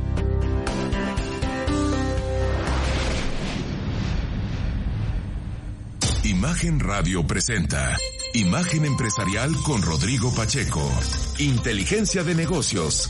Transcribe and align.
Imagen 6.25 6.81
Radio 6.81 7.23
presenta 7.23 7.97
Imagen 8.37 8.85
Empresarial 8.85 9.51
con 9.63 9.81
Rodrigo 9.81 10.31
Pacheco. 10.31 10.87
Inteligencia 11.39 12.23
de 12.23 12.35
negocios. 12.35 13.09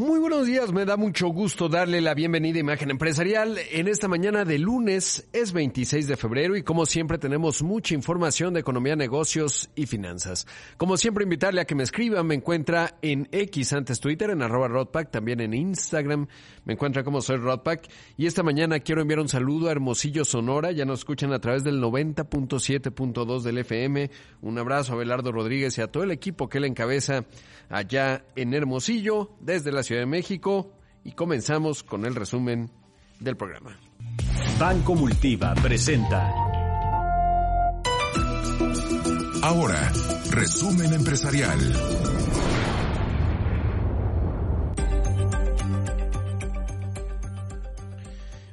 Muy 0.00 0.18
buenos 0.18 0.46
días, 0.46 0.72
me 0.72 0.86
da 0.86 0.96
mucho 0.96 1.28
gusto 1.28 1.68
darle 1.68 2.00
la 2.00 2.14
bienvenida 2.14 2.56
a 2.56 2.60
Imagen 2.60 2.90
Empresarial. 2.90 3.58
En 3.70 3.86
esta 3.86 4.08
mañana 4.08 4.46
de 4.46 4.58
lunes 4.58 5.28
es 5.34 5.52
26 5.52 6.08
de 6.08 6.16
febrero 6.16 6.56
y 6.56 6.62
como 6.62 6.86
siempre 6.86 7.18
tenemos 7.18 7.62
mucha 7.62 7.92
información 7.92 8.54
de 8.54 8.60
economía, 8.60 8.96
negocios 8.96 9.68
y 9.74 9.84
finanzas. 9.84 10.46
Como 10.78 10.96
siempre 10.96 11.24
invitarle 11.24 11.60
a 11.60 11.66
que 11.66 11.74
me 11.74 11.82
escriba, 11.82 12.22
me 12.22 12.34
encuentra 12.34 12.96
en 13.02 13.28
X 13.30 13.74
antes 13.74 14.00
Twitter, 14.00 14.30
en 14.30 14.40
arroba 14.40 14.68
Rodpack, 14.68 15.10
también 15.10 15.38
en 15.42 15.52
Instagram, 15.52 16.28
me 16.64 16.72
encuentra 16.72 17.04
como 17.04 17.20
soy 17.20 17.36
Rodpack. 17.36 17.86
Y 18.16 18.24
esta 18.24 18.42
mañana 18.42 18.80
quiero 18.80 19.02
enviar 19.02 19.20
un 19.20 19.28
saludo 19.28 19.68
a 19.68 19.72
Hermosillo 19.72 20.24
Sonora, 20.24 20.72
ya 20.72 20.86
nos 20.86 21.00
escuchan 21.00 21.34
a 21.34 21.40
través 21.40 21.62
del 21.62 21.78
90.7.2 21.78 23.42
del 23.42 23.58
FM. 23.58 24.10
Un 24.40 24.58
abrazo 24.58 24.94
a 24.94 24.96
Belardo 24.96 25.30
Rodríguez 25.30 25.76
y 25.76 25.82
a 25.82 25.88
todo 25.88 26.04
el 26.04 26.10
equipo 26.10 26.48
que 26.48 26.58
le 26.58 26.68
encabeza 26.68 27.26
allá 27.70 28.24
en 28.36 28.52
Hermosillo, 28.52 29.30
desde 29.40 29.72
la 29.72 29.82
Ciudad 29.82 30.02
de 30.02 30.06
México, 30.06 30.72
y 31.04 31.12
comenzamos 31.12 31.82
con 31.82 32.04
el 32.04 32.14
resumen 32.14 32.70
del 33.20 33.36
programa. 33.36 33.78
Banco 34.58 34.94
Multiva 34.94 35.54
presenta. 35.54 36.30
Ahora, 39.42 39.90
resumen 40.30 40.92
empresarial. 40.92 41.58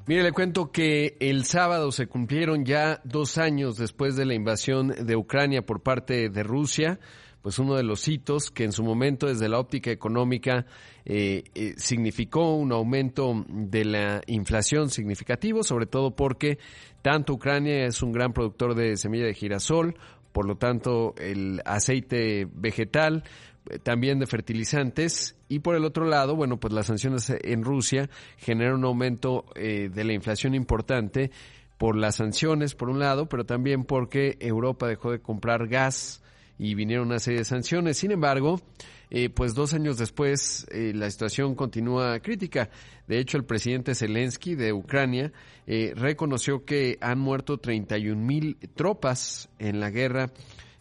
Mire, 0.05 0.23
le 0.23 0.31
cuento 0.31 0.71
que 0.71 1.17
el 1.19 1.43
sábado 1.43 1.91
se 1.91 2.07
cumplieron 2.07 2.63
ya 2.63 3.01
dos 3.03 3.37
años 3.37 3.75
después 3.75 4.15
de 4.15 4.25
la 4.25 4.35
invasión 4.35 4.95
de 5.05 5.17
Ucrania 5.17 5.65
por 5.65 5.83
parte 5.83 6.29
de 6.29 6.43
Rusia 6.43 6.97
pues 7.41 7.59
uno 7.59 7.75
de 7.75 7.83
los 7.83 8.07
hitos 8.07 8.51
que 8.51 8.63
en 8.63 8.71
su 8.71 8.83
momento 8.83 9.27
desde 9.27 9.49
la 9.49 9.59
óptica 9.59 9.91
económica 9.91 10.65
eh, 11.05 11.43
eh, 11.55 11.73
significó 11.77 12.55
un 12.55 12.71
aumento 12.71 13.45
de 13.47 13.85
la 13.85 14.21
inflación 14.27 14.89
significativo, 14.89 15.63
sobre 15.63 15.85
todo 15.85 16.15
porque 16.15 16.57
tanto 17.01 17.33
Ucrania 17.33 17.85
es 17.85 18.01
un 18.01 18.11
gran 18.11 18.33
productor 18.33 18.75
de 18.75 18.97
semilla 18.97 19.25
de 19.25 19.33
girasol, 19.33 19.95
por 20.31 20.45
lo 20.45 20.57
tanto 20.57 21.15
el 21.17 21.61
aceite 21.65 22.47
vegetal, 22.51 23.23
eh, 23.69 23.79
también 23.79 24.19
de 24.19 24.27
fertilizantes 24.27 25.37
y 25.47 25.59
por 25.59 25.75
el 25.75 25.85
otro 25.85 26.05
lado, 26.05 26.35
bueno, 26.35 26.59
pues 26.59 26.73
las 26.73 26.87
sanciones 26.87 27.29
en 27.29 27.63
Rusia 27.63 28.09
generan 28.37 28.75
un 28.75 28.85
aumento 28.85 29.45
de 29.55 30.03
la 30.03 30.13
inflación 30.13 30.53
importante 30.53 31.31
por 31.77 31.95
las 31.95 32.15
sanciones 32.15 32.75
por 32.75 32.89
un 32.89 32.99
lado, 32.99 33.29
pero 33.29 33.45
también 33.45 33.85
porque 33.85 34.35
Europa 34.41 34.87
dejó 34.87 35.11
de 35.11 35.21
comprar 35.21 35.67
gas 35.67 36.21
y 36.59 36.75
vinieron 36.75 37.07
una 37.07 37.19
serie 37.19 37.39
de 37.39 37.45
sanciones. 37.45 37.97
Sin 37.97 38.11
embargo, 38.11 38.61
eh, 39.09 39.29
pues 39.29 39.53
dos 39.53 39.73
años 39.73 39.97
después 39.97 40.67
eh, 40.71 40.91
la 40.93 41.09
situación 41.09 41.55
continúa 41.55 42.19
crítica. 42.19 42.69
De 43.07 43.19
hecho, 43.19 43.37
el 43.37 43.45
presidente 43.45 43.95
Zelensky 43.95 44.55
de 44.55 44.73
Ucrania 44.73 45.31
eh, 45.65 45.93
reconoció 45.95 46.65
que 46.65 46.97
han 46.99 47.19
muerto 47.19 47.57
31 47.57 48.21
mil 48.21 48.57
tropas 48.75 49.49
en 49.59 49.79
la 49.79 49.89
guerra 49.89 50.31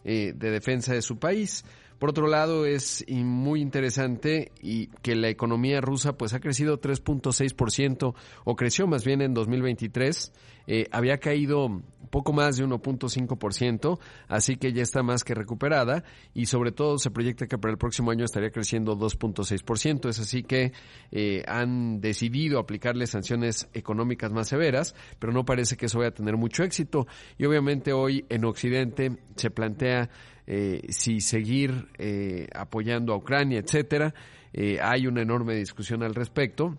de 0.03 0.33
defensa 0.33 0.93
de 0.93 1.01
su 1.01 1.19
país. 1.19 1.65
Por 1.99 2.11
otro 2.11 2.27
lado, 2.27 2.65
es 2.65 3.03
muy 3.09 3.61
interesante 3.61 4.51
y 4.61 4.87
que 5.01 5.15
la 5.15 5.29
economía 5.29 5.81
rusa 5.81 6.13
pues 6.13 6.33
ha 6.33 6.39
crecido 6.39 6.79
3.6% 6.79 8.13
o 8.45 8.55
creció 8.55 8.85
más 8.85 9.03
bien 9.03 9.21
en 9.21 9.33
2023. 9.33 10.31
Eh, 10.67 10.85
había 10.91 11.17
caído 11.17 11.81
poco 12.11 12.33
más 12.33 12.57
de 12.57 12.65
1.5%, 12.65 13.99
así 14.27 14.57
que 14.57 14.73
ya 14.73 14.83
está 14.83 15.01
más 15.01 15.23
que 15.23 15.33
recuperada 15.33 16.03
y 16.33 16.45
sobre 16.47 16.71
todo 16.71 16.97
se 16.97 17.09
proyecta 17.09 17.47
que 17.47 17.57
para 17.57 17.71
el 17.71 17.77
próximo 17.77 18.11
año 18.11 18.25
estaría 18.25 18.51
creciendo 18.51 18.97
2.6%. 18.97 20.09
Es 20.09 20.19
así 20.19 20.43
que 20.43 20.73
eh, 21.11 21.43
han 21.47 21.99
decidido 21.99 22.59
aplicarle 22.59 23.07
sanciones 23.07 23.69
económicas 23.73 24.31
más 24.31 24.49
severas, 24.49 24.93
pero 25.19 25.33
no 25.33 25.45
parece 25.45 25.77
que 25.77 25.87
eso 25.87 25.99
vaya 25.99 26.09
a 26.09 26.13
tener 26.13 26.37
mucho 26.37 26.63
éxito. 26.63 27.07
Y 27.37 27.45
obviamente 27.45 27.93
hoy 27.93 28.25
en 28.29 28.45
Occidente 28.45 29.17
se 29.35 29.49
plantea 29.49 30.09
eh, 30.47 30.81
si 30.89 31.19
seguir 31.19 31.89
eh, 31.97 32.47
apoyando 32.55 33.13
a 33.13 33.17
Ucrania, 33.17 33.59
etcétera. 33.59 34.13
Eh, 34.53 34.79
hay 34.81 35.05
una 35.05 35.21
enorme 35.21 35.55
discusión 35.55 36.03
al 36.03 36.15
respecto. 36.15 36.77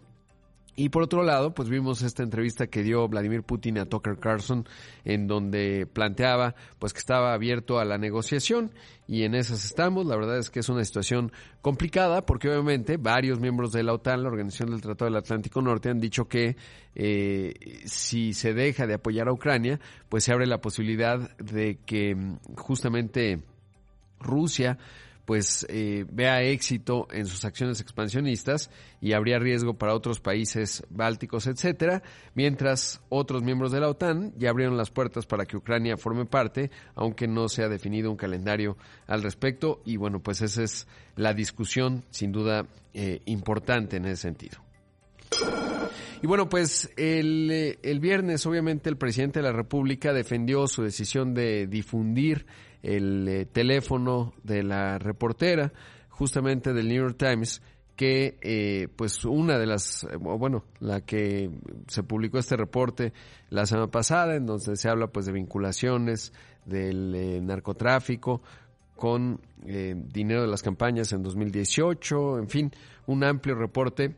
Y 0.75 0.91
por 0.91 1.03
otro 1.03 1.25
lado, 1.25 1.55
pues 1.55 1.69
vimos 1.69 2.03
esta 2.03 2.23
entrevista 2.23 2.69
que 2.69 2.85
dio 2.85 3.09
Vladimir 3.09 3.43
Putin 3.43 3.79
a 3.79 3.87
Tucker 3.87 4.17
Carlson, 4.17 4.65
en 5.05 5.27
donde 5.27 5.89
planteaba 5.93 6.55
pues 6.79 6.93
que 6.93 7.01
estaba 7.01 7.35
abierto 7.35 7.81
a 7.81 7.85
la 7.85 7.99
negociación 7.99 8.71
y 9.09 9.25
en 9.25 9.35
esas 9.35 9.65
estamos. 9.65 10.07
La 10.07 10.15
verdad 10.15 10.39
es 10.39 10.51
que 10.51 10.61
es 10.61 10.69
una 10.69 10.85
situación 10.85 11.33
complicada 11.63 12.25
porque 12.25 12.49
obviamente 12.49 12.97
varios 12.97 13.41
miembros 13.41 13.73
de 13.73 13.83
la 13.83 13.93
OTAN, 13.93 14.23
la 14.23 14.29
Organización 14.29 14.71
del 14.71 14.81
Tratado 14.81 15.07
del 15.11 15.19
Atlántico 15.19 15.61
Norte, 15.61 15.91
han 15.91 15.99
dicho 15.99 16.29
que 16.29 16.57
eh, 16.95 17.55
si 17.85 18.33
se 18.33 18.55
deja 18.55 18.87
de 18.87 18.95
apoyar 18.95 19.27
a 19.27 19.33
Ucrania, 19.33 19.81
pues 20.09 20.23
se 20.23 20.33
abre 20.33 20.47
la 20.47 20.61
posibilidad 20.61 21.37
de 21.39 21.81
que 21.85 22.15
mm, 22.15 22.55
justamente 22.55 23.43
Rusia 24.21 24.79
pues 25.29 25.67
eh, 25.69 26.07
vea 26.11 26.41
éxito 26.41 27.07
en 27.11 27.27
sus 27.27 27.45
acciones 27.45 27.83
expansionistas 27.83 28.71
y 28.99 29.13
habría 29.13 29.39
riesgo 29.39 29.75
para 29.75 29.95
otros 29.95 30.21
países 30.21 30.83
bálticos, 30.89 31.47
etcétera, 31.47 32.03
mientras 32.35 33.03
otros 33.11 33.43
miembros 33.43 33.71
de 33.71 33.81
la 33.81 33.91
OTAN 33.91 34.33
ya 34.39 34.49
abrieron 34.49 34.79
las 34.79 34.91
puertas 34.91 35.27
para 35.27 35.45
que 35.45 35.59
Ucrania 35.59 35.99
forme 35.99 36.25
parte, 36.25 36.71
aunque 36.95 37.29
no 37.29 37.51
se 37.51 37.63
ha 37.63 37.69
definido 37.69 38.11
un 38.11 38.17
calendario 38.17 38.79
al 39.07 39.23
respecto 39.23 39.83
y 39.85 39.99
bueno, 39.99 40.21
pues 40.21 40.41
esa 40.41 40.63
es 40.63 40.89
la 41.15 41.35
discusión 41.35 42.07
sin 42.09 42.33
duda 42.33 42.65
eh, 42.95 43.21
importante 43.27 43.99
en 43.99 44.07
ese 44.07 44.23
sentido. 44.23 44.57
Y 46.23 46.27
bueno, 46.27 46.49
pues 46.49 46.91
el, 46.97 47.51
eh, 47.51 47.79
el 47.83 48.01
viernes 48.01 48.47
obviamente 48.47 48.89
el 48.89 48.97
presidente 48.97 49.41
de 49.41 49.45
la 49.45 49.53
República 49.53 50.15
defendió 50.15 50.67
su 50.67 50.83
decisión 50.83 51.35
de 51.35 51.67
difundir 51.67 52.47
el 52.83 53.29
eh, 53.29 53.47
teléfono 53.47 54.35
de 54.43 54.63
la 54.63 54.99
reportera, 54.99 55.73
justamente 56.09 56.73
del 56.73 56.89
New 56.89 57.03
York 57.03 57.17
Times, 57.19 57.63
que 57.97 58.39
eh, 58.43 58.89
pues 58.95 59.25
una 59.25 59.59
de 59.59 59.67
las, 59.67 60.07
bueno, 60.21 60.65
la 60.79 61.01
que 61.01 61.51
se 61.89 62.05
publicó 62.05 62.39
este 62.39 62.57
reporte 62.57 63.13
la 63.51 63.67
semana 63.67 63.89
pasada, 63.89 64.37
en 64.37 64.47
donde 64.47 64.77
se 64.77 64.89
habla 64.89 65.09
pues 65.09 65.27
de 65.27 65.33
vinculaciones 65.33 66.33
del 66.65 67.15
eh, 67.15 67.41
narcotráfico 67.41 68.41
con 68.95 69.41
dinero 69.63 70.43
de 70.43 70.49
las 70.49 70.63
campañas 70.63 71.13
en 71.13 71.23
2018, 71.23 72.39
en 72.39 72.49
fin, 72.49 72.73
un 73.07 73.23
amplio 73.23 73.55
reporte. 73.55 74.17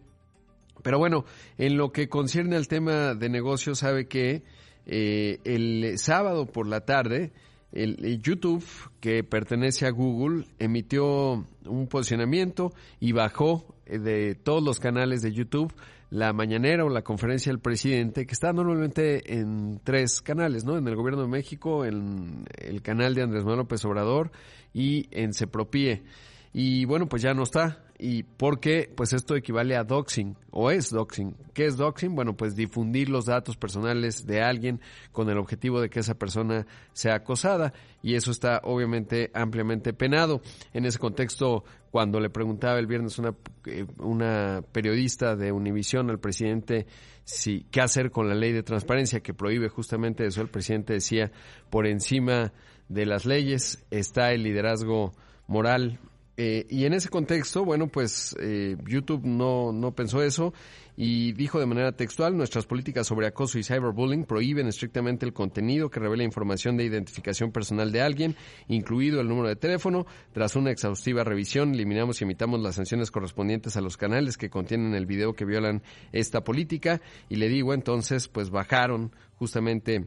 Pero 0.83 0.99
bueno, 0.99 1.27
en 1.59 1.77
lo 1.77 1.93
que 1.93 2.09
concierne 2.09 2.57
al 2.57 2.67
tema 2.67 3.15
de 3.15 3.29
negocios, 3.29 3.81
sabe 3.81 4.07
que 4.07 4.43
el 4.87 5.99
sábado 5.99 6.47
por 6.47 6.67
la 6.67 6.81
tarde, 6.87 7.31
el, 7.73 8.21
YouTube, 8.21 8.65
que 9.01 9.23
pertenece 9.25 9.87
a 9.87 9.91
Google, 9.91 10.45
emitió 10.59 11.45
un 11.65 11.87
posicionamiento 11.89 12.73
y 12.99 13.13
bajó 13.13 13.75
eh, 13.87 13.99
de 13.99 14.35
todos 14.35 14.63
los 14.63 14.81
canales 14.81 15.23
de 15.23 15.33
YouTube 15.33 15.73
la 16.11 16.33
mañanera 16.33 16.85
o 16.85 16.89
la 16.89 17.03
conferencia 17.03 17.53
del 17.53 17.61
presidente, 17.61 18.27
que 18.27 18.33
está 18.33 18.53
normalmente 18.53 19.39
en 19.39 19.81
tres 19.85 20.21
canales, 20.21 20.65
¿no? 20.65 20.77
En 20.77 20.89
el 20.89 20.97
Gobierno 20.97 21.23
de 21.23 21.29
México, 21.29 21.85
en 21.85 22.47
el 22.59 22.83
canal 22.83 23.15
de 23.15 23.23
Andrés 23.23 23.45
Manuel 23.45 23.61
López 23.61 23.85
Obrador 23.85 24.33
y 24.75 25.07
en 25.13 25.33
Cepropie. 25.33 26.03
Y 26.53 26.85
bueno, 26.85 27.09
pues 27.09 27.23
ya 27.23 27.33
no 27.35 27.45
está. 27.45 27.85
¿Y 28.03 28.23
por 28.23 28.61
qué? 28.61 28.91
Pues 28.97 29.13
esto 29.13 29.37
equivale 29.37 29.77
a 29.77 29.85
doxing 29.85 30.35
o 30.51 30.71
es 30.71 30.89
doxing. 30.89 31.37
¿Qué 31.53 31.67
es 31.67 31.77
doxing? 31.77 32.15
Bueno, 32.15 32.35
pues 32.35 32.57
difundir 32.57 33.11
los 33.11 33.27
datos 33.27 33.59
personales 33.59 34.27
de 34.27 34.41
alguien 34.41 34.81
con 35.13 35.29
el 35.29 35.37
objetivo 35.37 35.83
de 35.83 35.91
que 35.91 36.01
esa 36.01 36.15
persona 36.15 36.67
sea 36.95 37.17
acosada 37.17 37.75
y 38.03 38.15
eso 38.15 38.31
está 38.31 38.63
obviamente 38.65 39.31
ampliamente 39.35 39.93
penado. 39.93 40.41
En 40.73 40.87
ese 40.87 40.99
contexto, 40.99 41.63
cuando 41.91 42.21
le 42.21 42.31
preguntaba 42.31 42.79
el 42.79 42.87
viernes 42.87 43.19
una, 43.19 43.35
eh, 43.67 43.85
una 43.99 44.63
periodista 44.73 45.37
de 45.37 45.53
Univisión 45.53 46.09
al 46.09 46.19
presidente 46.19 46.87
si 47.25 47.67
qué 47.71 47.83
hacer 47.83 48.11
con 48.11 48.29
la 48.29 48.35
ley 48.35 48.53
de 48.53 48.63
transparencia 48.63 49.21
que 49.21 49.35
prohíbe 49.35 49.69
justamente 49.69 50.25
eso, 50.25 50.41
el 50.41 50.49
presidente 50.49 50.95
decía, 50.95 51.31
por 51.69 51.87
encima 51.87 52.55
de 52.89 53.05
las 53.05 53.27
leyes 53.27 53.85
está 53.91 54.33
el 54.33 54.43
liderazgo 54.43 55.13
moral 55.47 56.01
eh, 56.43 56.67
y 56.71 56.87
en 56.87 56.95
ese 56.95 57.11
contexto, 57.11 57.67
bueno, 57.67 57.89
pues 57.89 58.35
eh, 58.41 58.75
YouTube 58.87 59.27
no, 59.27 59.73
no 59.73 59.93
pensó 59.95 60.23
eso 60.23 60.55
y 60.97 61.33
dijo 61.33 61.61
de 61.61 61.67
manera 61.67 61.93
textual, 61.93 62.35
nuestras 62.35 62.65
políticas 62.65 63.07
sobre 63.07 63.27
acoso 63.27 63.59
y 63.59 63.63
cyberbullying 63.63 64.25
prohíben 64.25 64.67
estrictamente 64.67 65.27
el 65.27 65.35
contenido 65.35 65.91
que 65.91 66.01
revela 66.01 66.25
información 66.25 66.79
de 66.79 66.85
identificación 66.85 67.53
personal 67.53 67.93
de 67.93 68.01
alguien, 68.01 68.37
incluido 68.69 69.21
el 69.21 69.29
número 69.29 69.49
de 69.49 69.57
teléfono. 69.57 70.07
Tras 70.33 70.57
una 70.57 70.71
exhaustiva 70.71 71.25
revisión, 71.25 71.75
eliminamos 71.75 72.23
y 72.23 72.25
emitamos 72.25 72.59
las 72.61 72.77
sanciones 72.77 73.11
correspondientes 73.11 73.77
a 73.77 73.83
los 73.83 73.99
canales 73.99 74.39
que 74.39 74.49
contienen 74.49 74.95
el 74.95 75.05
video 75.05 75.35
que 75.35 75.45
violan 75.45 75.83
esta 76.11 76.43
política. 76.43 77.03
Y 77.29 77.37
le 77.37 77.51
digo, 77.51 77.75
entonces, 77.75 78.29
pues 78.29 78.49
bajaron 78.49 79.15
justamente 79.35 80.07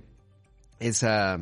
esa 0.79 1.39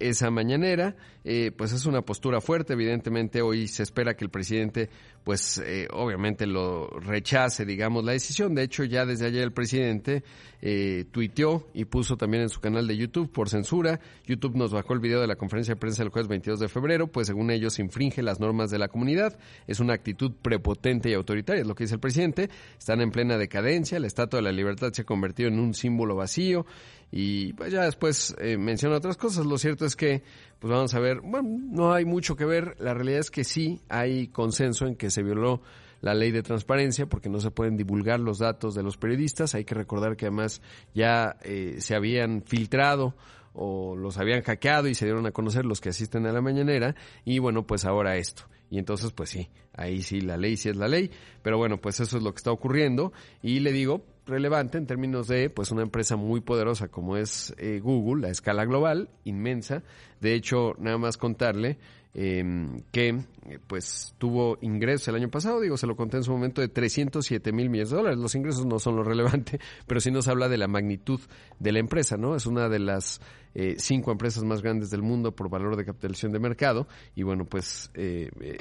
esa 0.00 0.30
mañanera, 0.30 0.96
eh, 1.24 1.52
pues 1.56 1.72
es 1.72 1.86
una 1.86 2.02
postura 2.02 2.40
fuerte. 2.40 2.72
Evidentemente 2.72 3.42
hoy 3.42 3.68
se 3.68 3.82
espera 3.82 4.14
que 4.14 4.24
el 4.24 4.30
presidente, 4.30 4.88
pues 5.22 5.58
eh, 5.58 5.86
obviamente 5.92 6.46
lo 6.46 6.88
rechace, 6.88 7.64
digamos, 7.64 8.04
la 8.04 8.12
decisión. 8.12 8.54
De 8.54 8.62
hecho, 8.62 8.84
ya 8.84 9.04
desde 9.04 9.26
ayer 9.26 9.42
el 9.42 9.52
presidente 9.52 10.24
eh, 10.62 11.04
tuiteó 11.10 11.68
y 11.74 11.84
puso 11.84 12.16
también 12.16 12.42
en 12.42 12.48
su 12.48 12.60
canal 12.60 12.86
de 12.86 12.96
YouTube 12.96 13.30
por 13.30 13.48
censura. 13.48 14.00
YouTube 14.26 14.56
nos 14.56 14.72
bajó 14.72 14.94
el 14.94 15.00
video 15.00 15.20
de 15.20 15.26
la 15.26 15.36
conferencia 15.36 15.74
de 15.74 15.80
prensa 15.80 16.02
el 16.02 16.08
jueves 16.08 16.28
22 16.28 16.60
de 16.60 16.68
febrero, 16.68 17.06
pues 17.06 17.26
según 17.26 17.50
ellos 17.50 17.78
infringe 17.78 18.22
las 18.22 18.40
normas 18.40 18.70
de 18.70 18.78
la 18.78 18.88
comunidad. 18.88 19.38
Es 19.66 19.80
una 19.80 19.94
actitud 19.94 20.32
prepotente 20.42 21.10
y 21.10 21.14
autoritaria, 21.14 21.62
es 21.62 21.68
lo 21.68 21.74
que 21.74 21.84
dice 21.84 21.94
el 21.94 22.00
presidente. 22.00 22.50
Están 22.78 23.00
en 23.00 23.10
plena 23.10 23.36
decadencia, 23.36 24.00
la 24.00 24.06
Estatua 24.06 24.38
de 24.38 24.44
la 24.44 24.52
Libertad 24.52 24.92
se 24.92 25.02
ha 25.02 25.04
convertido 25.04 25.48
en 25.48 25.58
un 25.58 25.74
símbolo 25.74 26.16
vacío 26.16 26.66
y 27.12 27.52
pues 27.54 27.72
ya 27.72 27.84
después 27.84 28.36
eh, 28.38 28.56
menciona 28.56 28.96
otras 28.96 29.16
cosas. 29.16 29.44
Lo 29.46 29.58
cierto 29.58 29.84
es 29.84 29.96
que, 29.96 30.22
pues 30.58 30.70
vamos 30.70 30.94
a 30.94 31.00
ver, 31.00 31.20
bueno, 31.22 31.48
no 31.60 31.92
hay 31.92 32.04
mucho 32.04 32.36
que 32.36 32.44
ver. 32.44 32.76
La 32.78 32.94
realidad 32.94 33.20
es 33.20 33.30
que 33.30 33.44
sí 33.44 33.80
hay 33.88 34.28
consenso 34.28 34.86
en 34.86 34.96
que 34.96 35.10
se 35.10 35.22
violó 35.22 35.62
la 36.00 36.14
ley 36.14 36.30
de 36.30 36.42
transparencia 36.42 37.06
porque 37.06 37.28
no 37.28 37.40
se 37.40 37.50
pueden 37.50 37.76
divulgar 37.76 38.20
los 38.20 38.38
datos 38.38 38.74
de 38.74 38.82
los 38.82 38.96
periodistas. 38.96 39.54
Hay 39.54 39.64
que 39.64 39.74
recordar 39.74 40.16
que 40.16 40.26
además 40.26 40.62
ya 40.94 41.36
eh, 41.42 41.76
se 41.78 41.94
habían 41.94 42.42
filtrado 42.42 43.14
o 43.52 43.96
los 43.96 44.16
habían 44.18 44.42
hackeado 44.42 44.88
y 44.88 44.94
se 44.94 45.06
dieron 45.06 45.26
a 45.26 45.32
conocer 45.32 45.64
los 45.64 45.80
que 45.80 45.88
asisten 45.88 46.26
a 46.26 46.32
la 46.32 46.40
mañanera 46.40 46.94
y 47.24 47.40
bueno, 47.40 47.66
pues 47.66 47.84
ahora 47.84 48.16
esto. 48.16 48.44
Y 48.70 48.78
entonces, 48.78 49.10
pues 49.10 49.30
sí, 49.30 49.48
ahí 49.74 50.00
sí 50.00 50.20
la 50.20 50.36
ley 50.36 50.56
sí 50.56 50.68
es 50.68 50.76
la 50.76 50.86
ley, 50.86 51.10
pero 51.42 51.58
bueno, 51.58 51.80
pues 51.80 51.98
eso 51.98 52.18
es 52.18 52.22
lo 52.22 52.32
que 52.32 52.36
está 52.36 52.52
ocurriendo 52.52 53.12
y 53.42 53.58
le 53.58 53.72
digo, 53.72 54.04
relevante 54.30 54.78
en 54.78 54.86
términos 54.86 55.28
de 55.28 55.50
pues 55.50 55.70
una 55.70 55.82
empresa 55.82 56.16
muy 56.16 56.40
poderosa 56.40 56.88
como 56.88 57.16
es 57.16 57.54
eh, 57.58 57.80
Google, 57.80 58.22
la 58.22 58.30
escala 58.30 58.64
global, 58.64 59.10
inmensa. 59.24 59.82
De 60.20 60.34
hecho, 60.34 60.74
nada 60.78 60.96
más 60.96 61.16
contarle 61.16 61.78
em, 62.14 62.80
que 62.90 63.08
eh, 63.08 63.58
pues 63.66 64.14
tuvo 64.18 64.58
ingresos 64.62 65.08
el 65.08 65.16
año 65.16 65.30
pasado, 65.30 65.60
digo, 65.60 65.76
se 65.76 65.86
lo 65.86 65.96
conté 65.96 66.16
en 66.16 66.22
su 66.22 66.32
momento, 66.32 66.60
de 66.60 66.68
307 66.68 67.52
mil 67.52 67.68
millones 67.68 67.90
de 67.90 67.96
dólares. 67.96 68.18
Los 68.18 68.34
ingresos 68.34 68.64
no 68.64 68.78
son 68.78 68.96
lo 68.96 69.02
relevante, 69.02 69.60
pero 69.86 70.00
sí 70.00 70.10
nos 70.10 70.28
habla 70.28 70.48
de 70.48 70.56
la 70.56 70.68
magnitud 70.68 71.20
de 71.58 71.72
la 71.72 71.80
empresa, 71.80 72.16
¿no? 72.16 72.36
Es 72.36 72.46
una 72.46 72.68
de 72.68 72.78
las 72.78 73.20
eh, 73.54 73.74
cinco 73.78 74.12
empresas 74.12 74.44
más 74.44 74.62
grandes 74.62 74.90
del 74.90 75.02
mundo 75.02 75.32
por 75.32 75.50
valor 75.50 75.76
de 75.76 75.84
capitalización 75.84 76.32
de 76.32 76.38
mercado 76.38 76.86
y 77.14 77.22
bueno, 77.24 77.44
pues 77.44 77.90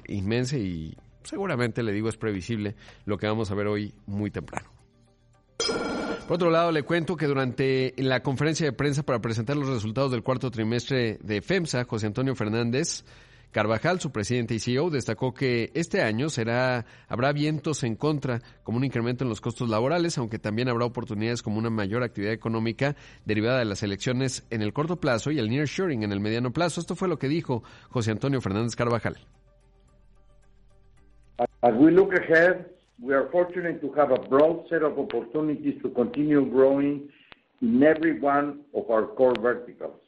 inmensa 0.08 0.58
y 0.58 0.98
seguramente, 1.24 1.84
le 1.84 1.92
digo, 1.92 2.10
es 2.10 2.18
previsible 2.18 2.76
lo 3.06 3.18
que 3.18 3.28
vamos 3.28 3.52
a 3.52 3.56
ver 3.56 3.68
hoy 3.68 3.94
muy 4.08 4.32
temprano. 4.32 4.79
Por 6.30 6.36
otro 6.36 6.52
lado, 6.52 6.72
le 6.72 6.84
cuento 6.84 7.18
que 7.18 7.26
durante 7.26 7.96
la 7.98 8.22
conferencia 8.22 8.68
de 8.68 8.72
prensa 8.72 9.02
para 9.02 9.20
presentar 9.20 9.58
los 9.58 9.68
resultados 9.68 10.12
del 10.12 10.22
cuarto 10.22 10.52
trimestre 10.52 11.18
de 11.24 11.42
FEMSA, 11.42 11.86
José 11.86 12.06
Antonio 12.06 12.36
Fernández 12.36 13.04
Carvajal, 13.52 14.00
su 14.00 14.12
presidente 14.12 14.54
y 14.54 14.60
CEO, 14.60 14.92
destacó 14.92 15.34
que 15.34 15.72
este 15.74 16.04
año 16.04 16.30
será 16.30 16.86
habrá 17.08 17.32
vientos 17.34 17.84
en 17.84 17.96
contra, 17.96 18.42
como 18.62 18.78
un 18.78 18.84
incremento 18.84 19.24
en 19.24 19.30
los 19.30 19.42
costos 19.42 19.70
laborales, 19.70 20.20
aunque 20.20 20.38
también 20.38 20.70
habrá 20.70 20.86
oportunidades 20.86 21.42
como 21.42 21.58
una 21.58 21.72
mayor 21.72 22.04
actividad 22.04 22.34
económica 22.34 22.96
derivada 23.26 23.58
de 23.58 23.66
las 23.66 23.82
elecciones 23.82 24.46
en 24.52 24.62
el 24.62 24.72
corto 24.72 25.00
plazo 25.00 25.32
y 25.32 25.40
el 25.40 25.50
nearshoring 25.50 26.04
en 26.04 26.12
el 26.12 26.20
mediano 26.20 26.54
plazo. 26.54 26.80
Esto 26.80 26.96
fue 26.96 27.08
lo 27.08 27.18
que 27.18 27.28
dijo 27.28 27.64
José 27.90 28.12
Antonio 28.12 28.40
Fernández 28.40 28.76
Carvajal. 28.76 29.18
As 31.62 31.74
we 31.74 31.92
look 31.92 32.14
ahead, 32.14 32.68
we 33.02 33.14
are 33.14 33.30
fortunate 33.32 33.82
to 33.82 33.92
have 33.94 34.12
a 34.12 34.20
broad 34.20 34.66
set 34.70 34.84
of 34.84 35.00
opportunities 35.00 35.82
to 35.82 35.90
continue 35.90 36.46
growing 36.46 37.10
in 37.62 37.82
every 37.84 38.20
one 38.20 38.62
of 38.76 38.90
our 38.90 39.08
core 39.08 39.36
verticals. 39.40 40.00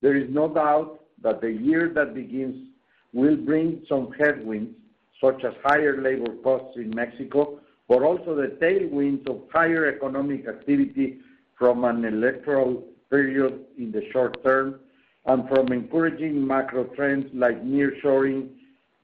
There 0.00 0.16
is 0.16 0.28
no 0.30 0.48
doubt 0.52 1.00
that 1.22 1.40
the 1.40 1.52
year 1.52 1.90
that 1.94 2.14
begins 2.14 2.68
will 3.12 3.36
bring 3.36 3.84
some 3.88 4.12
headwinds, 4.18 4.74
such 5.20 5.44
as 5.44 5.52
higher 5.62 6.00
labor 6.00 6.34
costs 6.42 6.76
in 6.76 6.90
Mexico, 6.90 7.60
but 7.88 8.02
also 8.02 8.34
the 8.34 8.56
tailwinds 8.60 9.28
of 9.28 9.42
higher 9.52 9.86
economic 9.94 10.48
activity 10.48 11.18
from 11.58 11.84
an 11.84 12.04
electoral 12.04 12.82
period 13.10 13.66
in 13.76 13.92
the 13.92 14.02
short 14.10 14.42
term 14.42 14.80
and 15.26 15.46
from 15.48 15.68
encouraging 15.68 16.44
macro 16.44 16.84
trends 16.96 17.26
like 17.34 17.62
nearshoring 17.62 18.48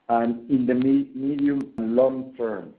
and 0.08 0.50
in 0.50 0.66
the 0.66 0.74
medium 0.74 1.72
and 1.76 1.94
long 1.94 2.34
term. 2.36 2.72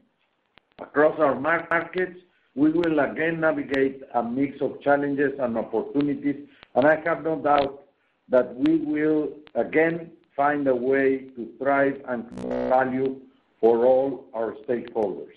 Across 0.81 1.19
our 1.19 1.39
markets, 1.39 2.19
we 2.55 2.71
will 2.71 2.99
again 2.99 3.41
navigate 3.41 4.01
a 4.13 4.23
mix 4.23 4.61
of 4.61 4.81
challenges 4.81 5.33
and 5.39 5.57
opportunities, 5.57 6.47
and 6.75 6.85
I 6.85 7.01
have 7.05 7.23
no 7.23 7.39
doubt 7.41 7.83
that 8.29 8.55
we 8.55 8.77
will 8.77 9.29
again 9.55 10.11
find 10.35 10.67
a 10.67 10.75
way 10.75 11.25
to 11.35 11.49
thrive 11.57 12.01
and 12.07 12.29
value 12.69 13.19
for 13.59 13.85
all 13.85 14.25
our 14.33 14.55
stakeholders. 14.67 15.35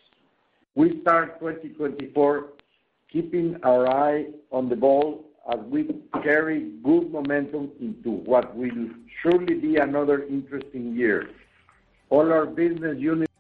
We 0.75 1.01
start 1.03 1.41
2024 1.41 2.51
keeping 3.13 3.57
our 3.63 3.89
eye 3.89 4.27
on 4.51 4.69
the 4.69 4.77
ball 4.77 5.25
as 5.53 5.59
we 5.67 5.89
carry 6.23 6.71
good 6.83 7.11
momentum 7.11 7.73
into 7.81 8.11
what 8.11 8.57
will 8.57 8.89
surely 9.23 9.55
be 9.55 9.77
another 9.77 10.23
interesting 10.25 10.95
year. 10.95 11.31
All 12.11 12.33
our 12.33 12.47
business 12.47 12.97
units 12.99 13.32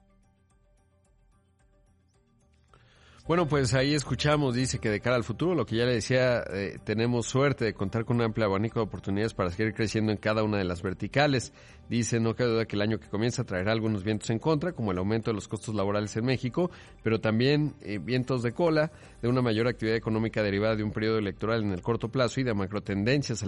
Bueno, 3.24 3.46
pues 3.46 3.72
ahí 3.74 3.94
escuchamos, 3.94 4.56
dice 4.56 4.80
que 4.80 4.90
de 4.90 4.98
cara 4.98 5.14
al 5.14 5.22
futuro, 5.22 5.54
lo 5.54 5.64
que 5.64 5.76
ya 5.76 5.84
le 5.84 5.94
decía, 5.94 6.42
eh, 6.52 6.78
tenemos 6.82 7.26
suerte 7.26 7.64
de 7.64 7.72
contar 7.72 8.04
con 8.04 8.16
un 8.16 8.22
amplio 8.22 8.46
abanico 8.46 8.80
de 8.80 8.86
oportunidades 8.86 9.32
para 9.32 9.50
seguir 9.50 9.74
creciendo 9.74 10.10
en 10.10 10.18
cada 10.18 10.42
una 10.42 10.58
de 10.58 10.64
las 10.64 10.82
verticales. 10.82 11.52
Dice, 11.88 12.18
no 12.18 12.34
cabe 12.34 12.50
duda 12.50 12.64
que 12.64 12.74
el 12.74 12.82
año 12.82 12.98
que 12.98 13.08
comienza 13.08 13.44
traerá 13.44 13.70
algunos 13.70 14.02
vientos 14.02 14.28
en 14.30 14.40
contra, 14.40 14.72
como 14.72 14.90
el 14.90 14.98
aumento 14.98 15.30
de 15.30 15.34
los 15.34 15.46
costos 15.46 15.72
laborales 15.74 16.16
en 16.16 16.24
México, 16.24 16.70
pero 17.04 17.20
también 17.20 17.74
eh, 17.82 17.98
vientos 17.98 18.42
de 18.42 18.52
cola, 18.52 18.90
de 19.20 19.28
una 19.28 19.40
mayor 19.40 19.68
actividad 19.68 19.96
económica 19.96 20.42
derivada 20.42 20.74
de 20.74 20.82
un 20.82 20.90
periodo 20.90 21.18
electoral 21.18 21.62
en 21.62 21.72
el 21.72 21.82
corto 21.82 22.08
plazo 22.08 22.40
y 22.40 22.44
de 22.44 22.54
macrotendencias 22.54 23.44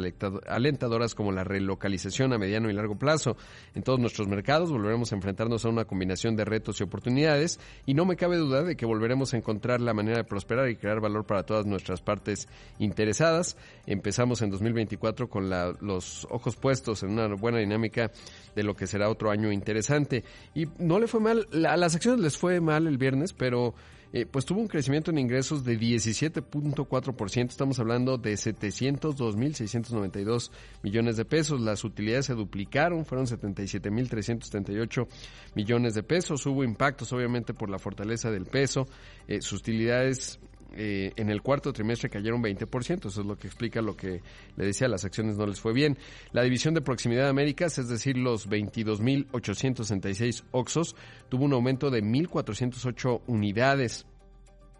alentadoras 0.46 1.16
como 1.16 1.32
la 1.32 1.42
relocalización 1.42 2.32
a 2.32 2.38
mediano 2.38 2.70
y 2.70 2.74
largo 2.74 2.96
plazo. 2.96 3.36
En 3.74 3.82
todos 3.82 3.98
nuestros 3.98 4.28
mercados 4.28 4.70
volveremos 4.70 5.10
a 5.10 5.16
enfrentarnos 5.16 5.64
a 5.64 5.68
una 5.68 5.84
combinación 5.84 6.36
de 6.36 6.44
retos 6.44 6.80
y 6.80 6.84
oportunidades 6.84 7.58
y 7.86 7.94
no 7.94 8.04
me 8.04 8.14
cabe 8.14 8.36
duda 8.36 8.62
de 8.62 8.76
que 8.76 8.86
volveremos 8.86 9.34
a 9.34 9.38
encontrar 9.38 9.63
la 9.64 9.94
manera 9.94 10.18
de 10.18 10.24
prosperar 10.24 10.68
y 10.68 10.76
crear 10.76 11.00
valor 11.00 11.24
para 11.24 11.44
todas 11.44 11.66
nuestras 11.66 12.00
partes 12.00 12.48
interesadas. 12.78 13.56
Empezamos 13.86 14.42
en 14.42 14.50
2024 14.50 15.28
con 15.28 15.50
los 15.80 16.26
ojos 16.30 16.56
puestos 16.56 17.02
en 17.02 17.10
una 17.10 17.34
buena 17.34 17.58
dinámica 17.58 18.10
de 18.54 18.62
lo 18.62 18.74
que 18.74 18.86
será 18.86 19.08
otro 19.08 19.30
año 19.30 19.50
interesante. 19.50 20.24
Y 20.54 20.66
no 20.78 20.98
le 20.98 21.06
fue 21.06 21.20
mal, 21.20 21.48
a 21.66 21.76
las 21.76 21.94
acciones 21.94 22.20
les 22.20 22.36
fue 22.36 22.60
mal 22.60 22.86
el 22.86 22.98
viernes, 22.98 23.32
pero 23.32 23.74
eh, 24.14 24.24
pues 24.26 24.44
tuvo 24.44 24.60
un 24.60 24.68
crecimiento 24.68 25.10
en 25.10 25.18
ingresos 25.18 25.64
de 25.64 25.76
17.4%, 25.76 27.48
estamos 27.48 27.80
hablando 27.80 28.16
de 28.16 28.34
702.692 28.34 30.52
millones 30.84 31.16
de 31.16 31.24
pesos, 31.24 31.60
las 31.60 31.82
utilidades 31.82 32.26
se 32.26 32.34
duplicaron, 32.34 33.04
fueron 33.04 33.26
77.378 33.26 35.08
millones 35.56 35.94
de 35.94 36.04
pesos, 36.04 36.46
hubo 36.46 36.62
impactos 36.62 37.12
obviamente 37.12 37.54
por 37.54 37.68
la 37.68 37.80
fortaleza 37.80 38.30
del 38.30 38.46
peso, 38.46 38.86
eh, 39.26 39.42
sus 39.42 39.58
utilidades 39.58 40.38
eh, 40.76 41.12
en 41.16 41.30
el 41.30 41.40
cuarto 41.42 41.72
trimestre 41.72 42.10
cayeron 42.10 42.42
20%. 42.42 43.06
Eso 43.06 43.20
es 43.20 43.26
lo 43.26 43.36
que 43.36 43.46
explica 43.46 43.80
lo 43.80 43.96
que 43.96 44.20
le 44.56 44.66
decía, 44.66 44.88
las 44.88 45.04
acciones 45.04 45.36
no 45.36 45.46
les 45.46 45.60
fue 45.60 45.72
bien. 45.72 45.96
La 46.32 46.42
división 46.42 46.74
de 46.74 46.80
proximidad 46.80 47.24
de 47.24 47.30
Américas, 47.30 47.78
es 47.78 47.88
decir, 47.88 48.16
los 48.16 48.48
22.866 48.48 50.44
Oxos, 50.50 50.96
tuvo 51.28 51.44
un 51.44 51.52
aumento 51.52 51.90
de 51.90 52.02
1.408 52.02 53.22
unidades. 53.26 54.06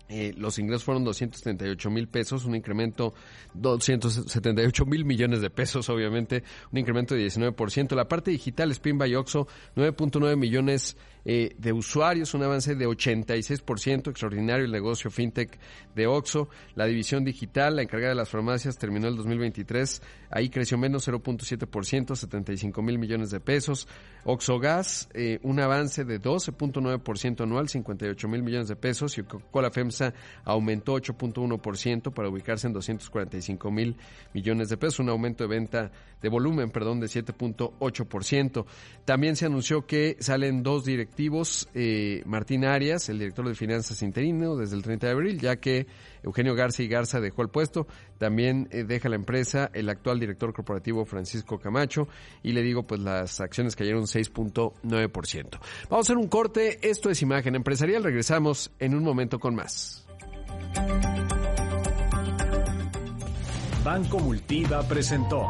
Eh, 0.09 0.35
los 0.37 0.59
ingresos 0.59 0.85
fueron 0.85 1.03
238 1.05 1.91
mil 1.91 2.09
pesos, 2.09 2.45
un 2.45 2.55
incremento 2.55 3.15
278 3.55 4.85
mil 4.85 5.05
millones 5.05 5.41
de 5.41 5.49
pesos, 5.49 5.89
obviamente, 5.89 6.43
un 6.73 6.79
incremento 6.79 7.15
de 7.15 7.25
19%. 7.25 7.95
La 7.95 8.07
parte 8.07 8.31
digital, 8.31 8.71
Spin 8.73 8.99
by 8.99 9.15
Oxo, 9.15 9.47
9.9 9.77 10.37
millones 10.37 10.97
eh, 11.25 11.54
de 11.59 11.73
usuarios, 11.73 12.35
un 12.35 12.43
avance 12.43 12.75
de 12.75 12.87
86%, 12.87 14.11
extraordinario 14.11 14.64
el 14.64 14.73
negocio 14.73 15.11
fintech 15.11 15.59
de 15.95 16.07
Oxo. 16.07 16.49
La 16.75 16.87
división 16.87 17.25
digital, 17.25 17.76
la 17.76 17.83
encargada 17.83 18.11
de 18.11 18.16
las 18.16 18.28
farmacias, 18.28 18.76
terminó 18.76 19.09
el 19.09 19.16
2023, 19.16 20.02
ahí 20.31 20.50
creció 20.50 20.76
menos 20.76 21.09
0.7%, 21.09 22.14
75 22.14 22.83
mil 22.83 22.99
millones 22.99 23.31
de 23.31 23.40
pesos. 23.40 23.88
Oxo 24.25 24.59
Gas, 24.59 25.09
eh, 25.14 25.38
un 25.43 25.61
avance 25.61 26.04
de 26.04 26.21
12.9% 26.21 27.43
anual, 27.43 27.69
58 27.69 28.28
mil 28.28 28.43
millones 28.43 28.69
de 28.69 28.76
pesos. 28.76 29.16
Y 29.19 29.23
Coca-Cola 29.23 29.71
FEMSA 29.71 30.14
aumentó 30.45 30.95
8.1% 30.95 32.12
para 32.12 32.28
ubicarse 32.28 32.66
en 32.66 32.73
245 32.73 33.71
mil 33.71 33.97
millones 34.33 34.69
de 34.69 34.76
pesos, 34.76 35.00
un 35.00 35.09
aumento 35.09 35.45
de 35.45 35.49
venta 35.49 35.90
de 36.21 36.28
volumen, 36.28 36.71
perdón, 36.71 37.00
de 37.00 37.07
7.8%. 37.07 38.64
También 39.04 39.37
se 39.37 39.47
anunció 39.47 39.87
que 39.87 40.16
salen 40.21 40.62
dos 40.62 40.85
eh, 41.75 42.23
Martín 42.26 42.64
Arias, 42.64 43.09
el 43.09 43.18
director 43.18 43.47
de 43.49 43.54
finanzas 43.54 44.02
interino 44.02 44.56
desde 44.56 44.76
el 44.76 44.83
30 44.83 45.06
de 45.06 45.12
abril, 45.12 45.40
ya 45.40 45.56
que 45.56 45.87
Eugenio 46.23 46.54
Garza 46.54 46.83
y 46.83 46.88
Garza 46.88 47.21
dejó 47.21 47.42
el 47.42 47.49
puesto. 47.49 47.87
También 48.18 48.68
eh, 48.71 48.85
deja 48.85 49.09
la 49.09 49.16
empresa 49.16 49.71
el 49.73 49.88
actual 49.88 50.21
director 50.21 50.52
corporativo 50.52 51.04
Francisco 51.04 51.59
Camacho 51.59 52.09
y 52.42 52.52
le 52.52 52.62
digo, 52.62 52.85
pues 52.85 53.00
las 53.00 53.40
acciones 53.40 53.76
cayeron 53.76 54.04
6.9%. 54.04 55.50
Vamos 55.88 55.90
a 55.90 55.99
hacer 55.99 56.16
un 56.16 56.28
corte. 56.28 56.78
Esto 56.88 57.11
es 57.11 57.23
Imagen 57.23 57.54
Empresarial. 57.54 58.04
Regresamos 58.04 58.73
en 58.78 58.94
un 58.94 59.02
momento 59.02 59.38
con 59.38 59.54
más. 59.54 60.06
Banco 63.85 64.18
Multiva 64.18 64.83
presentó. 64.88 65.47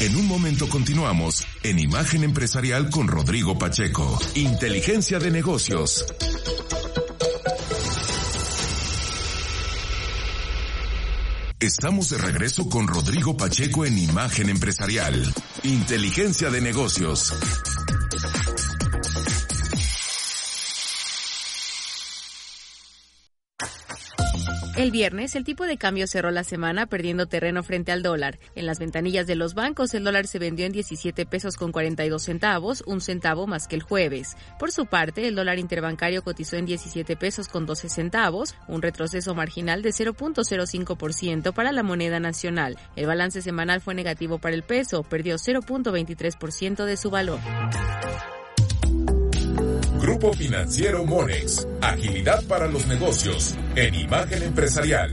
En 0.00 0.16
un 0.16 0.26
momento 0.26 0.66
continuamos 0.66 1.46
en 1.62 1.78
Imagen 1.78 2.24
Empresarial 2.24 2.88
con 2.88 3.06
Rodrigo 3.06 3.58
Pacheco. 3.58 4.18
Inteligencia 4.34 5.18
de 5.18 5.30
negocios. 5.30 6.06
Estamos 11.60 12.08
de 12.08 12.16
regreso 12.16 12.66
con 12.70 12.88
Rodrigo 12.88 13.36
Pacheco 13.36 13.84
en 13.84 13.98
Imagen 13.98 14.48
Empresarial. 14.48 15.22
Inteligencia 15.64 16.48
de 16.48 16.62
negocios. 16.62 17.34
El 24.80 24.92
viernes, 24.92 25.36
el 25.36 25.44
tipo 25.44 25.66
de 25.66 25.76
cambio 25.76 26.06
cerró 26.06 26.30
la 26.30 26.42
semana 26.42 26.86
perdiendo 26.86 27.26
terreno 27.26 27.62
frente 27.62 27.92
al 27.92 28.02
dólar. 28.02 28.38
En 28.54 28.64
las 28.64 28.78
ventanillas 28.78 29.26
de 29.26 29.34
los 29.34 29.52
bancos, 29.52 29.92
el 29.92 30.04
dólar 30.04 30.26
se 30.26 30.38
vendió 30.38 30.64
en 30.64 30.72
17 30.72 31.26
pesos 31.26 31.56
con 31.56 31.70
42 31.70 32.22
centavos, 32.22 32.82
un 32.86 33.02
centavo 33.02 33.46
más 33.46 33.68
que 33.68 33.76
el 33.76 33.82
jueves. 33.82 34.38
Por 34.58 34.72
su 34.72 34.86
parte, 34.86 35.28
el 35.28 35.34
dólar 35.34 35.58
interbancario 35.58 36.22
cotizó 36.22 36.56
en 36.56 36.64
17 36.64 37.14
pesos 37.16 37.48
con 37.48 37.66
12 37.66 37.90
centavos, 37.90 38.54
un 38.68 38.80
retroceso 38.80 39.34
marginal 39.34 39.82
de 39.82 39.90
0.05% 39.90 41.52
para 41.52 41.72
la 41.72 41.82
moneda 41.82 42.18
nacional. 42.18 42.78
El 42.96 43.04
balance 43.04 43.42
semanal 43.42 43.82
fue 43.82 43.94
negativo 43.94 44.38
para 44.38 44.54
el 44.54 44.62
peso, 44.62 45.02
perdió 45.02 45.36
0.23% 45.36 46.86
de 46.86 46.96
su 46.96 47.10
valor. 47.10 47.38
Grupo 50.10 50.32
Financiero 50.32 51.04
Monex. 51.04 51.68
Agilidad 51.80 52.44
para 52.48 52.66
los 52.66 52.84
negocios. 52.88 53.56
En 53.76 53.94
Imagen 53.94 54.42
Empresarial. 54.42 55.08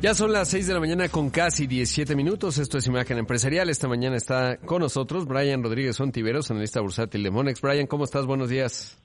Ya 0.00 0.14
son 0.14 0.32
las 0.32 0.48
6 0.50 0.68
de 0.68 0.74
la 0.74 0.78
mañana 0.78 1.08
con 1.08 1.30
casi 1.30 1.66
17 1.66 2.14
minutos. 2.14 2.58
Esto 2.58 2.78
es 2.78 2.86
Imagen 2.86 3.18
Empresarial. 3.18 3.68
Esta 3.68 3.88
mañana 3.88 4.14
está 4.14 4.58
con 4.58 4.80
nosotros 4.80 5.26
Brian 5.26 5.64
Rodríguez 5.64 6.00
Ontiveros, 6.00 6.52
analista 6.52 6.80
bursátil 6.80 7.24
de 7.24 7.32
Monex. 7.32 7.60
Brian, 7.60 7.88
¿cómo 7.88 8.04
estás? 8.04 8.26
Buenos 8.26 8.48
días. 8.48 8.96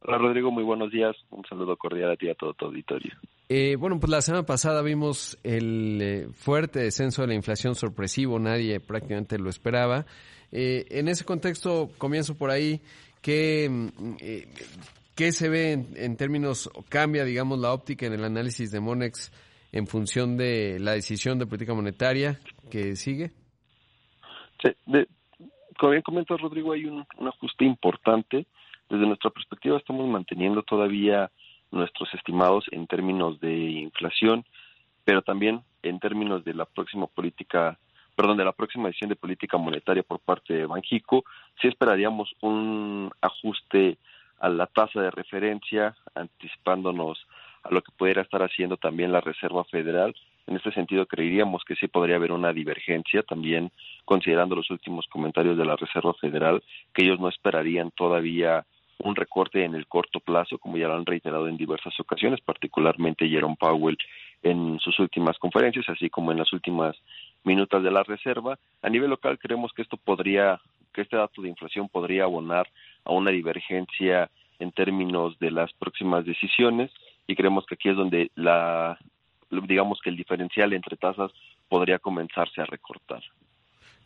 Hola 0.00 0.16
Rodrigo, 0.16 0.50
muy 0.50 0.64
buenos 0.64 0.90
días. 0.90 1.14
Un 1.28 1.44
saludo 1.44 1.76
cordial 1.76 2.12
a 2.12 2.16
ti 2.16 2.28
y 2.28 2.30
a 2.30 2.34
todo 2.34 2.54
tu 2.54 2.64
auditorio. 2.64 3.12
Eh, 3.48 3.76
bueno, 3.76 4.00
pues 4.00 4.10
la 4.10 4.22
semana 4.22 4.44
pasada 4.44 4.80
vimos 4.82 5.38
el 5.42 6.00
eh, 6.00 6.28
fuerte 6.32 6.80
descenso 6.80 7.22
de 7.22 7.28
la 7.28 7.34
inflación 7.34 7.74
sorpresivo, 7.74 8.38
nadie 8.38 8.80
prácticamente 8.80 9.38
lo 9.38 9.50
esperaba. 9.50 10.06
Eh, 10.50 10.86
en 10.90 11.08
ese 11.08 11.24
contexto, 11.24 11.90
comienzo 11.98 12.36
por 12.36 12.50
ahí, 12.50 12.80
¿qué, 13.20 13.68
mm, 13.68 14.16
qué 15.14 15.32
se 15.32 15.48
ve 15.48 15.72
en, 15.72 16.16
términos, 16.16 16.70
o 16.74 16.82
cambia, 16.88 17.24
digamos, 17.24 17.58
la 17.58 17.72
óptica 17.72 18.06
en 18.06 18.14
el 18.14 18.24
análisis 18.24 18.70
de 18.70 18.80
Monex 18.80 19.30
en 19.72 19.86
función 19.86 20.36
de 20.36 20.78
la 20.80 20.92
decisión 20.92 21.38
de 21.38 21.46
política 21.46 21.74
monetaria 21.74 22.38
que 22.70 22.96
sigue? 22.96 23.32
Sí, 24.62 24.70
como 25.78 25.90
bien 25.90 26.02
comentas, 26.02 26.40
Rodrigo, 26.40 26.72
hay 26.72 26.86
un 26.86 27.04
ajuste 27.20 27.64
importante 27.64 28.46
desde 28.88 29.06
nuestra 29.06 29.30
perspectiva 29.30 29.78
estamos 29.78 30.08
manteniendo 30.08 30.62
todavía 30.62 31.30
nuestros 31.74 32.12
estimados 32.14 32.64
en 32.70 32.86
términos 32.86 33.40
de 33.40 33.54
inflación, 33.54 34.44
pero 35.04 35.22
también 35.22 35.62
en 35.82 36.00
términos 36.00 36.44
de 36.44 36.54
la 36.54 36.64
próxima 36.64 37.06
política, 37.06 37.78
perdón, 38.16 38.36
de 38.36 38.44
la 38.44 38.52
próxima 38.52 38.88
decisión 38.88 39.10
de 39.10 39.16
política 39.16 39.58
monetaria 39.58 40.02
por 40.02 40.20
parte 40.20 40.54
de 40.54 40.66
Banjico, 40.66 41.24
sí 41.60 41.68
esperaríamos 41.68 42.34
un 42.40 43.10
ajuste 43.20 43.98
a 44.40 44.48
la 44.48 44.66
tasa 44.66 45.00
de 45.00 45.10
referencia, 45.10 45.94
anticipándonos 46.14 47.26
a 47.62 47.70
lo 47.70 47.82
que 47.82 47.92
pudiera 47.96 48.22
estar 48.22 48.42
haciendo 48.42 48.76
también 48.76 49.12
la 49.12 49.20
Reserva 49.20 49.64
Federal. 49.64 50.14
En 50.46 50.56
este 50.56 50.72
sentido, 50.72 51.06
creeríamos 51.06 51.64
que 51.64 51.76
sí 51.76 51.88
podría 51.88 52.16
haber 52.16 52.32
una 52.32 52.52
divergencia, 52.52 53.22
también 53.22 53.72
considerando 54.04 54.54
los 54.54 54.70
últimos 54.70 55.06
comentarios 55.06 55.56
de 55.56 55.64
la 55.64 55.76
Reserva 55.76 56.12
Federal, 56.14 56.62
que 56.92 57.04
ellos 57.04 57.18
no 57.18 57.28
esperarían 57.28 57.90
todavía 57.92 58.66
un 58.98 59.16
recorte 59.16 59.64
en 59.64 59.74
el 59.74 59.86
corto 59.86 60.20
plazo, 60.20 60.58
como 60.58 60.76
ya 60.76 60.88
lo 60.88 60.94
han 60.94 61.06
reiterado 61.06 61.48
en 61.48 61.56
diversas 61.56 61.98
ocasiones, 62.00 62.40
particularmente 62.40 63.28
Jerome 63.28 63.56
Powell 63.58 63.98
en 64.42 64.78
sus 64.78 64.98
últimas 64.98 65.38
conferencias, 65.38 65.88
así 65.88 66.10
como 66.10 66.30
en 66.30 66.38
las 66.38 66.52
últimas 66.52 66.96
minutas 67.44 67.82
de 67.82 67.90
la 67.90 68.02
reserva. 68.02 68.58
A 68.82 68.88
nivel 68.88 69.10
local 69.10 69.38
creemos 69.38 69.72
que 69.72 69.82
esto 69.82 69.96
podría, 69.96 70.60
que 70.92 71.02
este 71.02 71.16
dato 71.16 71.42
de 71.42 71.48
inflación 71.48 71.88
podría 71.88 72.24
abonar 72.24 72.68
a 73.04 73.12
una 73.12 73.30
divergencia 73.30 74.30
en 74.58 74.70
términos 74.72 75.38
de 75.38 75.50
las 75.50 75.72
próximas 75.72 76.24
decisiones 76.24 76.90
y 77.26 77.34
creemos 77.34 77.66
que 77.66 77.74
aquí 77.74 77.88
es 77.88 77.96
donde 77.96 78.30
la 78.34 78.98
digamos 79.50 80.00
que 80.02 80.10
el 80.10 80.16
diferencial 80.16 80.72
entre 80.72 80.96
tasas 80.96 81.30
podría 81.68 81.98
comenzarse 81.98 82.60
a 82.60 82.66
recortar. 82.66 83.22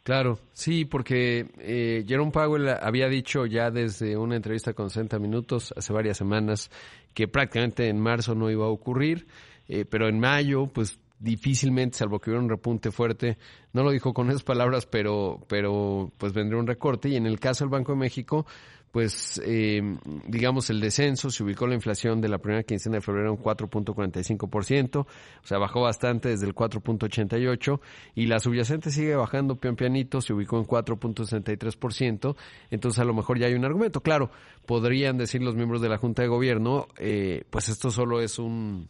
Claro, 0.09 0.39
sí, 0.55 0.87
porque 0.87 1.51
eh, 1.59 2.03
Jerome 2.09 2.31
Powell 2.31 2.67
había 2.67 3.11
dicho 3.11 3.45
ya 3.45 3.71
desde 3.71 4.17
una 4.17 4.37
entrevista 4.37 4.73
con 4.73 4.89
60 4.89 5.19
Minutos 5.19 5.75
hace 5.77 5.93
varias 5.93 6.17
semanas 6.17 6.71
que 7.13 7.29
prácticamente 7.29 7.91
en 7.91 8.01
marzo 8.01 8.35
no 8.35 8.51
iba 8.51 8.65
a 8.65 8.71
ocurrir, 8.71 9.27
eh, 9.69 9.85
pero 9.85 10.09
en 10.09 10.19
mayo, 10.19 10.67
pues 10.67 10.99
difícilmente, 11.19 11.99
salvo 11.99 12.21
que 12.21 12.31
hubiera 12.31 12.43
un 12.43 12.49
repunte 12.49 12.91
fuerte, 12.91 13.37
no 13.75 13.83
lo 13.83 13.91
dijo 13.91 14.15
con 14.15 14.31
esas 14.31 14.45
palabras, 14.45 14.87
pero, 14.87 15.45
pero 15.47 16.11
pues 16.17 16.33
vendría 16.33 16.59
un 16.59 16.67
recorte. 16.67 17.11
Y 17.11 17.17
en 17.17 17.27
el 17.27 17.39
caso 17.39 17.65
del 17.65 17.71
Banco 17.71 17.93
de 17.93 17.99
México, 17.99 18.47
pues 18.91 19.41
eh, 19.45 19.81
digamos 20.27 20.71
el 20.71 20.81
descenso, 20.81 21.31
se 21.31 21.43
ubicó 21.43 21.67
la 21.67 21.75
inflación 21.75 22.21
de 22.21 22.29
la 22.29 22.39
primera 22.39 22.63
quincena 22.63 22.97
de 22.97 23.01
febrero 23.01 23.31
en 23.31 23.39
4.45%, 23.39 24.97
o 24.99 25.07
sea, 25.45 25.59
bajó 25.59 25.83
bastante 25.83 26.31
desde 26.31 26.47
el 26.47 26.55
4.88% 26.55 27.81
y 28.15 28.27
la 28.27 28.39
subyacente 28.39 28.91
sigue 28.91 29.15
bajando 29.15 29.57
pian 29.57 29.77
pianito, 29.77 30.21
se 30.21 30.33
ubicó 30.33 30.59
en 30.59 30.67
4.63%, 30.67 32.37
entonces 32.71 32.99
a 32.99 33.05
lo 33.05 33.15
mejor 33.15 33.39
ya 33.39 33.47
hay 33.47 33.55
un 33.55 33.65
argumento. 33.65 34.01
Claro, 34.01 34.31
podrían 34.67 35.19
decir 35.19 35.43
los 35.43 35.55
miembros 35.55 35.81
de 35.81 35.89
la 35.89 35.99
Junta 35.99 36.23
de 36.23 36.29
Gobierno, 36.29 36.89
eh, 36.99 37.45
pues 37.51 37.69
esto 37.69 37.91
solo 37.91 38.21
es 38.21 38.39
un 38.39 38.89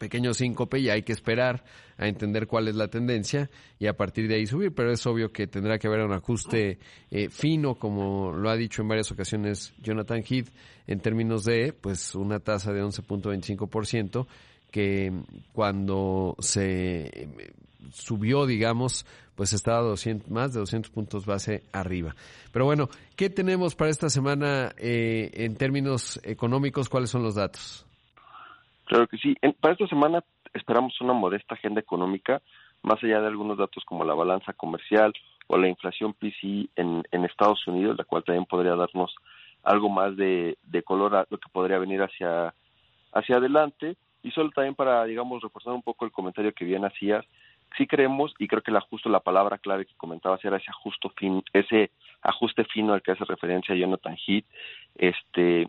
pequeño 0.00 0.32
síncope 0.32 0.80
y 0.80 0.88
hay 0.88 1.02
que 1.02 1.12
esperar 1.12 1.62
a 1.98 2.08
entender 2.08 2.46
cuál 2.46 2.68
es 2.68 2.74
la 2.74 2.88
tendencia 2.88 3.50
y 3.78 3.86
a 3.86 3.92
partir 3.92 4.26
de 4.26 4.36
ahí 4.36 4.46
subir, 4.46 4.74
pero 4.74 4.90
es 4.90 5.06
obvio 5.06 5.30
que 5.30 5.46
tendrá 5.46 5.78
que 5.78 5.86
haber 5.86 6.00
un 6.00 6.14
ajuste 6.14 6.78
eh, 7.10 7.28
fino, 7.28 7.74
como 7.74 8.32
lo 8.32 8.48
ha 8.48 8.56
dicho 8.56 8.80
en 8.80 8.88
varias 8.88 9.12
ocasiones 9.12 9.74
Jonathan 9.82 10.24
Heath, 10.26 10.48
en 10.86 11.00
términos 11.00 11.44
de 11.44 11.74
pues 11.78 12.14
una 12.14 12.40
tasa 12.40 12.72
de 12.72 12.82
11.25% 12.82 14.26
que 14.70 15.12
cuando 15.52 16.34
se 16.38 17.28
subió, 17.92 18.46
digamos, 18.46 19.04
pues 19.34 19.52
estaba 19.52 19.82
200, 19.82 20.30
más 20.30 20.54
de 20.54 20.60
200 20.60 20.90
puntos 20.90 21.26
base 21.26 21.64
arriba. 21.72 22.16
Pero 22.52 22.64
bueno, 22.64 22.88
¿qué 23.16 23.28
tenemos 23.28 23.74
para 23.74 23.90
esta 23.90 24.08
semana 24.08 24.72
eh, 24.78 25.30
en 25.34 25.56
términos 25.56 26.18
económicos? 26.22 26.88
¿Cuáles 26.88 27.10
son 27.10 27.22
los 27.22 27.34
datos? 27.34 27.84
Claro 28.90 29.06
que 29.06 29.18
sí. 29.18 29.36
para 29.60 29.74
esta 29.74 29.86
semana 29.86 30.24
esperamos 30.52 31.00
una 31.00 31.12
modesta 31.12 31.54
agenda 31.54 31.80
económica, 31.80 32.42
más 32.82 33.00
allá 33.04 33.20
de 33.20 33.28
algunos 33.28 33.56
datos 33.56 33.84
como 33.84 34.02
la 34.02 34.14
balanza 34.14 34.52
comercial 34.52 35.12
o 35.46 35.56
la 35.56 35.68
inflación 35.68 36.12
PCI 36.12 36.70
en, 36.74 37.04
en 37.12 37.24
Estados 37.24 37.64
Unidos, 37.68 37.96
la 37.96 38.02
cual 38.02 38.24
también 38.24 38.46
podría 38.46 38.74
darnos 38.74 39.14
algo 39.62 39.90
más 39.90 40.16
de, 40.16 40.58
de 40.64 40.82
color 40.82 41.14
a 41.14 41.26
lo 41.30 41.38
que 41.38 41.48
podría 41.52 41.78
venir 41.78 42.02
hacia, 42.02 42.52
hacia 43.12 43.36
adelante. 43.36 43.96
Y 44.24 44.32
solo 44.32 44.50
también 44.50 44.74
para, 44.74 45.04
digamos, 45.04 45.40
reforzar 45.40 45.72
un 45.72 45.82
poco 45.82 46.04
el 46.04 46.10
comentario 46.10 46.52
que 46.52 46.64
bien 46.64 46.84
hacías, 46.84 47.24
sí 47.78 47.86
creemos, 47.86 48.34
y 48.40 48.48
creo 48.48 48.62
que 48.62 48.72
la, 48.72 48.80
justo 48.80 49.08
la 49.08 49.20
palabra 49.20 49.58
clave 49.58 49.86
que 49.86 49.94
comentabas 49.96 50.44
era 50.44 50.56
ese 50.56 50.70
ajuste 50.72 51.10
fin, 51.16 51.44
ese 51.52 51.92
ajuste 52.22 52.64
fino 52.64 52.92
al 52.92 53.02
que 53.02 53.12
hace 53.12 53.24
referencia 53.24 53.76
Jonathan 53.76 54.16
Heath, 54.26 54.46
este, 54.96 55.68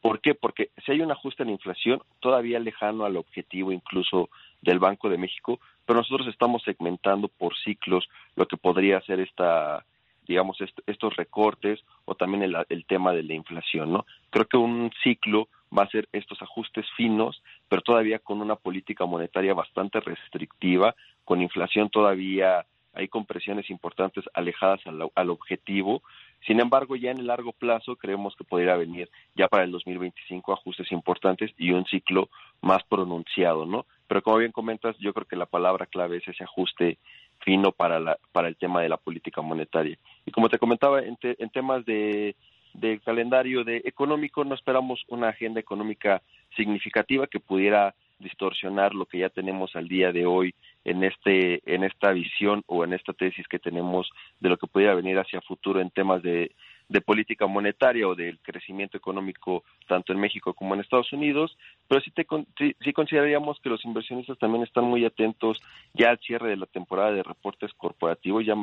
¿por 0.00 0.20
qué? 0.20 0.34
Porque 0.34 0.70
si 0.84 0.92
hay 0.92 1.00
un 1.00 1.12
ajuste 1.12 1.42
en 1.42 1.48
la 1.48 1.54
inflación, 1.54 2.02
todavía 2.20 2.58
lejano 2.58 3.04
al 3.04 3.16
objetivo 3.16 3.72
incluso 3.72 4.30
del 4.62 4.78
Banco 4.78 5.08
de 5.08 5.18
México, 5.18 5.60
pero 5.86 6.00
nosotros 6.00 6.28
estamos 6.28 6.62
segmentando 6.62 7.28
por 7.28 7.56
ciclos 7.56 8.08
lo 8.36 8.46
que 8.46 8.56
podría 8.56 9.00
ser 9.02 9.20
esta 9.20 9.84
digamos 10.30 10.58
estos 10.86 11.16
recortes 11.16 11.80
o 12.04 12.14
también 12.14 12.44
el, 12.44 12.84
tema 12.84 13.12
de 13.12 13.24
la 13.24 13.34
inflación, 13.34 13.92
¿no? 13.92 14.06
Creo 14.30 14.44
que 14.44 14.56
un 14.56 14.92
ciclo 15.02 15.48
va 15.76 15.82
a 15.82 15.90
ser 15.90 16.08
estos 16.12 16.40
ajustes 16.40 16.86
finos, 16.96 17.42
pero 17.68 17.82
todavía 17.82 18.20
con 18.20 18.40
una 18.40 18.54
política 18.54 19.06
monetaria 19.06 19.54
bastante 19.54 19.98
restrictiva, 19.98 20.94
con 21.24 21.42
inflación 21.42 21.90
todavía 21.90 22.64
hay 22.92 23.08
compresiones 23.08 23.70
importantes 23.70 24.24
alejadas 24.32 24.80
al, 24.86 25.10
al, 25.16 25.30
objetivo. 25.30 26.02
Sin 26.46 26.60
embargo, 26.60 26.96
ya 26.96 27.10
en 27.10 27.18
el 27.18 27.26
largo 27.26 27.52
plazo 27.52 27.96
creemos 27.96 28.34
que 28.36 28.44
podría 28.44 28.76
venir 28.76 29.10
ya 29.34 29.48
para 29.48 29.64
el 29.64 29.70
2025 29.70 30.52
ajustes 30.52 30.90
importantes 30.92 31.52
y 31.58 31.72
un 31.72 31.84
ciclo 31.84 32.28
más 32.62 32.82
pronunciado, 32.84 33.66
¿no? 33.66 33.86
Pero 34.06 34.22
como 34.22 34.38
bien 34.38 34.52
comentas, 34.52 34.96
yo 34.98 35.12
creo 35.12 35.26
que 35.26 35.36
la 35.36 35.46
palabra 35.46 35.86
clave 35.86 36.16
es 36.16 36.28
ese 36.28 36.44
ajuste 36.44 36.98
fino 37.40 37.72
para 37.72 38.00
la 38.00 38.18
para 38.32 38.48
el 38.48 38.56
tema 38.56 38.82
de 38.82 38.88
la 38.88 38.96
política 38.96 39.40
monetaria. 39.42 39.98
Y 40.26 40.30
como 40.30 40.48
te 40.48 40.58
comentaba 40.58 41.00
en, 41.00 41.16
te, 41.16 41.42
en 41.42 41.50
temas 41.50 41.84
de 41.84 42.34
del 42.74 43.00
calendario 43.00 43.64
de 43.64 43.82
económico 43.84 44.44
no 44.44 44.54
esperamos 44.54 45.04
una 45.08 45.28
agenda 45.28 45.60
económica 45.60 46.22
significativa 46.56 47.26
que 47.26 47.40
pudiera 47.40 47.94
distorsionar 48.20 48.94
lo 48.94 49.06
que 49.06 49.18
ya 49.18 49.28
tenemos 49.28 49.74
al 49.74 49.88
día 49.88 50.12
de 50.12 50.26
hoy 50.26 50.54
en 50.84 51.04
este 51.04 51.60
en 51.66 51.84
esta 51.84 52.12
visión 52.12 52.62
o 52.66 52.84
en 52.84 52.92
esta 52.92 53.12
tesis 53.12 53.46
que 53.48 53.58
tenemos 53.58 54.10
de 54.38 54.48
lo 54.48 54.56
que 54.56 54.66
pudiera 54.66 54.94
venir 54.94 55.18
hacia 55.18 55.40
futuro 55.40 55.80
en 55.80 55.90
temas 55.90 56.22
de, 56.22 56.52
de 56.90 57.00
política 57.00 57.46
monetaria 57.46 58.06
o 58.08 58.16
del 58.16 58.40
crecimiento 58.40 58.96
económico 58.96 59.62
tanto 59.86 60.12
en 60.12 60.18
México 60.18 60.54
como 60.54 60.74
en 60.74 60.80
Estados 60.80 61.12
Unidos, 61.12 61.56
pero 61.86 62.00
sí, 62.00 62.10
te, 62.10 62.26
sí, 62.58 62.92
consideraríamos 62.92 63.60
que 63.60 63.68
los 63.68 63.84
inversionistas 63.84 64.38
también 64.38 64.64
están 64.64 64.84
muy 64.84 65.04
atentos 65.04 65.62
ya 65.94 66.10
al 66.10 66.18
cierre 66.18 66.50
de 66.50 66.56
la 66.56 66.66
temporada 66.66 67.12
de 67.12 67.22
reportes 67.22 67.72
corporativos, 67.74 68.44
ya 68.44 68.56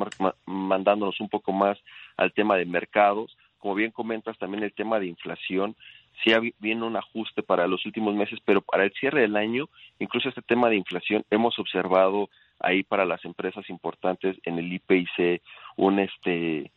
mandándonos 0.44 1.18
un 1.20 1.30
poco 1.30 1.52
más 1.52 1.78
al 2.18 2.34
tema 2.34 2.56
de 2.56 2.66
mercados, 2.66 3.34
como 3.58 3.74
bien 3.74 3.92
comentas, 3.92 4.36
también 4.36 4.62
el 4.62 4.74
tema 4.74 5.00
de 5.00 5.06
inflación, 5.06 5.74
sí 6.22 6.32
viene 6.58 6.84
un 6.84 6.96
ajuste 6.96 7.42
para 7.42 7.66
los 7.66 7.84
últimos 7.86 8.14
meses, 8.14 8.38
pero 8.44 8.60
para 8.60 8.84
el 8.84 8.92
cierre 8.92 9.22
del 9.22 9.36
año, 9.36 9.68
incluso 9.98 10.28
este 10.28 10.42
tema 10.42 10.68
de 10.68 10.76
inflación, 10.76 11.24
hemos 11.30 11.58
observado 11.58 12.28
ahí 12.60 12.82
para 12.82 13.04
las 13.04 13.24
empresas 13.24 13.68
importantes 13.70 14.36
en 14.44 14.58
el 14.58 14.72
IPIC 14.72 15.42
un 15.76 16.00
este 16.00 16.72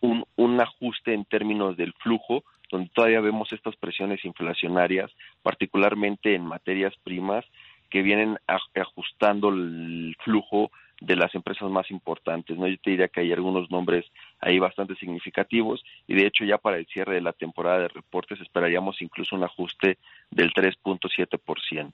un, 0.00 0.24
un 0.36 0.60
ajuste 0.60 1.12
en 1.12 1.26
términos 1.26 1.76
del 1.76 1.92
flujo, 1.94 2.42
donde 2.70 2.90
todavía 2.94 3.20
vemos 3.20 3.52
estas 3.52 3.76
presiones 3.76 4.24
inflacionarias, 4.24 5.10
particularmente 5.42 6.34
en 6.34 6.46
materias 6.46 6.94
primas, 7.02 7.44
que 7.90 8.02
vienen 8.02 8.38
ajustando 8.74 9.48
el 9.50 10.16
flujo 10.24 10.70
de 11.00 11.16
las 11.16 11.34
empresas 11.34 11.68
más 11.70 11.90
importantes. 11.90 12.56
¿no? 12.56 12.68
Yo 12.68 12.76
te 12.82 12.90
diría 12.90 13.08
que 13.08 13.20
hay 13.20 13.32
algunos 13.32 13.70
nombres 13.70 14.04
ahí 14.40 14.58
bastante 14.58 14.94
significativos 14.96 15.82
y 16.06 16.14
de 16.14 16.26
hecho 16.26 16.44
ya 16.44 16.58
para 16.58 16.76
el 16.76 16.86
cierre 16.86 17.14
de 17.14 17.22
la 17.22 17.32
temporada 17.32 17.80
de 17.80 17.88
reportes 17.88 18.40
esperaríamos 18.40 19.00
incluso 19.00 19.34
un 19.34 19.44
ajuste 19.44 19.98
del 20.30 20.52
3.7%. 20.52 21.92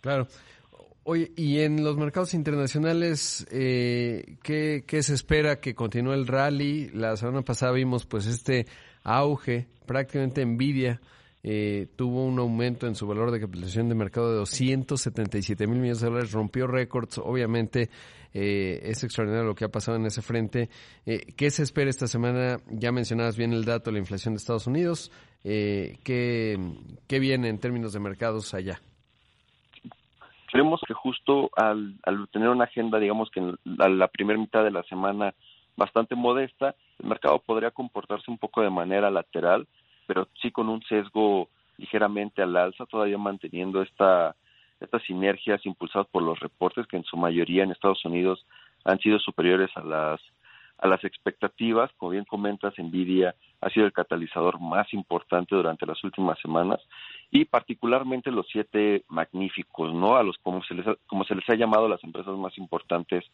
Claro. 0.00 0.26
Oye, 1.04 1.32
y 1.36 1.60
en 1.60 1.82
los 1.82 1.96
mercados 1.96 2.32
internacionales, 2.32 3.46
eh, 3.50 4.36
¿qué, 4.42 4.84
¿qué 4.86 5.02
se 5.02 5.14
espera 5.14 5.60
que 5.60 5.74
continúe 5.74 6.12
el 6.12 6.28
rally? 6.28 6.90
La 6.90 7.16
semana 7.16 7.42
pasada 7.42 7.72
vimos 7.72 8.06
pues 8.06 8.26
este 8.26 8.66
auge, 9.02 9.66
prácticamente 9.84 10.42
envidia 10.42 11.00
eh, 11.42 11.88
tuvo 11.96 12.24
un 12.24 12.38
aumento 12.38 12.86
en 12.86 12.94
su 12.94 13.06
valor 13.06 13.30
de 13.30 13.40
capitalización 13.40 13.88
de 13.88 13.94
mercado 13.94 14.30
de 14.30 14.36
277 14.36 15.66
mil 15.66 15.78
millones 15.78 16.00
de 16.00 16.08
dólares, 16.08 16.32
rompió 16.32 16.66
récords, 16.66 17.18
obviamente 17.18 17.90
eh, 18.34 18.80
es 18.82 19.04
extraordinario 19.04 19.48
lo 19.48 19.54
que 19.54 19.64
ha 19.64 19.68
pasado 19.68 19.96
en 19.96 20.06
ese 20.06 20.22
frente. 20.22 20.68
Eh, 21.04 21.34
¿Qué 21.36 21.50
se 21.50 21.62
espera 21.62 21.90
esta 21.90 22.06
semana? 22.06 22.58
Ya 22.70 22.92
mencionabas 22.92 23.36
bien 23.36 23.52
el 23.52 23.64
dato 23.64 23.90
de 23.90 23.94
la 23.94 23.98
inflación 23.98 24.34
de 24.34 24.38
Estados 24.38 24.66
Unidos. 24.66 25.10
Eh, 25.44 25.98
¿qué, 26.04 26.56
¿Qué 27.08 27.18
viene 27.18 27.48
en 27.48 27.58
términos 27.58 27.92
de 27.92 28.00
mercados 28.00 28.54
allá? 28.54 28.80
Creemos 30.50 30.80
que 30.86 30.94
justo 30.94 31.50
al, 31.56 31.98
tener 32.30 32.48
una 32.48 32.64
agenda, 32.64 32.98
digamos 32.98 33.30
que 33.30 33.40
en 33.40 33.56
la, 33.64 33.88
la 33.88 34.08
primera 34.08 34.38
mitad 34.38 34.62
de 34.62 34.70
la 34.70 34.82
semana 34.84 35.34
bastante 35.76 36.14
modesta, 36.14 36.74
el 36.98 37.08
mercado 37.08 37.38
podría 37.38 37.70
comportarse 37.70 38.30
un 38.30 38.38
poco 38.38 38.60
de 38.60 38.68
manera 38.68 39.10
lateral, 39.10 39.66
pero 40.06 40.28
sí 40.40 40.50
con 40.50 40.68
un 40.68 40.82
sesgo 40.82 41.48
ligeramente 41.78 42.42
al 42.42 42.56
alza, 42.56 42.86
todavía 42.86 43.18
manteniendo 43.18 43.82
esta, 43.82 44.36
estas 44.80 45.02
sinergias 45.02 45.64
impulsadas 45.66 46.08
por 46.08 46.22
los 46.22 46.38
reportes 46.40 46.86
que 46.86 46.96
en 46.96 47.04
su 47.04 47.16
mayoría 47.16 47.64
en 47.64 47.70
Estados 47.70 48.04
Unidos 48.04 48.44
han 48.84 48.98
sido 48.98 49.18
superiores 49.18 49.70
a 49.76 49.82
las 49.82 50.20
a 50.82 50.88
las 50.88 51.04
expectativas, 51.04 51.92
como 51.96 52.10
bien 52.10 52.24
comentas, 52.24 52.74
Nvidia 52.76 53.36
ha 53.60 53.70
sido 53.70 53.86
el 53.86 53.92
catalizador 53.92 54.60
más 54.60 54.92
importante 54.92 55.54
durante 55.54 55.86
las 55.86 56.02
últimas 56.02 56.40
semanas 56.40 56.80
y 57.30 57.44
particularmente 57.44 58.32
los 58.32 58.48
siete 58.50 59.04
magníficos, 59.08 59.94
¿no? 59.94 60.16
A 60.16 60.24
los 60.24 60.36
como 60.38 60.60
se 60.64 60.74
les 60.74 60.84
como 61.06 61.22
se 61.24 61.36
les 61.36 61.48
ha 61.48 61.54
llamado 61.54 61.88
las 61.88 62.02
empresas 62.02 62.36
más 62.36 62.58
importantes 62.58 63.24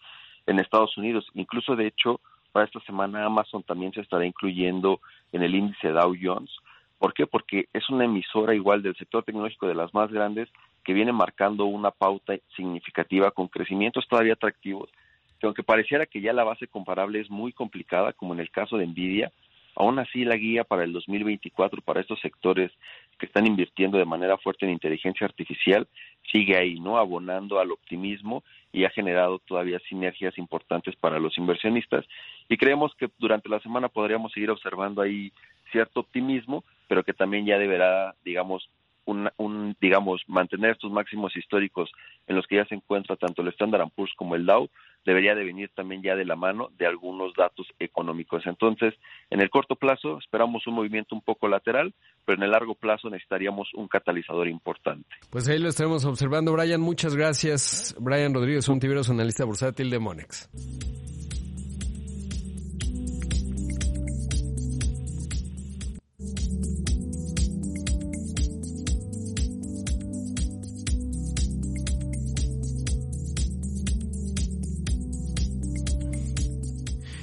en 0.46 0.58
Estados 0.58 0.98
Unidos. 0.98 1.26
Incluso 1.32 1.74
de 1.74 1.86
hecho, 1.86 2.20
para 2.52 2.66
esta 2.66 2.80
semana 2.80 3.24
Amazon 3.24 3.62
también 3.62 3.92
se 3.94 4.02
estará 4.02 4.26
incluyendo 4.26 5.00
en 5.32 5.42
el 5.42 5.54
índice 5.54 5.88
Dow 5.88 6.14
Jones. 6.20 6.50
¿Por 6.98 7.14
qué? 7.14 7.26
Porque 7.26 7.68
es 7.72 7.88
una 7.90 8.04
emisora 8.04 8.54
igual 8.54 8.82
del 8.82 8.96
sector 8.96 9.24
tecnológico 9.24 9.66
de 9.66 9.74
las 9.74 9.94
más 9.94 10.10
grandes 10.10 10.48
que 10.84 10.92
viene 10.92 11.12
marcando 11.12 11.66
una 11.66 11.90
pauta 11.90 12.34
significativa 12.56 13.30
con 13.30 13.48
crecimientos 13.48 14.08
todavía 14.08 14.32
atractivos, 14.32 14.90
que 15.38 15.46
aunque 15.46 15.62
pareciera 15.62 16.06
que 16.06 16.20
ya 16.20 16.32
la 16.32 16.44
base 16.44 16.66
comparable 16.66 17.20
es 17.20 17.30
muy 17.30 17.52
complicada, 17.52 18.12
como 18.12 18.34
en 18.34 18.40
el 18.40 18.50
caso 18.50 18.76
de 18.76 18.86
Nvidia, 18.86 19.30
aún 19.78 19.98
así 20.00 20.24
la 20.24 20.36
guía 20.36 20.64
para 20.64 20.82
el 20.82 20.92
2024 20.92 21.80
para 21.82 22.00
estos 22.00 22.20
sectores 22.20 22.72
que 23.16 23.26
están 23.26 23.46
invirtiendo 23.46 23.96
de 23.96 24.04
manera 24.04 24.36
fuerte 24.36 24.66
en 24.66 24.72
inteligencia 24.72 25.24
artificial 25.24 25.86
sigue 26.30 26.56
ahí, 26.56 26.80
¿no? 26.80 26.98
Abonando 26.98 27.60
al 27.60 27.70
optimismo 27.70 28.42
y 28.72 28.84
ha 28.84 28.90
generado 28.90 29.38
todavía 29.38 29.78
sinergias 29.88 30.36
importantes 30.36 30.96
para 30.96 31.20
los 31.20 31.38
inversionistas 31.38 32.04
y 32.48 32.56
creemos 32.56 32.92
que 32.96 33.08
durante 33.18 33.48
la 33.48 33.60
semana 33.60 33.88
podríamos 33.88 34.32
seguir 34.32 34.50
observando 34.50 35.00
ahí 35.00 35.32
cierto 35.70 36.00
optimismo, 36.00 36.64
pero 36.88 37.04
que 37.04 37.12
también 37.12 37.46
ya 37.46 37.56
deberá, 37.56 38.14
digamos, 38.24 38.68
un, 39.08 39.30
un, 39.38 39.74
digamos, 39.80 40.22
mantener 40.26 40.72
estos 40.72 40.92
máximos 40.92 41.34
históricos 41.34 41.90
en 42.26 42.36
los 42.36 42.46
que 42.46 42.56
ya 42.56 42.66
se 42.66 42.74
encuentra 42.74 43.16
tanto 43.16 43.40
el 43.40 43.48
Standard 43.48 43.88
Poor's 43.96 44.12
como 44.16 44.34
el 44.34 44.44
Dow, 44.44 44.68
debería 45.04 45.34
de 45.34 45.44
venir 45.44 45.70
también 45.74 46.02
ya 46.02 46.14
de 46.14 46.26
la 46.26 46.36
mano 46.36 46.68
de 46.76 46.86
algunos 46.86 47.32
datos 47.34 47.66
económicos. 47.78 48.46
Entonces, 48.46 48.94
en 49.30 49.40
el 49.40 49.48
corto 49.48 49.76
plazo 49.76 50.18
esperamos 50.18 50.66
un 50.66 50.74
movimiento 50.74 51.14
un 51.14 51.22
poco 51.22 51.48
lateral, 51.48 51.94
pero 52.26 52.36
en 52.36 52.44
el 52.44 52.50
largo 52.50 52.74
plazo 52.74 53.08
necesitaríamos 53.08 53.72
un 53.74 53.88
catalizador 53.88 54.48
importante. 54.48 55.08
Pues 55.30 55.48
ahí 55.48 55.58
lo 55.58 55.70
estaremos 55.70 56.04
observando. 56.04 56.52
Brian, 56.52 56.82
muchas 56.82 57.16
gracias. 57.16 57.96
Brian 57.98 58.34
Rodríguez, 58.34 58.68
un 58.68 58.80
tiberos 58.80 59.08
analista 59.08 59.44
bursátil 59.46 59.88
de 59.88 59.98
Monex. 59.98 60.50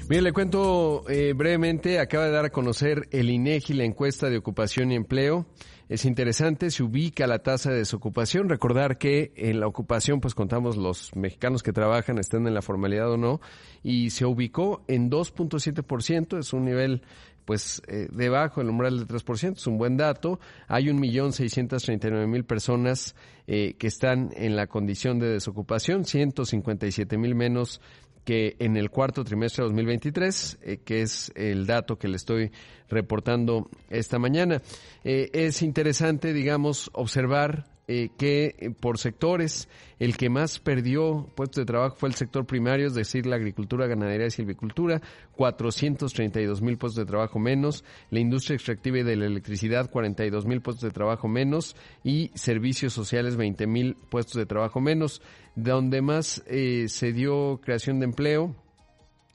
Bien, 0.07 0.23
le 0.23 0.33
cuento 0.33 1.03
eh, 1.09 1.33
brevemente, 1.33 1.97
acaba 1.97 2.25
de 2.25 2.31
dar 2.31 2.45
a 2.45 2.49
conocer 2.51 3.07
el 3.09 3.27
INEGI 3.27 3.73
la 3.73 3.85
encuesta 3.85 4.29
de 4.29 4.37
ocupación 4.37 4.91
y 4.91 4.95
empleo. 4.95 5.47
Es 5.89 6.05
interesante, 6.05 6.69
se 6.69 6.83
ubica 6.83 7.25
la 7.25 7.39
tasa 7.39 7.71
de 7.71 7.77
desocupación. 7.77 8.47
Recordar 8.47 8.99
que 8.99 9.33
en 9.35 9.59
la 9.59 9.65
ocupación, 9.65 10.21
pues 10.21 10.35
contamos 10.35 10.77
los 10.77 11.15
mexicanos 11.15 11.63
que 11.63 11.73
trabajan, 11.73 12.19
estén 12.19 12.45
en 12.45 12.53
la 12.53 12.61
formalidad 12.61 13.11
o 13.11 13.17
no, 13.17 13.41
y 13.81 14.11
se 14.11 14.25
ubicó 14.25 14.83
en 14.87 15.09
2.7%, 15.09 16.37
es 16.37 16.53
un 16.53 16.65
nivel 16.65 17.01
pues 17.45 17.81
eh, 17.87 18.07
debajo 18.11 18.59
del 18.59 18.71
umbral 18.71 18.97
del 18.97 19.07
3%, 19.07 19.53
es 19.53 19.67
un 19.67 19.77
buen 19.77 19.97
dato. 19.97 20.39
Hay 20.67 20.89
un 20.89 20.99
millón 20.99 21.31
seiscientos 21.31 21.83
treinta 21.83 22.07
y 22.07 22.11
nueve 22.11 22.27
mil 22.27 22.43
personas 22.43 23.15
eh, 23.47 23.75
que 23.77 23.87
están 23.87 24.31
en 24.35 24.55
la 24.55 24.67
condición 24.67 25.19
de 25.19 25.29
desocupación, 25.29 26.05
157 26.05 27.17
mil 27.17 27.35
menos 27.35 27.81
que 28.25 28.57
en 28.59 28.75
el 28.75 28.89
cuarto 28.89 29.23
trimestre 29.23 29.63
de 29.63 29.69
2023, 29.69 30.57
eh, 30.61 30.77
que 30.83 31.01
es 31.01 31.31
el 31.35 31.65
dato 31.65 31.97
que 31.97 32.07
le 32.07 32.17
estoy 32.17 32.51
reportando 32.89 33.69
esta 33.89 34.19
mañana. 34.19 34.61
Eh, 35.03 35.29
es 35.31 35.61
interesante, 35.61 36.33
digamos, 36.33 36.89
observar 36.93 37.65
eh, 37.87 38.09
que 38.17 38.55
eh, 38.57 38.71
por 38.71 38.97
sectores 38.97 39.69
el 39.99 40.17
que 40.17 40.27
más 40.27 40.57
perdió 40.57 41.29
puestos 41.35 41.61
de 41.61 41.65
trabajo 41.65 41.95
fue 41.95 42.09
el 42.09 42.15
sector 42.15 42.47
primario, 42.47 42.87
es 42.87 42.95
decir, 42.95 43.27
la 43.27 43.35
agricultura, 43.35 43.85
ganadería 43.85 44.25
y 44.25 44.31
silvicultura, 44.31 45.03
432 45.35 46.63
mil 46.63 46.79
puestos 46.79 47.05
de 47.05 47.05
trabajo 47.05 47.37
menos, 47.37 47.83
la 48.09 48.19
industria 48.19 48.55
extractiva 48.55 48.97
y 48.97 49.03
de 49.03 49.15
la 49.15 49.27
electricidad, 49.27 49.91
42 49.91 50.47
mil 50.47 50.61
puestos 50.61 50.83
de 50.83 50.89
trabajo 50.89 51.27
menos 51.27 51.75
y 52.03 52.31
servicios 52.33 52.91
sociales, 52.91 53.35
20 53.35 53.67
mil 53.67 53.95
puestos 54.09 54.35
de 54.35 54.47
trabajo 54.47 54.81
menos. 54.81 55.21
Donde 55.55 56.01
más 56.01 56.43
eh, 56.47 56.87
se 56.87 57.13
dio 57.13 57.61
creación 57.63 57.99
de 57.99 58.05
empleo 58.05 58.55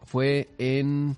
fue 0.03 0.49
en... 0.59 1.17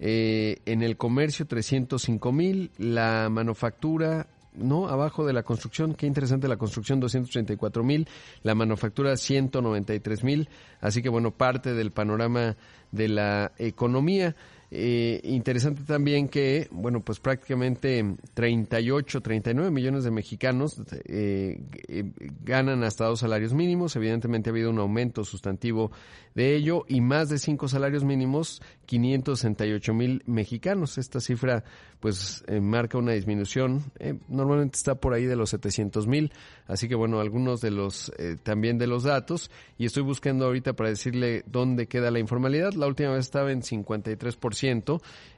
en 0.00 0.82
el 0.82 0.96
comercio 0.96 1.46
305 1.46 2.32
mil, 2.32 2.72
la 2.76 3.28
manufactura 3.30 4.26
no 4.54 4.88
abajo 4.88 5.26
de 5.26 5.32
la 5.32 5.42
construcción, 5.42 5.94
qué 5.94 6.06
interesante 6.06 6.48
la 6.48 6.56
construcción 6.56 7.00
234 7.00 7.82
mil, 7.84 8.08
la 8.42 8.54
manufactura 8.54 9.16
193 9.16 10.24
mil, 10.24 10.48
así 10.80 11.02
que 11.02 11.08
bueno, 11.08 11.30
parte 11.30 11.74
del 11.74 11.90
panorama 11.90 12.56
de 12.90 13.08
la 13.08 13.52
economía. 13.58 14.34
Eh, 14.74 15.20
interesante 15.24 15.82
también 15.82 16.28
que, 16.28 16.66
bueno, 16.70 17.00
pues 17.00 17.20
prácticamente 17.20 18.16
38, 18.32 19.20
39 19.20 19.70
millones 19.70 20.02
de 20.02 20.10
mexicanos 20.10 20.80
eh, 21.04 21.60
eh, 21.88 22.04
ganan 22.42 22.82
hasta 22.82 23.04
dos 23.04 23.20
salarios 23.20 23.52
mínimos. 23.52 23.94
Evidentemente 23.96 24.48
ha 24.48 24.52
habido 24.52 24.70
un 24.70 24.78
aumento 24.78 25.24
sustantivo 25.24 25.92
de 26.34 26.56
ello 26.56 26.84
y 26.88 27.02
más 27.02 27.28
de 27.28 27.36
cinco 27.36 27.68
salarios 27.68 28.02
mínimos, 28.02 28.62
568 28.86 29.92
mil 29.92 30.22
mexicanos. 30.24 30.96
Esta 30.96 31.20
cifra, 31.20 31.64
pues, 32.00 32.42
marca 32.62 32.96
una 32.96 33.12
disminución. 33.12 33.82
normalmente 34.28 34.78
está 34.78 34.94
por 34.94 35.12
ahí 35.12 35.26
de 35.26 35.36
los 35.36 35.50
700 35.50 36.06
mil. 36.06 36.32
Así 36.66 36.88
que, 36.88 36.94
bueno, 36.94 37.20
algunos 37.20 37.60
de 37.60 37.72
los, 37.72 38.10
también 38.42 38.78
de 38.78 38.86
los 38.86 39.02
datos. 39.02 39.50
Y 39.76 39.84
estoy 39.84 40.02
buscando 40.02 40.46
ahorita 40.46 40.72
para 40.72 40.88
decirle 40.88 41.44
dónde 41.44 41.88
queda 41.88 42.10
la 42.10 42.20
informalidad. 42.20 42.72
La 42.72 42.86
última 42.86 43.10
vez 43.10 43.26
estaba 43.26 43.52
en 43.52 43.60
53%. 43.60 44.61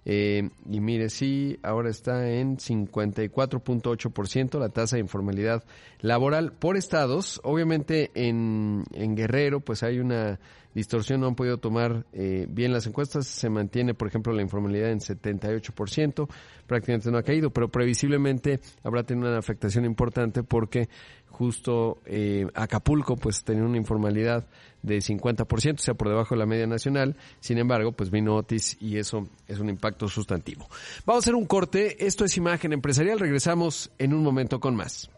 Eh, 0.07 0.51
y 0.71 0.81
mire, 0.81 1.09
sí, 1.09 1.59
ahora 1.63 1.89
está 1.89 2.31
en 2.31 2.59
54.8% 2.59 4.59
la 4.59 4.69
tasa 4.69 4.97
de 4.97 5.01
informalidad 5.01 5.65
laboral 6.01 6.53
por 6.53 6.77
estados. 6.77 7.41
Obviamente 7.43 8.11
en, 8.15 8.85
en 8.93 9.17
Guerrero 9.17 9.61
pues 9.61 9.83
hay 9.83 9.99
una 9.99 10.39
distorsión, 10.75 11.21
no 11.21 11.29
han 11.29 11.35
podido 11.35 11.59
tomar 11.59 12.05
eh, 12.13 12.47
bien 12.49 12.73
las 12.73 12.87
encuestas. 12.87 13.27
Se 13.27 13.49
mantiene, 13.49 13.95
por 13.95 14.09
ejemplo, 14.09 14.33
la 14.33 14.43
informalidad 14.43 14.91
en 14.91 14.99
78%, 14.99 16.29
prácticamente 16.67 17.11
no 17.11 17.19
ha 17.19 17.23
caído, 17.23 17.51
pero 17.51 17.69
previsiblemente 17.69 18.61
habrá 18.83 19.05
tenido 19.05 19.29
una 19.29 19.39
afectación 19.39 19.85
importante 19.85 20.43
porque 20.43 20.89
justo 21.29 21.99
eh, 22.07 22.47
Acapulco 22.55 23.17
pues 23.17 23.43
tenía 23.43 23.65
una 23.65 23.77
informalidad 23.77 24.47
de 24.83 24.99
50%, 24.99 25.75
o 25.75 25.79
sea, 25.79 25.95
por 25.95 26.09
debajo 26.09 26.35
de 26.35 26.39
la 26.39 26.47
media 26.47 26.67
nacional. 26.67 27.17
Sin 27.41 27.59
embargo, 27.59 27.93
pues 27.93 28.11
vino 28.11 28.37
Otis 28.37 28.77
y 28.81 28.99
eso 28.99 29.29
es 29.49 29.59
un 29.59 29.69
impacto 29.69 30.09
sustantivo. 30.09 30.69
Vamos 31.07 31.23
a 31.23 31.25
hacer 31.25 31.35
un 31.35 31.47
corte. 31.47 32.07
Esto 32.07 32.25
es 32.25 32.37
Imagen 32.37 32.73
Empresarial. 32.73 33.19
Regresamos 33.19 33.91
en 33.99 34.13
un 34.15 34.23
momento 34.23 34.61
con 34.61 34.77
más. 34.77 35.11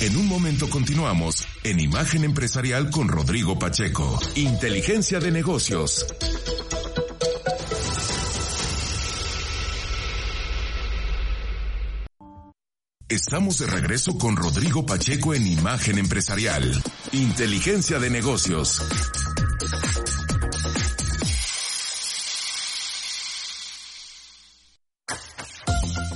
En 0.00 0.16
un 0.16 0.26
momento 0.26 0.68
continuamos 0.68 1.46
en 1.62 1.80
Imagen 1.80 2.24
Empresarial 2.24 2.90
con 2.90 3.08
Rodrigo 3.08 3.58
Pacheco. 3.58 4.18
Inteligencia 4.34 5.20
de 5.20 5.30
negocios. 5.30 6.06
Estamos 13.08 13.58
de 13.58 13.66
regreso 13.66 14.16
con 14.16 14.36
Rodrigo 14.36 14.86
Pacheco 14.86 15.34
en 15.34 15.46
Imagen 15.46 15.98
Empresarial. 15.98 16.82
Inteligencia 17.12 17.98
de 17.98 18.10
negocios. 18.10 18.82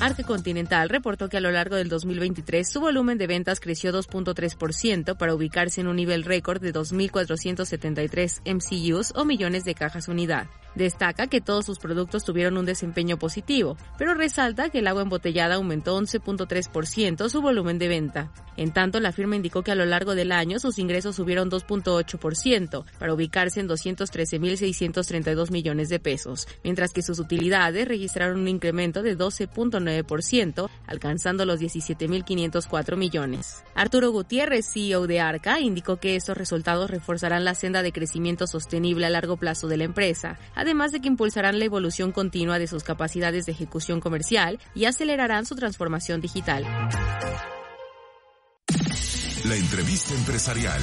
Arca 0.06 0.22
Continental 0.22 0.88
reportó 0.88 1.28
que 1.28 1.36
a 1.36 1.40
lo 1.40 1.50
largo 1.50 1.74
del 1.74 1.88
2023 1.88 2.70
su 2.70 2.80
volumen 2.80 3.18
de 3.18 3.26
ventas 3.26 3.58
creció 3.58 3.92
2.3% 3.92 5.16
para 5.16 5.34
ubicarse 5.34 5.80
en 5.80 5.88
un 5.88 5.96
nivel 5.96 6.22
récord 6.22 6.62
de 6.62 6.72
2.473 6.72 8.40
MCUs 8.44 9.12
o 9.16 9.24
millones 9.24 9.64
de 9.64 9.74
cajas 9.74 10.06
unidad. 10.06 10.46
Destaca 10.76 11.26
que 11.26 11.40
todos 11.40 11.64
sus 11.64 11.78
productos 11.78 12.22
tuvieron 12.22 12.56
un 12.58 12.66
desempeño 12.66 13.18
positivo, 13.18 13.76
pero 13.98 14.14
resalta 14.14 14.68
que 14.68 14.80
el 14.80 14.86
agua 14.86 15.02
embotellada 15.02 15.54
aumentó 15.56 15.98
11.3% 15.98 17.28
su 17.28 17.40
volumen 17.40 17.78
de 17.78 17.88
venta. 17.88 18.30
En 18.58 18.72
tanto, 18.72 19.00
la 19.00 19.12
firma 19.12 19.36
indicó 19.36 19.62
que 19.62 19.72
a 19.72 19.74
lo 19.74 19.86
largo 19.86 20.14
del 20.14 20.32
año 20.32 20.58
sus 20.58 20.78
ingresos 20.78 21.16
subieron 21.16 21.50
2.8% 21.50 22.84
para 22.98 23.14
ubicarse 23.14 23.60
en 23.60 23.68
213.632 23.68 25.50
millones 25.50 25.88
de 25.88 25.98
pesos, 25.98 26.46
mientras 26.62 26.92
que 26.92 27.02
sus 27.02 27.18
utilidades 27.18 27.88
registraron 27.88 28.40
un 28.40 28.48
incremento 28.48 29.02
de 29.02 29.16
12.9%, 29.16 29.95
alcanzando 30.86 31.44
los 31.44 31.60
17.504 31.60 32.96
millones. 32.96 33.64
Arturo 33.74 34.10
Gutiérrez, 34.10 34.66
CEO 34.72 35.06
de 35.06 35.20
Arca, 35.20 35.60
indicó 35.60 35.96
que 35.96 36.16
estos 36.16 36.36
resultados 36.36 36.90
reforzarán 36.90 37.44
la 37.44 37.54
senda 37.54 37.82
de 37.82 37.92
crecimiento 37.92 38.46
sostenible 38.46 39.06
a 39.06 39.10
largo 39.10 39.36
plazo 39.36 39.68
de 39.68 39.76
la 39.76 39.84
empresa, 39.84 40.38
además 40.54 40.92
de 40.92 41.00
que 41.00 41.08
impulsarán 41.08 41.58
la 41.58 41.64
evolución 41.64 42.12
continua 42.12 42.58
de 42.58 42.66
sus 42.66 42.84
capacidades 42.84 43.46
de 43.46 43.52
ejecución 43.52 44.00
comercial 44.00 44.58
y 44.74 44.84
acelerarán 44.84 45.46
su 45.46 45.54
transformación 45.54 46.20
digital. 46.20 46.64
La 49.44 49.54
entrevista 49.54 50.14
empresarial. 50.14 50.82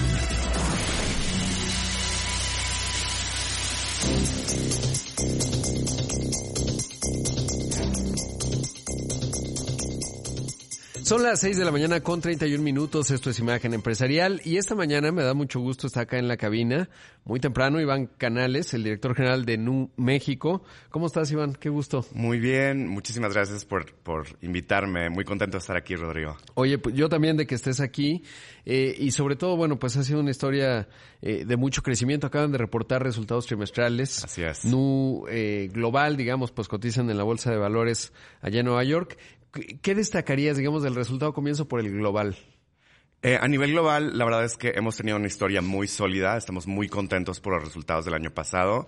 Son 11.13 11.21
las 11.21 11.41
6 11.41 11.57
de 11.57 11.63
la 11.63 11.69
mañana 11.69 12.01
con 12.01 12.21
31 12.21 12.63
minutos, 12.63 13.11
esto 13.11 13.29
es 13.29 13.37
Imagen 13.37 13.75
Empresarial 13.75 14.41
y 14.43 14.57
esta 14.57 14.73
mañana 14.73 15.11
me 15.11 15.21
da 15.21 15.35
mucho 15.35 15.59
gusto 15.59 15.85
estar 15.85 16.01
acá 16.01 16.17
en 16.17 16.27
la 16.27 16.37
cabina, 16.37 16.89
muy 17.23 17.39
temprano, 17.39 17.79
Iván 17.79 18.07
Canales, 18.07 18.73
el 18.73 18.83
director 18.83 19.15
general 19.15 19.45
de 19.45 19.59
NU 19.59 19.91
México. 19.95 20.63
¿Cómo 20.89 21.05
estás 21.05 21.31
Iván? 21.31 21.53
Qué 21.53 21.69
gusto. 21.69 22.03
Muy 22.15 22.39
bien, 22.39 22.87
muchísimas 22.87 23.31
gracias 23.31 23.63
por, 23.63 23.93
por 23.93 24.25
invitarme, 24.41 25.11
muy 25.11 25.23
contento 25.23 25.57
de 25.57 25.59
estar 25.59 25.77
aquí 25.77 25.95
Rodrigo. 25.95 26.35
Oye, 26.55 26.79
pues 26.79 26.95
yo 26.95 27.09
también 27.09 27.37
de 27.37 27.45
que 27.45 27.53
estés 27.53 27.79
aquí 27.79 28.23
eh, 28.65 28.95
y 28.97 29.11
sobre 29.11 29.35
todo, 29.35 29.55
bueno, 29.55 29.77
pues 29.77 29.95
ha 29.97 30.03
sido 30.03 30.19
una 30.19 30.31
historia 30.31 30.87
eh, 31.21 31.45
de 31.45 31.57
mucho 31.57 31.83
crecimiento, 31.83 32.25
acaban 32.25 32.51
de 32.51 32.57
reportar 32.57 33.03
resultados 33.03 33.45
trimestrales. 33.45 34.23
Así 34.23 34.41
es. 34.41 34.65
NU 34.65 35.25
eh, 35.29 35.69
Global, 35.71 36.17
digamos, 36.17 36.51
pues 36.51 36.67
cotizan 36.67 37.07
en 37.11 37.17
la 37.17 37.23
Bolsa 37.23 37.51
de 37.51 37.57
Valores 37.57 38.13
allá 38.41 38.61
en 38.61 38.65
Nueva 38.65 38.83
York. 38.83 39.15
¿Qué 39.81 39.93
destacarías, 39.93 40.57
digamos, 40.57 40.81
del 40.81 40.95
resultado? 40.95 41.33
Comienzo 41.33 41.67
por 41.67 41.79
el 41.79 41.91
global. 41.91 42.35
Eh, 43.21 43.37
a 43.39 43.47
nivel 43.47 43.71
global, 43.71 44.17
la 44.17 44.25
verdad 44.25 44.43
es 44.43 44.57
que 44.57 44.73
hemos 44.75 44.97
tenido 44.97 45.15
una 45.17 45.27
historia 45.27 45.61
muy 45.61 45.87
sólida. 45.87 46.35
Estamos 46.35 46.65
muy 46.65 46.89
contentos 46.89 47.39
por 47.39 47.53
los 47.53 47.63
resultados 47.63 48.05
del 48.05 48.15
año 48.15 48.31
pasado. 48.31 48.87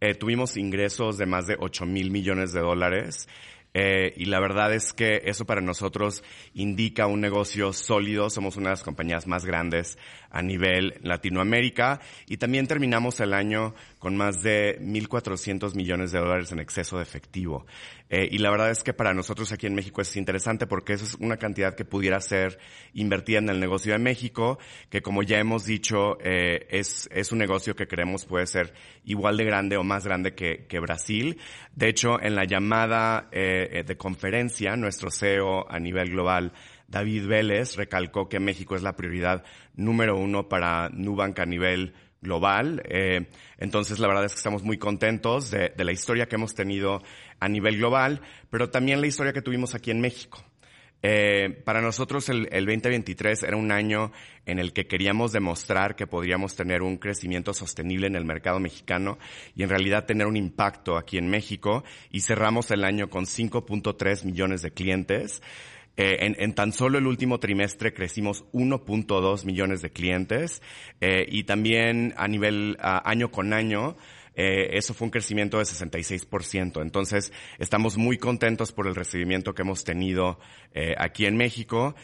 Eh, 0.00 0.14
tuvimos 0.14 0.56
ingresos 0.56 1.16
de 1.16 1.26
más 1.26 1.46
de 1.46 1.56
8 1.58 1.86
mil 1.86 2.10
millones 2.10 2.52
de 2.52 2.60
dólares. 2.60 3.26
Eh, 3.74 4.12
y 4.16 4.26
la 4.26 4.38
verdad 4.38 4.74
es 4.74 4.92
que 4.92 5.22
eso 5.24 5.46
para 5.46 5.62
nosotros 5.62 6.22
indica 6.52 7.06
un 7.06 7.22
negocio 7.22 7.72
sólido. 7.72 8.28
Somos 8.28 8.56
una 8.56 8.68
de 8.68 8.72
las 8.72 8.82
compañías 8.82 9.26
más 9.26 9.46
grandes 9.46 9.96
a 10.32 10.42
nivel 10.42 10.94
Latinoamérica 11.02 12.00
y 12.26 12.38
también 12.38 12.66
terminamos 12.66 13.20
el 13.20 13.34
año 13.34 13.74
con 13.98 14.16
más 14.16 14.42
de 14.42 14.78
1.400 14.80 15.74
millones 15.76 16.10
de 16.10 16.18
dólares 16.18 16.50
en 16.52 16.58
exceso 16.58 16.96
de 16.96 17.02
efectivo. 17.02 17.66
Eh, 18.08 18.28
y 18.30 18.38
la 18.38 18.50
verdad 18.50 18.70
es 18.70 18.82
que 18.82 18.94
para 18.94 19.14
nosotros 19.14 19.52
aquí 19.52 19.66
en 19.66 19.74
México 19.74 20.00
es 20.00 20.16
interesante 20.16 20.66
porque 20.66 20.94
eso 20.94 21.04
es 21.04 21.14
una 21.14 21.36
cantidad 21.36 21.74
que 21.74 21.84
pudiera 21.84 22.20
ser 22.20 22.58
invertida 22.94 23.38
en 23.38 23.50
el 23.50 23.60
negocio 23.60 23.92
de 23.92 23.98
México, 23.98 24.58
que 24.90 25.02
como 25.02 25.22
ya 25.22 25.38
hemos 25.38 25.66
dicho, 25.66 26.18
eh, 26.20 26.66
es, 26.70 27.08
es 27.12 27.30
un 27.32 27.38
negocio 27.38 27.76
que 27.76 27.86
creemos 27.86 28.24
puede 28.24 28.46
ser 28.46 28.72
igual 29.04 29.36
de 29.36 29.44
grande 29.44 29.76
o 29.76 29.84
más 29.84 30.06
grande 30.06 30.34
que, 30.34 30.66
que 30.66 30.80
Brasil. 30.80 31.38
De 31.74 31.88
hecho, 31.88 32.20
en 32.20 32.34
la 32.34 32.44
llamada 32.44 33.28
eh, 33.32 33.84
de 33.86 33.96
conferencia, 33.96 34.76
nuestro 34.76 35.10
CEO 35.10 35.70
a 35.70 35.78
nivel 35.78 36.10
global, 36.10 36.52
David 36.92 37.26
Vélez, 37.26 37.76
recalcó 37.76 38.28
que 38.28 38.38
México 38.38 38.76
es 38.76 38.82
la 38.82 38.96
prioridad 38.96 39.44
número 39.74 40.16
uno 40.16 40.48
para 40.48 40.88
Nubank 40.90 41.38
a 41.40 41.46
nivel 41.46 41.94
global. 42.22 42.82
Eh, 42.88 43.26
entonces, 43.58 43.98
la 43.98 44.08
verdad 44.08 44.24
es 44.24 44.32
que 44.32 44.38
estamos 44.38 44.62
muy 44.62 44.78
contentos 44.78 45.50
de, 45.50 45.72
la 45.76 45.92
historia 45.92 46.26
que 46.26 46.36
hemos 46.36 46.54
tenido 46.54 47.02
a 47.40 47.48
nivel 47.48 47.76
global, 47.76 48.22
pero 48.48 48.70
también 48.70 49.00
la 49.00 49.08
historia 49.08 49.32
que 49.32 49.42
tuvimos 49.42 49.74
aquí 49.74 49.90
en 49.90 50.00
México. 50.00 50.42
Eh, 51.04 51.60
para 51.64 51.80
nosotros 51.80 52.28
el, 52.28 52.44
2023 52.48 53.42
era 53.42 53.56
un 53.56 53.72
año 53.72 54.12
en 54.46 54.60
el 54.60 54.72
que 54.72 54.86
queríamos 54.86 55.32
demostrar 55.32 55.96
que 55.96 56.06
podríamos 56.06 56.54
tener 56.54 56.80
un 56.80 56.96
crecimiento 56.96 57.52
sostenible 57.52 58.06
en 58.06 58.14
el 58.14 58.24
mercado 58.24 58.60
mexicano 58.60 59.18
y 59.56 59.64
en 59.64 59.68
realidad 59.68 60.06
tener 60.06 60.28
un 60.28 60.36
impacto 60.36 60.96
aquí 60.96 61.18
en 61.18 61.28
México 61.28 61.82
y 62.12 62.20
cerramos 62.20 62.70
el 62.70 62.84
año 62.84 63.10
con 63.10 63.24
5.3 63.24 64.24
millones 64.24 64.62
de 64.62 64.70
clientes. 64.70 65.42
Eh, 65.96 66.34
en, 66.38 66.54
tan 66.54 66.72
solo 66.72 66.98
el 66.98 67.06
último 67.06 67.38
trimestre 67.38 67.92
crecimos 67.92 68.44
1.2 68.52 69.44
millones 69.44 69.82
de 69.82 69.90
clientes 69.90 70.62
eh, 71.02 71.26
y 71.28 71.44
también 71.44 72.14
a 72.16 72.28
nivel 72.28 72.78
año 72.80 73.30
con 73.30 73.52
año 73.52 73.98
eh, 74.34 74.78
eso 74.78 74.94
fue 74.94 75.04
un 75.06 75.10
crecimiento 75.10 75.58
de 75.58 75.64
66%. 75.64 76.80
Entonces 76.80 77.32
estamos 77.58 77.98
muy 77.98 78.16
contentos 78.16 78.72
por 78.72 78.86
el 78.86 78.94
recibimiento 78.94 79.54
que 79.54 79.62
hemos 79.62 79.84
tenido 79.84 80.38
aquí 80.96 81.26
en 81.26 81.36
México. 81.36 81.94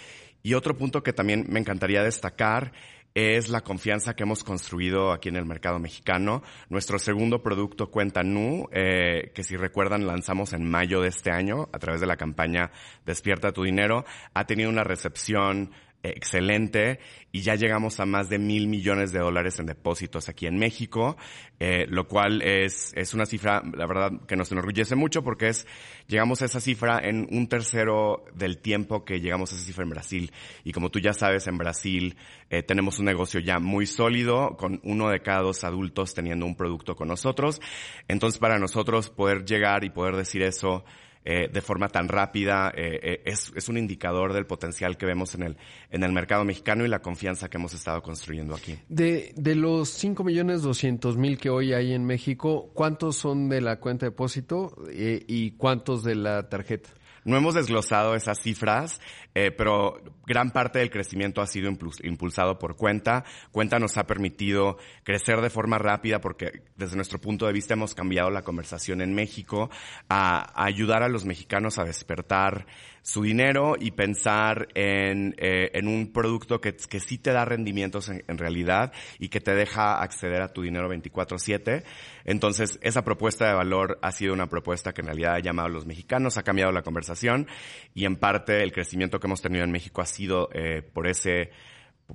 Y 0.43 0.55
otro 0.55 0.77
punto 0.77 1.03
que 1.03 1.13
también 1.13 1.47
me 1.49 1.59
encantaría 1.59 2.03
destacar 2.03 2.73
es 3.15 3.49
la 3.49 3.63
confianza 3.63 4.15
que 4.15 4.23
hemos 4.23 4.45
construido 4.45 5.13
aquí 5.13 5.29
en 5.29 5.37
el 5.37 5.45
mercado 5.45 5.79
mexicano. 5.79 6.43
Nuestro 6.69 6.99
segundo 6.99 7.43
producto, 7.43 7.91
Cuenta 7.91 8.23
Nu, 8.23 8.69
eh, 8.73 9.33
que 9.35 9.43
si 9.43 9.57
recuerdan 9.57 10.07
lanzamos 10.07 10.53
en 10.53 10.69
mayo 10.69 11.01
de 11.01 11.09
este 11.09 11.31
año 11.31 11.69
a 11.73 11.79
través 11.79 12.01
de 12.01 12.07
la 12.07 12.17
campaña 12.17 12.71
Despierta 13.05 13.53
tu 13.53 13.65
dinero, 13.65 14.05
ha 14.35 14.47
tenido 14.47 14.71
una 14.71 14.85
recepción 14.85 15.73
excelente 16.03 17.01
y 17.33 17.43
ya 17.43 17.55
llegamos 17.55 18.01
a 18.01 18.07
más 18.07 18.29
de 18.29 18.39
mil 18.39 18.69
millones 18.69 19.13
de 19.13 19.19
dólares 19.19 19.59
en 19.59 19.67
depósitos 19.67 20.29
aquí 20.29 20.47
en 20.47 20.59
México, 20.59 21.17
eh, 21.61 21.87
lo 21.89 22.09
cual 22.09 22.43
es, 22.43 22.93
es 22.95 23.15
una 23.15 23.27
cifra, 23.27 23.63
la 23.75 23.87
verdad, 23.87 24.13
que 24.27 24.37
nos 24.37 24.51
enorgullece 24.51 24.95
mucho 24.97 25.23
porque 25.23 25.49
es, 25.49 25.67
llegamos 26.07 26.41
a 26.41 26.47
esa 26.47 26.61
cifra 26.61 27.01
en 27.03 27.27
un 27.31 27.49
tercero 27.49 28.25
del 28.35 28.59
tiempo 28.59 29.05
que 29.05 29.21
llegamos 29.21 29.53
a 29.53 29.57
esa 29.57 29.65
cifra 29.65 29.85
en 29.85 29.91
Brasil. 29.91 30.33
Y 30.65 30.73
como 30.73 30.91
tú 30.91 31.01
ya 31.01 31.13
sabes, 31.13 31.47
en 31.47 31.59
Brasil 31.59 32.17
eh, 32.51 32.63
tenemos 32.63 32.99
un 32.99 33.05
negocio 33.05 33.41
ya 33.41 33.59
muy 33.59 33.87
sólido, 33.87 34.57
con 34.57 34.81
uno 34.85 35.11
de 35.11 35.21
cada 35.21 35.43
dos 35.43 35.65
adultos 35.65 36.15
teniendo 36.15 36.47
un 36.47 36.57
producto 36.57 36.97
con 36.97 37.09
nosotros. 37.09 37.61
Entonces, 38.09 38.39
para 38.39 38.59
nosotros 38.59 39.11
poder 39.11 39.45
llegar 39.45 39.85
y 39.85 39.91
poder 39.91 40.17
decir 40.17 40.43
eso, 40.43 40.85
eh, 41.31 41.47
de 41.53 41.61
forma 41.61 41.91
tan 41.91 42.09
rápida 42.09 42.73
eh, 42.75 42.99
eh, 43.03 43.23
es, 43.27 43.53
es, 43.55 43.69
un 43.69 43.77
indicador 43.77 44.33
del 44.33 44.47
potencial 44.47 44.97
que 44.97 45.05
vemos 45.05 45.35
en 45.35 45.43
el, 45.43 45.57
en 45.91 46.03
el 46.03 46.11
mercado 46.11 46.43
mexicano 46.43 46.87
y 46.87 46.89
la 46.89 47.01
confianza 47.01 47.51
que 47.51 47.59
hemos 47.59 47.75
estado 47.75 48.01
construyendo 48.01 48.55
aquí. 48.55 48.79
De, 48.89 49.35
de 49.37 49.55
los 49.55 49.91
5 49.91 50.25
millones 50.25 50.63
200 50.63 51.19
mil 51.19 51.37
que 51.37 51.51
hoy 51.51 51.75
hay 51.75 51.93
en 51.93 52.07
México, 52.07 52.71
¿cuántos 52.73 53.17
son 53.17 53.51
de 53.51 53.61
la 53.61 53.79
cuenta 53.79 54.07
de 54.07 54.11
depósito 54.11 54.75
y 54.91 55.51
cuántos 55.51 56.03
de 56.03 56.15
la 56.15 56.49
tarjeta? 56.49 56.89
No 57.29 57.37
hemos 57.37 57.55
desglosado 57.55 58.15
esas 58.15 58.41
cifras, 58.41 59.03
eh, 59.35 59.51
pero 59.51 60.01
gran 60.29 60.51
parte 60.51 60.79
del 60.79 60.91
crecimiento 60.91 61.41
ha 61.41 61.47
sido 61.47 61.69
impulsado 62.03 62.59
por 62.59 62.77
Cuenta. 62.77 63.25
Cuenta 63.51 63.79
nos 63.79 63.97
ha 63.97 64.07
permitido 64.07 64.77
crecer 65.03 65.41
de 65.41 65.51
forma 65.51 65.79
rápida 65.79 66.21
porque 66.21 66.63
desde 66.77 66.97
nuestro 66.97 67.19
punto 67.19 67.47
de 67.47 67.53
vista 67.53 67.75
hemos 67.75 67.95
cambiado 67.95 68.31
la 68.31 68.43
conversación 68.43 69.01
en 69.01 69.15
México 69.15 69.71
a 70.09 70.63
ayudar 70.63 71.03
a 71.03 71.09
los 71.09 71.25
mexicanos 71.25 71.79
a 71.79 71.85
despertar 71.85 72.67
su 73.09 73.23
dinero 73.23 73.75
y 73.81 73.93
pensar 73.93 74.69
en, 74.75 75.35
eh, 75.39 75.71
en 75.73 75.89
un 75.89 76.13
producto 76.13 76.61
que, 76.61 76.77
que, 76.77 77.01
sí 77.01 77.17
te 77.17 77.33
da 77.33 77.47
rendimientos 77.47 78.11
en, 78.11 78.37
realidad 78.37 78.93
y 79.19 79.31
que 79.31 79.41
te 79.41 79.55
deja 79.55 80.03
acceder 80.03 80.43
a 80.43 80.53
tu 80.53 80.61
dinero 80.61 80.91
24/7. 80.91 81.85
Entonces, 82.27 82.79
esa 82.83 83.05
propuesta 83.05 83.49
de 83.49 83.55
valor 83.55 83.99
ha 84.03 84.13
sido 84.13 84.35
una 84.35 84.49
propuesta 84.49 84.93
que 84.93 85.01
en 85.01 85.07
realidad 85.07 85.37
ha 85.37 85.41
llamado 85.41 85.69
a 85.69 85.71
los 85.71 85.87
mexicanos, 85.87 86.37
ha 86.37 86.43
cambiado 86.43 86.71
la 86.71 86.83
conversación 86.83 87.47
y 87.95 88.05
en 88.05 88.17
parte 88.17 88.63
el 88.63 88.73
crecimiento 88.73 89.19
que 89.19 89.27
hemos 89.27 89.41
tenido 89.41 89.65
en 89.65 89.71
México 89.71 90.03
ha 90.03 90.07
sido 90.07 90.18
eh, 90.53 90.83
por, 90.93 91.07
ese, 91.07 91.51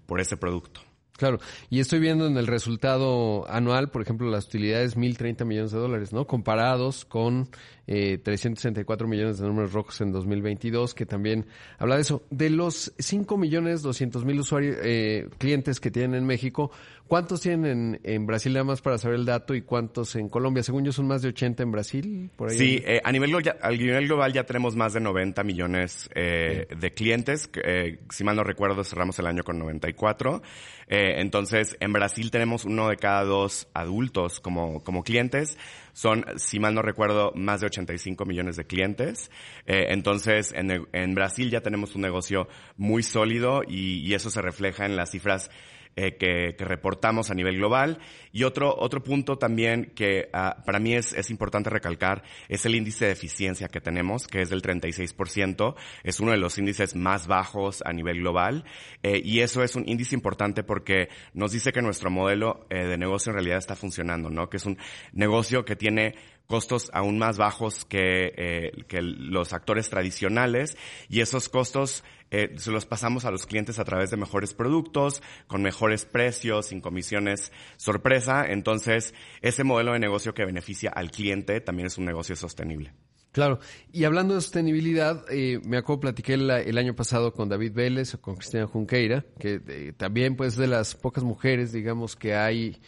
por 0.06 0.20
ese 0.20 0.38
producto. 0.38 0.82
Claro, 1.16 1.38
y 1.70 1.80
estoy 1.80 2.00
viendo 2.00 2.26
en 2.26 2.38
el 2.38 2.48
resultado 2.48 3.48
anual, 3.48 3.92
por 3.92 4.02
ejemplo, 4.02 4.32
las 4.32 4.48
utilidades 4.48 4.98
1.030 4.98 5.46
millones 5.46 5.72
de 5.72 5.78
dólares, 5.78 6.12
¿no? 6.12 6.26
Comparados 6.26 7.06
con 7.06 7.50
eh, 7.86 8.18
364 8.18 9.08
millones 9.08 9.38
de 9.38 9.46
números 9.46 9.74
rojos 9.74 10.02
en 10.02 10.12
2022, 10.12 10.96
que 10.96 11.06
también 11.06 11.46
habla 11.78 11.96
de 11.96 12.02
eso. 12.02 12.24
De 12.32 12.50
los 12.50 12.94
5 12.98 13.38
millones 13.38 13.84
200 13.84 14.26
mil 14.26 14.39
usuarios, 14.39 14.76
eh, 14.82 15.30
clientes 15.38 15.80
que 15.80 15.92
tienen 15.92 16.16
en 16.16 16.26
México, 16.26 16.72
¿cuántos 17.08 17.42
tienen 17.42 18.00
en, 18.04 18.26
Brasil, 18.26 18.54
nada 18.54 18.63
más 18.63 18.82
para 18.82 18.98
saber 18.98 19.20
el 19.20 19.26
dato, 19.26 19.56
y 19.56 19.62
cuántos 19.62 20.16
en 20.16 20.30
Colombia? 20.30 20.63
Según 20.63 20.84
yo, 20.84 20.92
son 20.92 21.08
más 21.08 21.22
de 21.22 21.30
80 21.30 21.63
en 21.63 21.72
Brasil, 21.72 22.30
por 22.36 22.50
ahí. 22.50 22.58
Sí, 22.58 22.84
eh, 22.86 23.02
a, 23.04 23.12
nivel, 23.12 23.34
a 23.62 23.70
nivel 23.70 24.08
global 24.08 24.34
ya 24.34 24.44
tenemos 24.46 24.76
más 24.76 24.94
de 24.94 25.00
90 25.00 25.44
millones 25.44 26.10
eh, 26.16 26.68
de 26.76 26.92
clientes. 26.92 27.50
Eh, 27.63 28.00
si 28.10 28.24
mal 28.24 28.36
no 28.36 28.44
recuerdo, 28.44 28.84
cerramos 28.84 29.18
el 29.20 29.28
año 29.28 29.44
con 29.44 29.60
94. 29.60 30.42
Eh, 30.88 31.22
entonces, 31.22 31.78
en 31.80 31.94
Brasil 31.94 32.32
tenemos 32.32 32.66
uno 32.66 32.89
de 32.89 32.98
cada 32.98 33.24
dos 33.24 33.68
adultos 33.74 34.39
como, 34.39 34.84
como 34.84 35.04
clientes. 35.04 35.58
Son, 35.94 36.26
si 36.38 36.60
mal 36.60 36.74
no 36.74 36.82
recuerdo, 36.82 37.32
más 37.36 37.62
de 37.62 37.68
85 37.68 38.26
millones 38.26 38.56
de 38.56 38.66
clientes. 38.66 39.30
Entonces, 39.66 40.52
en, 40.56 40.88
en, 40.92 41.13
Brasil 41.13 41.52
ya 41.52 41.62
tenemos 41.62 41.96
un 41.96 42.02
negocio 42.02 42.48
muy 42.78 43.04
sólido 43.04 43.62
y, 43.68 44.00
y 44.00 44.13
eso 44.16 44.32
se 44.32 44.42
refleja 44.42 44.86
en 44.86 44.96
las 44.96 45.12
cifras 45.12 45.52
eh, 45.95 46.17
que, 46.17 46.56
que, 46.58 46.65
reportamos 46.65 47.29
a 47.29 47.34
nivel 47.34 47.58
global. 47.58 47.99
Y 48.32 48.43
otro, 48.43 48.75
otro 48.77 49.03
punto 49.03 49.38
también 49.38 49.91
que 49.95 50.29
uh, 50.34 50.63
para 50.65 50.79
mí 50.79 50.95
es, 50.95 51.13
es 51.13 51.29
importante 51.29 51.69
recalcar 51.69 52.23
es 52.49 52.65
el 52.65 52.75
índice 52.75 53.06
de 53.06 53.12
eficiencia 53.12 53.67
que 53.67 53.82
tenemos, 53.82 54.27
que 54.27 54.41
es 54.41 54.49
del 54.49 54.62
36%. 54.62 55.75
Es 56.03 56.19
uno 56.19 56.32
de 56.32 56.38
los 56.38 56.58
índices 56.58 56.95
más 56.95 57.27
bajos 57.27 57.84
a 57.86 57.93
nivel 57.93 58.19
global. 58.19 58.65
Eh, 59.01 59.21
y 59.23 59.39
eso 59.41 59.63
es 59.63 59.75
un 59.75 59.88
índice 59.88 60.15
importante 60.15 60.63
porque 60.63 61.10
nos 61.34 61.51
dice 61.51 61.71
que 61.71 61.82
nuestro 61.82 62.10
modelo 62.10 62.65
eh, 62.69 62.86
de 62.86 62.97
negocio 62.97 63.32
en 63.32 63.36
realidad 63.36 63.58
está 63.58 63.75
funcionando, 63.75 64.29
¿no? 64.29 64.49
Que 64.49 64.58
es 64.58 64.65
un 64.65 64.77
negocio 65.13 65.65
que 65.65 65.75
tiene 65.75 66.15
costos 66.47 66.89
aún 66.93 67.17
más 67.17 67.38
bajos 67.38 67.86
que, 67.86 68.34
eh, 68.38 68.71
que 68.88 69.01
los 69.01 69.53
actores 69.53 69.89
tradicionales 69.89 70.77
y 71.10 71.21
esos 71.21 71.49
costos 71.49 72.03
eh, 72.32 72.56
se 72.58 72.71
los 72.71 72.88
pasamos 72.88 73.25
a 73.25 73.32
los 73.32 73.45
clientes 73.45 73.77
a 73.77 73.86
través 73.86 74.10
de 74.10 74.17
mejores 74.17 74.56
productos, 74.56 75.21
con 75.45 75.62
mejores 75.62 76.06
precios, 76.06 76.65
sin 76.67 76.82
comisiones 76.82 77.51
sorpresa. 77.77 78.45
Entonces, 78.47 79.13
ese 79.41 79.63
modelo 79.63 79.93
de 79.93 79.99
negocio 79.99 80.34
que 80.34 80.43
beneficia 80.43 80.89
al 80.89 81.12
cliente 81.12 81.62
también 81.62 81.88
es 81.88 81.97
un 81.99 82.06
negocio 82.06 82.36
sostenible. 82.36 82.93
Claro, 83.34 83.60
y 83.91 84.03
hablando 84.03 84.36
de 84.36 84.41
sostenibilidad, 84.41 85.25
eh, 85.32 85.60
me 85.63 85.77
acuerdo, 85.77 86.01
platiqué 86.01 86.34
el, 86.34 86.77
año 86.77 86.95
pasado 86.95 87.34
con 87.34 87.49
David 87.49 87.73
Vélez, 87.73 88.15
con 88.17 88.36
Cristina 88.36 88.67
Junqueira, 88.67 89.25
que 89.39 89.60
eh, 89.67 89.93
también 89.97 90.36
pues 90.36 90.56
de 90.56 90.67
las 90.67 90.93
pocas 90.95 91.23
mujeres, 91.23 91.71
digamos, 91.71 92.15
que 92.15 92.36
hay 92.36 92.79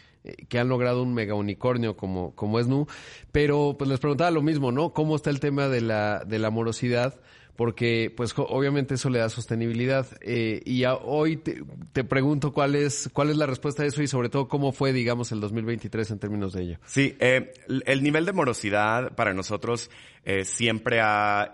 que 0.49 0.59
han 0.59 0.69
logrado 0.69 1.03
un 1.03 1.13
mega 1.13 1.35
unicornio 1.35 1.95
como, 1.95 2.33
como 2.35 2.59
es 2.59 2.67
Nu, 2.67 2.87
pero 3.31 3.75
pues 3.77 3.89
les 3.89 3.99
preguntaba 3.99 4.31
lo 4.31 4.41
mismo, 4.41 4.71
¿no? 4.71 4.93
¿Cómo 4.93 5.15
está 5.15 5.29
el 5.29 5.39
tema 5.39 5.67
de 5.67 5.81
la, 5.81 6.23
de 6.25 6.39
la 6.39 6.49
morosidad? 6.49 7.19
Porque 7.55 8.13
pues 8.15 8.33
obviamente 8.35 8.95
eso 8.95 9.09
le 9.09 9.19
da 9.19 9.29
sostenibilidad. 9.29 10.05
Eh, 10.19 10.61
y 10.65 10.83
hoy 10.85 11.37
te, 11.37 11.63
te, 11.93 12.03
pregunto 12.03 12.51
cuál 12.51 12.75
es, 12.75 13.09
cuál 13.13 13.29
es 13.29 13.37
la 13.37 13.45
respuesta 13.45 13.83
a 13.83 13.85
eso 13.85 14.01
y 14.01 14.07
sobre 14.07 14.27
todo 14.27 14.49
cómo 14.49 14.73
fue, 14.73 14.91
digamos, 14.91 15.31
el 15.31 15.39
2023 15.39 16.11
en 16.11 16.19
términos 16.19 16.51
de 16.51 16.63
ello. 16.63 16.79
Sí, 16.85 17.15
eh, 17.19 17.53
el 17.85 18.03
nivel 18.03 18.25
de 18.25 18.33
morosidad 18.33 19.15
para 19.15 19.33
nosotros 19.33 19.89
eh, 20.25 20.43
siempre 20.43 20.99
ha... 21.01 21.49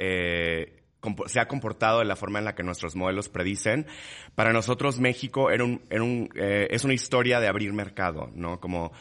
Se 1.26 1.40
ha 1.40 1.48
comportado 1.48 2.00
de 2.00 2.06
la 2.06 2.16
forma 2.16 2.40
en 2.40 2.46
la 2.46 2.56
que 2.56 2.64
nuestros 2.64 2.96
modelos 2.96 3.30
predicen. 3.30 3.88
Para 4.36 4.54
nosotros 4.54 5.00
México 5.00 5.50
era 5.52 5.64
un, 5.64 5.82
era 5.90 6.04
un, 6.04 6.30
eh, 6.36 6.68
es 6.72 6.84
una 6.84 6.94
historia 6.94 7.40
de 7.40 7.48
abrir 7.48 7.74
mercado, 7.74 8.30
¿no? 8.36 8.60
Como 8.60 8.92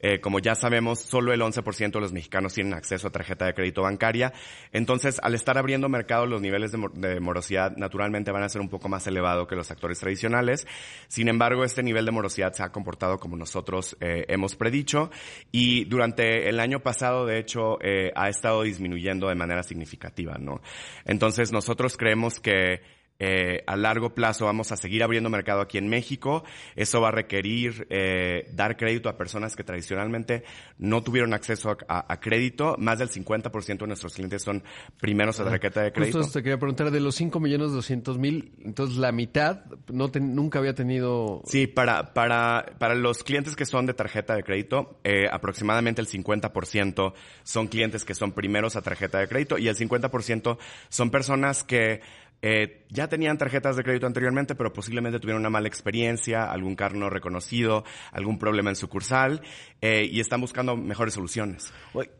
Eh, 0.00 0.20
como 0.20 0.38
ya 0.38 0.54
sabemos, 0.54 1.00
solo 1.00 1.32
el 1.32 1.40
11% 1.40 1.92
de 1.92 2.00
los 2.00 2.12
mexicanos 2.12 2.54
tienen 2.54 2.74
acceso 2.74 3.08
a 3.08 3.10
tarjeta 3.10 3.46
de 3.46 3.54
crédito 3.54 3.82
bancaria. 3.82 4.32
Entonces, 4.72 5.20
al 5.22 5.34
estar 5.34 5.58
abriendo 5.58 5.88
mercado, 5.88 6.26
los 6.26 6.40
niveles 6.40 6.72
de, 6.72 7.20
morosidad 7.20 7.76
naturalmente 7.76 8.32
van 8.32 8.42
a 8.42 8.48
ser 8.48 8.60
un 8.60 8.68
poco 8.68 8.88
más 8.88 9.06
elevados 9.06 9.46
que 9.46 9.56
los 9.56 9.70
actores 9.70 9.98
tradicionales. 9.98 10.66
Sin 11.08 11.28
embargo, 11.28 11.64
este 11.64 11.82
nivel 11.82 12.04
de 12.04 12.12
morosidad 12.12 12.52
se 12.52 12.62
ha 12.62 12.72
comportado 12.72 13.18
como 13.18 13.36
nosotros 13.36 13.96
eh, 14.00 14.24
hemos 14.28 14.56
predicho 14.56 15.10
y 15.52 15.84
durante 15.84 16.48
el 16.48 16.60
año 16.60 16.80
pasado, 16.80 17.26
de 17.26 17.38
hecho, 17.38 17.78
eh, 17.82 18.12
ha 18.14 18.28
estado 18.28 18.62
disminuyendo 18.62 19.28
de 19.28 19.34
manera 19.34 19.62
significativa, 19.62 20.38
¿no? 20.38 20.60
Entonces, 21.04 21.52
nosotros 21.52 21.96
creemos 21.96 22.40
que 22.40 22.80
eh, 23.20 23.62
a 23.66 23.76
largo 23.76 24.14
plazo 24.14 24.46
vamos 24.46 24.72
a 24.72 24.76
seguir 24.76 25.02
abriendo 25.02 25.28
mercado 25.28 25.60
aquí 25.60 25.76
en 25.76 25.88
México. 25.88 26.42
Eso 26.74 27.02
va 27.02 27.08
a 27.08 27.12
requerir 27.12 27.86
eh, 27.90 28.50
dar 28.54 28.78
crédito 28.78 29.10
a 29.10 29.18
personas 29.18 29.54
que 29.54 29.62
tradicionalmente 29.62 30.42
no 30.78 31.02
tuvieron 31.02 31.34
acceso 31.34 31.76
a, 31.86 32.20
crédito. 32.20 32.76
Más 32.78 32.98
del 32.98 33.10
50% 33.10 33.78
de 33.78 33.86
nuestros 33.86 34.14
clientes 34.14 34.42
son 34.42 34.62
primeros 34.98 35.38
a 35.38 35.44
tarjeta 35.44 35.82
de 35.82 35.92
crédito. 35.92 36.18
Justo 36.18 36.38
te 36.38 36.42
quería 36.42 36.58
preguntar, 36.58 36.90
de 36.90 37.00
los 37.00 37.14
5 37.14 37.38
millones 37.40 37.72
200 37.72 38.18
mil, 38.18 38.52
entonces 38.64 38.96
la 38.96 39.12
mitad 39.12 39.64
no 39.92 40.10
nunca 40.20 40.58
había 40.58 40.74
tenido... 40.74 41.42
Sí, 41.44 41.66
para, 41.66 42.14
para, 42.14 42.74
para 42.78 42.94
los 42.94 43.22
clientes 43.22 43.54
que 43.54 43.66
son 43.66 43.84
de 43.84 43.92
tarjeta 43.92 44.34
de 44.34 44.42
crédito, 44.42 44.98
eh, 45.04 45.26
aproximadamente 45.30 46.00
el 46.00 46.08
50% 46.08 47.12
son 47.42 47.68
clientes 47.68 48.04
que 48.04 48.14
son 48.14 48.32
primeros 48.32 48.76
a 48.76 48.82
tarjeta 48.82 49.18
de 49.18 49.28
crédito 49.28 49.58
y 49.58 49.68
el 49.68 49.76
50% 49.76 50.58
son 50.88 51.10
personas 51.10 51.64
que 51.64 52.00
eh, 52.42 52.86
ya 52.88 53.08
tenían 53.08 53.36
tarjetas 53.36 53.76
de 53.76 53.82
crédito 53.82 54.06
anteriormente, 54.06 54.54
pero 54.54 54.72
posiblemente 54.72 55.20
tuvieron 55.20 55.40
una 55.40 55.50
mala 55.50 55.68
experiencia, 55.68 56.44
algún 56.44 56.74
carro 56.74 56.96
no 56.96 57.10
reconocido, 57.10 57.84
algún 58.12 58.38
problema 58.38 58.70
en 58.70 58.76
sucursal, 58.76 59.42
eh, 59.80 60.08
y 60.10 60.20
están 60.20 60.40
buscando 60.40 60.76
mejores 60.76 61.14
soluciones. 61.14 61.72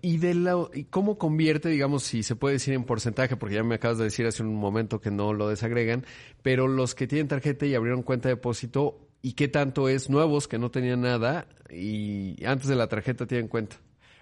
¿Y, 0.03 0.19
de 0.19 0.35
la, 0.35 0.57
¿Y 0.75 0.85
cómo 0.85 1.19
convierte, 1.19 1.69
digamos, 1.69 2.03
si 2.03 2.23
se 2.23 2.37
puede 2.37 2.55
decir 2.55 2.75
en 2.75 2.85
porcentaje, 2.85 3.37
porque 3.37 3.57
ya 3.57 3.63
me 3.63 3.77
acabas 3.77 3.99
de 3.99 4.05
decir 4.05 4.27
hace 4.27 4.43
un 4.43 4.55
momento 4.55 5.01
que 5.01 5.11
no 5.11 5.33
lo 5.33 5.49
desagregan, 5.49 6.05
pero 6.43 6.69
los 6.69 6.95
que 6.95 7.07
tienen 7.07 7.29
tarjeta 7.29 7.67
y 7.67 7.75
abrieron 7.75 8.03
cuenta 8.03 8.29
de 8.29 8.35
depósito, 8.35 9.09
¿y 9.23 9.33
qué 9.33 9.49
tanto 9.49 9.89
es 9.89 10.11
nuevos 10.11 10.49
que 10.49 10.59
no 10.59 10.71
tenían 10.71 11.03
nada 11.03 11.47
y 11.71 12.45
antes 12.45 12.69
de 12.69 12.77
la 12.77 12.89
tarjeta 12.89 13.27
tienen 13.27 13.49
cuenta? 13.49 13.77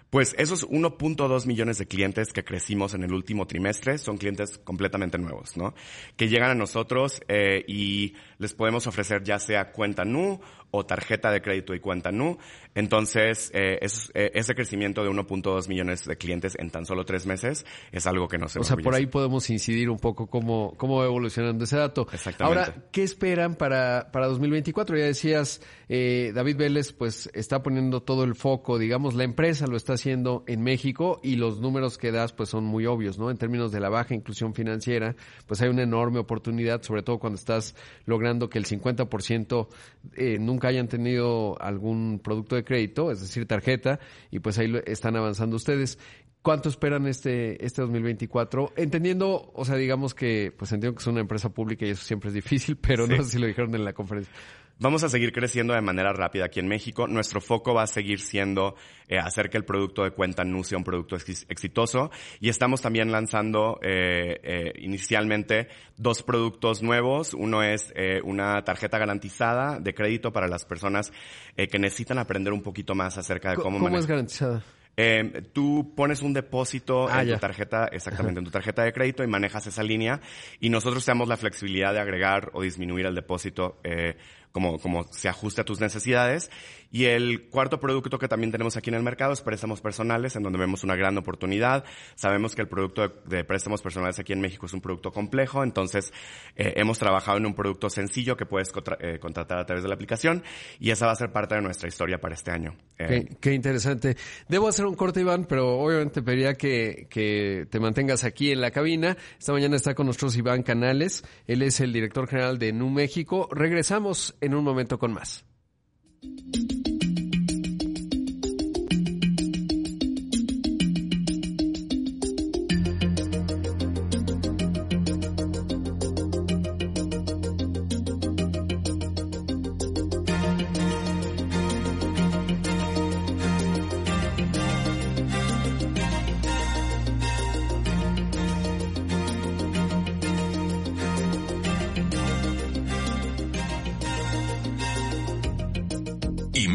Pues 0.09 0.33
esos 0.39 0.67
1.2 0.67 1.45
millones 1.45 1.77
de 1.77 1.87
clientes 1.87 2.33
que 2.33 2.43
crecimos 2.43 2.95
en 2.95 3.03
el 3.03 3.13
último 3.13 3.45
trimestre 3.45 3.99
son 3.99 4.17
clientes 4.17 4.57
completamente 4.57 5.19
nuevos, 5.19 5.55
¿no? 5.55 5.75
Que 6.17 6.27
llegan 6.27 6.49
a 6.49 6.55
nosotros 6.55 7.21
eh, 7.27 7.63
y 7.67 8.15
les 8.39 8.53
podemos 8.53 8.87
ofrecer 8.87 9.23
ya 9.23 9.37
sea 9.37 9.71
cuenta 9.71 10.05
NU 10.05 10.39
o 10.71 10.85
tarjeta 10.85 11.31
de 11.31 11.41
crédito 11.41 11.73
y 11.73 11.79
cuenta 11.79 12.11
NU. 12.11 12.37
Entonces, 12.75 13.51
eh, 13.53 13.79
eh, 13.81 14.31
ese 14.33 14.55
crecimiento 14.55 15.03
de 15.03 15.09
1.2 15.09 15.67
millones 15.67 16.05
de 16.05 16.17
clientes 16.17 16.55
en 16.59 16.69
tan 16.69 16.85
solo 16.85 17.05
tres 17.05 17.25
meses 17.25 17.65
es 17.91 18.07
algo 18.07 18.27
que 18.27 18.37
nos 18.37 18.55
O 18.55 18.63
sea, 18.63 18.77
por 18.77 18.93
ahí 18.93 19.07
podemos 19.07 19.49
incidir 19.49 19.89
un 19.89 19.99
poco 19.99 20.27
cómo, 20.27 20.73
cómo 20.77 20.97
va 20.97 21.05
evolucionando 21.05 21.63
ese 21.63 21.77
dato. 21.77 22.07
Exactamente. 22.13 22.59
Ahora, 22.59 22.75
¿qué 22.91 23.03
esperan 23.03 23.55
para, 23.55 24.11
para 24.11 24.27
2024? 24.27 24.97
Ya 24.97 25.05
decías, 25.05 25.61
eh, 25.87 26.31
David 26.33 26.57
Vélez, 26.57 26.93
pues 26.93 27.29
está 27.33 27.63
poniendo 27.63 28.01
todo 28.01 28.23
el 28.23 28.35
foco, 28.35 28.77
digamos, 28.77 29.15
la 29.15 29.23
empresa 29.23 29.65
lo 29.67 29.77
está 29.77 29.93
haciendo 29.93 30.43
en 30.47 30.61
México 30.61 31.19
y 31.23 31.35
los 31.35 31.59
números 31.59 31.97
que 31.97 32.11
das, 32.11 32.33
pues 32.33 32.49
son 32.49 32.65
muy 32.65 32.85
obvios, 32.85 33.17
¿no? 33.17 33.31
En 33.31 33.37
términos 33.37 33.71
de 33.71 33.79
la 33.79 33.89
baja 33.89 34.13
inclusión 34.13 34.53
financiera, 34.53 35.15
pues 35.47 35.61
hay 35.61 35.69
una 35.69 35.83
enorme 35.83 36.19
oportunidad, 36.19 36.83
sobre 36.83 37.01
todo 37.01 37.19
cuando 37.19 37.37
estás 37.37 37.75
logrando 38.05 38.49
que 38.49 38.59
el 38.59 38.65
50% 38.65 39.67
eh, 40.15 40.37
nunca 40.39 40.58
nunca 40.59 40.67
hayan 40.67 40.89
tenido 40.89 41.55
algún 41.61 42.19
producto 42.21 42.57
de 42.57 42.65
crédito, 42.65 43.11
es 43.11 43.21
decir, 43.21 43.47
tarjeta, 43.47 44.01
y 44.29 44.39
pues 44.39 44.59
ahí 44.59 44.69
están 44.85 45.15
avanzando 45.15 45.55
ustedes. 45.55 45.97
¿Cuánto 46.41 46.67
esperan 46.67 47.07
este, 47.07 47.65
este 47.65 47.81
2024? 47.81 48.73
Entendiendo, 48.75 49.51
o 49.53 49.63
sea, 49.63 49.77
digamos 49.77 50.13
que, 50.13 50.53
pues 50.57 50.73
entiendo 50.73 50.95
que 50.95 51.01
es 51.01 51.07
una 51.07 51.21
empresa 51.21 51.49
pública 51.49 51.85
y 51.85 51.91
eso 51.91 52.03
siempre 52.03 52.27
es 52.27 52.33
difícil, 52.33 52.75
pero 52.81 53.07
no 53.07 53.23
sé 53.23 53.31
si 53.31 53.39
lo 53.39 53.47
dijeron 53.47 53.73
en 53.73 53.85
la 53.85 53.93
conferencia. 53.93 54.33
Vamos 54.81 55.03
a 55.03 55.09
seguir 55.09 55.33
creciendo 55.33 55.73
de 55.73 55.81
manera 55.81 56.13
rápida 56.13 56.45
aquí 56.45 56.61
en 56.61 56.67
México. 56.69 57.05
Nuestro 57.05 57.41
foco 57.41 57.73
va 57.73 57.83
a 57.83 57.87
seguir 57.87 58.21
siendo 58.21 58.75
eh, 59.09 59.17
hacer 59.17 59.49
que 59.49 59.57
el 59.57 59.65
producto 59.65 60.05
de 60.05 60.11
cuenta 60.11 60.45
NU 60.45 60.63
sea 60.63 60.77
un 60.77 60.85
producto 60.85 61.17
exitoso. 61.17 62.11
Y 62.39 62.47
estamos 62.47 62.81
también 62.81 63.11
lanzando 63.11 63.77
eh, 63.83 64.39
eh, 64.41 64.73
inicialmente 64.79 65.67
dos 65.97 66.23
productos 66.23 66.81
nuevos. 66.81 67.33
Uno 67.33 67.61
es 67.61 67.91
eh, 67.93 68.21
una 68.23 68.63
tarjeta 68.63 68.97
garantizada 68.97 69.79
de 69.79 69.93
crédito 69.93 70.31
para 70.31 70.47
las 70.47 70.63
personas 70.63 71.11
eh, 71.57 71.67
que 71.67 71.77
necesitan 71.77 72.17
aprender 72.17 72.53
un 72.53 72.61
poquito 72.61 72.95
más 72.95 73.17
acerca 73.17 73.49
de 73.49 73.57
cómo, 73.57 73.79
¿Cómo 73.79 73.97
es 73.97 74.07
garantizada? 74.07 74.63
Eh, 75.01 75.43
tú 75.53 75.93
pones 75.95 76.21
un 76.21 76.33
depósito 76.33 77.07
ah, 77.09 77.21
en 77.21 77.29
tu 77.29 77.37
tarjeta, 77.37 77.87
exactamente, 77.89 78.39
en 78.39 78.43
tu 78.43 78.51
tarjeta 78.51 78.83
de 78.83 78.91
crédito 78.91 79.23
y 79.23 79.27
manejas 79.27 79.65
esa 79.65 79.81
línea 79.81 80.19
y 80.59 80.69
nosotros 80.69 81.05
te 81.05 81.11
damos 81.11 81.29
la 81.29 81.37
flexibilidad 81.37 81.93
de 81.93 82.01
agregar 82.01 82.49
o 82.51 82.63
disminuir 82.63 83.05
el 83.05 83.15
depósito 83.15 83.79
eh, 83.85 84.17
como, 84.51 84.79
como 84.79 85.03
se 85.11 85.29
ajuste 85.29 85.61
a 85.61 85.65
tus 85.65 85.79
necesidades. 85.79 86.49
Y 86.91 87.05
el 87.05 87.49
cuarto 87.49 87.79
producto 87.79 88.17
que 88.17 88.27
también 88.27 88.51
tenemos 88.51 88.75
aquí 88.75 88.89
en 88.89 88.95
el 88.95 89.03
mercado 89.03 89.33
es 89.33 89.41
préstamos 89.41 89.79
personales, 89.79 90.35
en 90.35 90.43
donde 90.43 90.57
vemos 90.57 90.83
una 90.83 90.95
gran 90.95 91.17
oportunidad. 91.17 91.83
Sabemos 92.15 92.55
que 92.55 92.63
el 92.63 92.67
producto 92.67 93.07
de, 93.25 93.43
préstamos 93.43 93.81
personales 93.81 94.17
aquí 94.19 94.33
en 94.33 94.41
México 94.41 94.65
es 94.65 94.73
un 94.73 94.81
producto 94.81 95.11
complejo, 95.11 95.63
entonces 95.63 96.11
eh, 96.55 96.73
hemos 96.77 96.97
trabajado 96.97 97.37
en 97.37 97.45
un 97.45 97.53
producto 97.53 97.89
sencillo 97.89 98.35
que 98.35 98.45
puedes 98.45 98.71
eh, 98.99 99.19
contratar 99.19 99.59
a 99.59 99.65
través 99.65 99.83
de 99.83 99.89
la 99.89 99.95
aplicación 99.95 100.43
y 100.79 100.89
esa 100.89 101.05
va 101.05 101.11
a 101.11 101.15
ser 101.15 101.31
parte 101.31 101.55
de 101.55 101.61
nuestra 101.61 101.87
historia 101.87 102.19
para 102.19 102.33
este 102.33 102.51
año. 102.51 102.75
Eh, 102.97 103.27
qué, 103.39 103.53
interesante. 103.53 104.17
Debo 104.47 104.67
hacer 104.67 104.85
un 104.85 104.95
corte, 104.95 105.21
Iván, 105.21 105.45
pero 105.45 105.79
obviamente 105.79 106.23
pediría 106.23 106.55
que, 106.55 107.07
que 107.09 107.67
te 107.69 107.79
mantengas 107.79 108.23
aquí 108.23 108.51
en 108.51 108.61
la 108.61 108.71
cabina. 108.71 109.15
Esta 109.37 109.53
mañana 109.53 109.75
está 109.75 109.93
con 109.93 110.07
nosotros 110.07 110.35
Iván 110.37 110.63
Canales. 110.63 111.23
Él 111.45 111.61
es 111.61 111.79
el 111.81 111.93
director 111.93 112.27
general 112.27 112.57
de 112.57 112.73
Nu 112.73 112.89
México. 112.89 113.47
Regresamos 113.51 114.35
en 114.41 114.55
un 114.55 114.63
momento 114.63 114.97
con 114.99 115.13
más. 115.13 115.45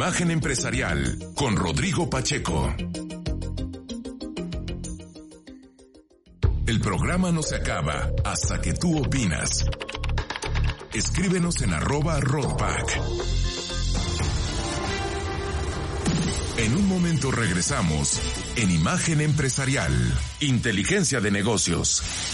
Imagen 0.04 0.30
Empresarial 0.32 1.18
con 1.34 1.56
Rodrigo 1.56 2.10
Pacheco. 2.10 2.74
El 6.66 6.78
programa 6.82 7.32
no 7.32 7.42
se 7.42 7.56
acaba 7.56 8.10
hasta 8.22 8.60
que 8.60 8.74
tú 8.74 8.98
opinas. 8.98 9.64
Escríbenos 10.92 11.62
en 11.62 11.72
arroba 11.72 12.20
Rodpack. 12.20 13.00
En 16.58 16.76
un 16.76 16.86
momento 16.86 17.30
regresamos 17.30 18.20
en 18.56 18.72
Imagen 18.72 19.22
Empresarial, 19.22 19.90
Inteligencia 20.40 21.22
de 21.22 21.30
Negocios. 21.30 22.33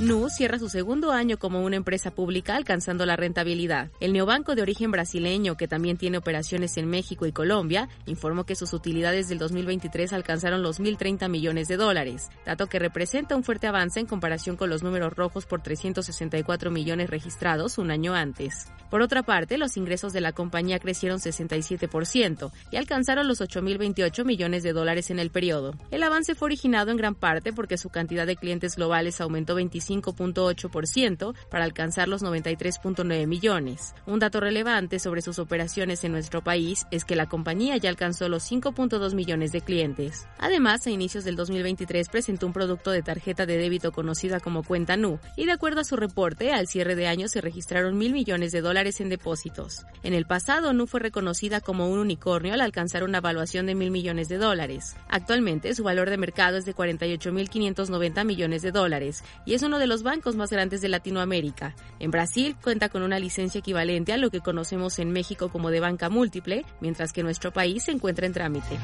Nu 0.00 0.30
cierra 0.30 0.58
su 0.58 0.70
segundo 0.70 1.12
año 1.12 1.36
como 1.36 1.60
una 1.62 1.76
empresa 1.76 2.10
pública 2.10 2.56
alcanzando 2.56 3.04
la 3.04 3.16
rentabilidad. 3.16 3.90
El 4.00 4.14
neobanco 4.14 4.54
de 4.54 4.62
origen 4.62 4.90
brasileño, 4.90 5.58
que 5.58 5.68
también 5.68 5.98
tiene 5.98 6.16
operaciones 6.16 6.78
en 6.78 6.88
México 6.88 7.26
y 7.26 7.32
Colombia, 7.32 7.90
informó 8.06 8.44
que 8.44 8.54
sus 8.54 8.72
utilidades 8.72 9.28
del 9.28 9.36
2023 9.36 10.14
alcanzaron 10.14 10.62
los 10.62 10.80
1.030 10.80 11.28
millones 11.28 11.68
de 11.68 11.76
dólares, 11.76 12.30
dato 12.46 12.66
que 12.66 12.78
representa 12.78 13.36
un 13.36 13.44
fuerte 13.44 13.66
avance 13.66 14.00
en 14.00 14.06
comparación 14.06 14.56
con 14.56 14.70
los 14.70 14.82
números 14.82 15.12
rojos 15.12 15.44
por 15.44 15.60
364 15.60 16.70
millones 16.70 17.10
registrados 17.10 17.76
un 17.76 17.90
año 17.90 18.14
antes. 18.14 18.68
Por 18.88 19.02
otra 19.02 19.22
parte, 19.22 19.58
los 19.58 19.76
ingresos 19.76 20.14
de 20.14 20.22
la 20.22 20.32
compañía 20.32 20.78
crecieron 20.78 21.18
67% 21.18 22.50
y 22.70 22.76
alcanzaron 22.76 23.28
los 23.28 23.42
8.028 23.42 24.24
millones 24.24 24.62
de 24.62 24.72
dólares 24.72 25.10
en 25.10 25.18
el 25.18 25.28
periodo. 25.28 25.74
El 25.90 26.02
avance 26.02 26.34
fue 26.34 26.46
originado 26.46 26.90
en 26.90 26.96
gran 26.96 27.14
parte 27.14 27.52
porque 27.52 27.76
su 27.76 27.90
cantidad 27.90 28.26
de 28.26 28.36
clientes 28.36 28.76
globales 28.76 29.20
aumentó 29.20 29.54
25 29.54 29.89
5.8% 29.90 31.34
para 31.50 31.64
alcanzar 31.64 32.08
los 32.08 32.22
93.9 32.22 33.26
millones. 33.26 33.94
Un 34.06 34.20
dato 34.20 34.40
relevante 34.40 34.98
sobre 34.98 35.22
sus 35.22 35.38
operaciones 35.38 36.04
en 36.04 36.12
nuestro 36.12 36.42
país 36.42 36.86
es 36.90 37.04
que 37.04 37.16
la 37.16 37.28
compañía 37.28 37.76
ya 37.76 37.90
alcanzó 37.90 38.28
los 38.28 38.50
5.2 38.50 39.14
millones 39.14 39.52
de 39.52 39.60
clientes. 39.60 40.26
Además, 40.38 40.86
a 40.86 40.90
inicios 40.90 41.24
del 41.24 41.36
2023 41.36 42.08
presentó 42.08 42.46
un 42.46 42.52
producto 42.52 42.90
de 42.90 43.02
tarjeta 43.02 43.46
de 43.46 43.56
débito 43.56 43.92
conocida 43.92 44.40
como 44.40 44.62
cuenta 44.62 44.96
NU 44.96 45.18
y 45.36 45.46
de 45.46 45.52
acuerdo 45.52 45.80
a 45.80 45.84
su 45.84 45.96
reporte, 45.96 46.52
al 46.52 46.68
cierre 46.68 46.94
de 46.94 47.08
año 47.08 47.28
se 47.28 47.40
registraron 47.40 47.98
mil 47.98 48.12
millones 48.12 48.52
de 48.52 48.60
dólares 48.60 49.00
en 49.00 49.08
depósitos. 49.08 49.84
En 50.02 50.14
el 50.14 50.26
pasado, 50.26 50.72
NU 50.72 50.86
fue 50.86 51.00
reconocida 51.00 51.60
como 51.60 51.90
un 51.90 51.98
unicornio 51.98 52.54
al 52.54 52.60
alcanzar 52.60 53.02
una 53.02 53.18
evaluación 53.18 53.66
de 53.66 53.74
mil 53.74 53.90
millones 53.90 54.28
de 54.28 54.38
dólares. 54.38 54.96
Actualmente, 55.08 55.74
su 55.74 55.82
valor 55.82 56.10
de 56.10 56.16
mercado 56.16 56.56
es 56.56 56.64
de 56.64 56.74
48.590 56.74 58.24
millones 58.24 58.62
de 58.62 58.70
dólares 58.70 59.24
y 59.44 59.54
es 59.54 59.62
uno 59.62 59.78
de 59.80 59.88
los 59.88 60.04
bancos 60.04 60.36
más 60.36 60.50
grandes 60.50 60.80
de 60.80 60.88
Latinoamérica. 60.88 61.74
En 61.98 62.12
Brasil 62.12 62.54
cuenta 62.62 62.88
con 62.88 63.02
una 63.02 63.18
licencia 63.18 63.58
equivalente 63.58 64.12
a 64.12 64.16
lo 64.16 64.30
que 64.30 64.40
conocemos 64.40 65.00
en 65.00 65.10
México 65.10 65.48
como 65.48 65.70
de 65.70 65.80
banca 65.80 66.08
múltiple, 66.08 66.64
mientras 66.80 67.12
que 67.12 67.24
nuestro 67.24 67.52
país 67.52 67.82
se 67.84 67.90
encuentra 67.90 68.26
en 68.26 68.32
trámite. 68.32 68.78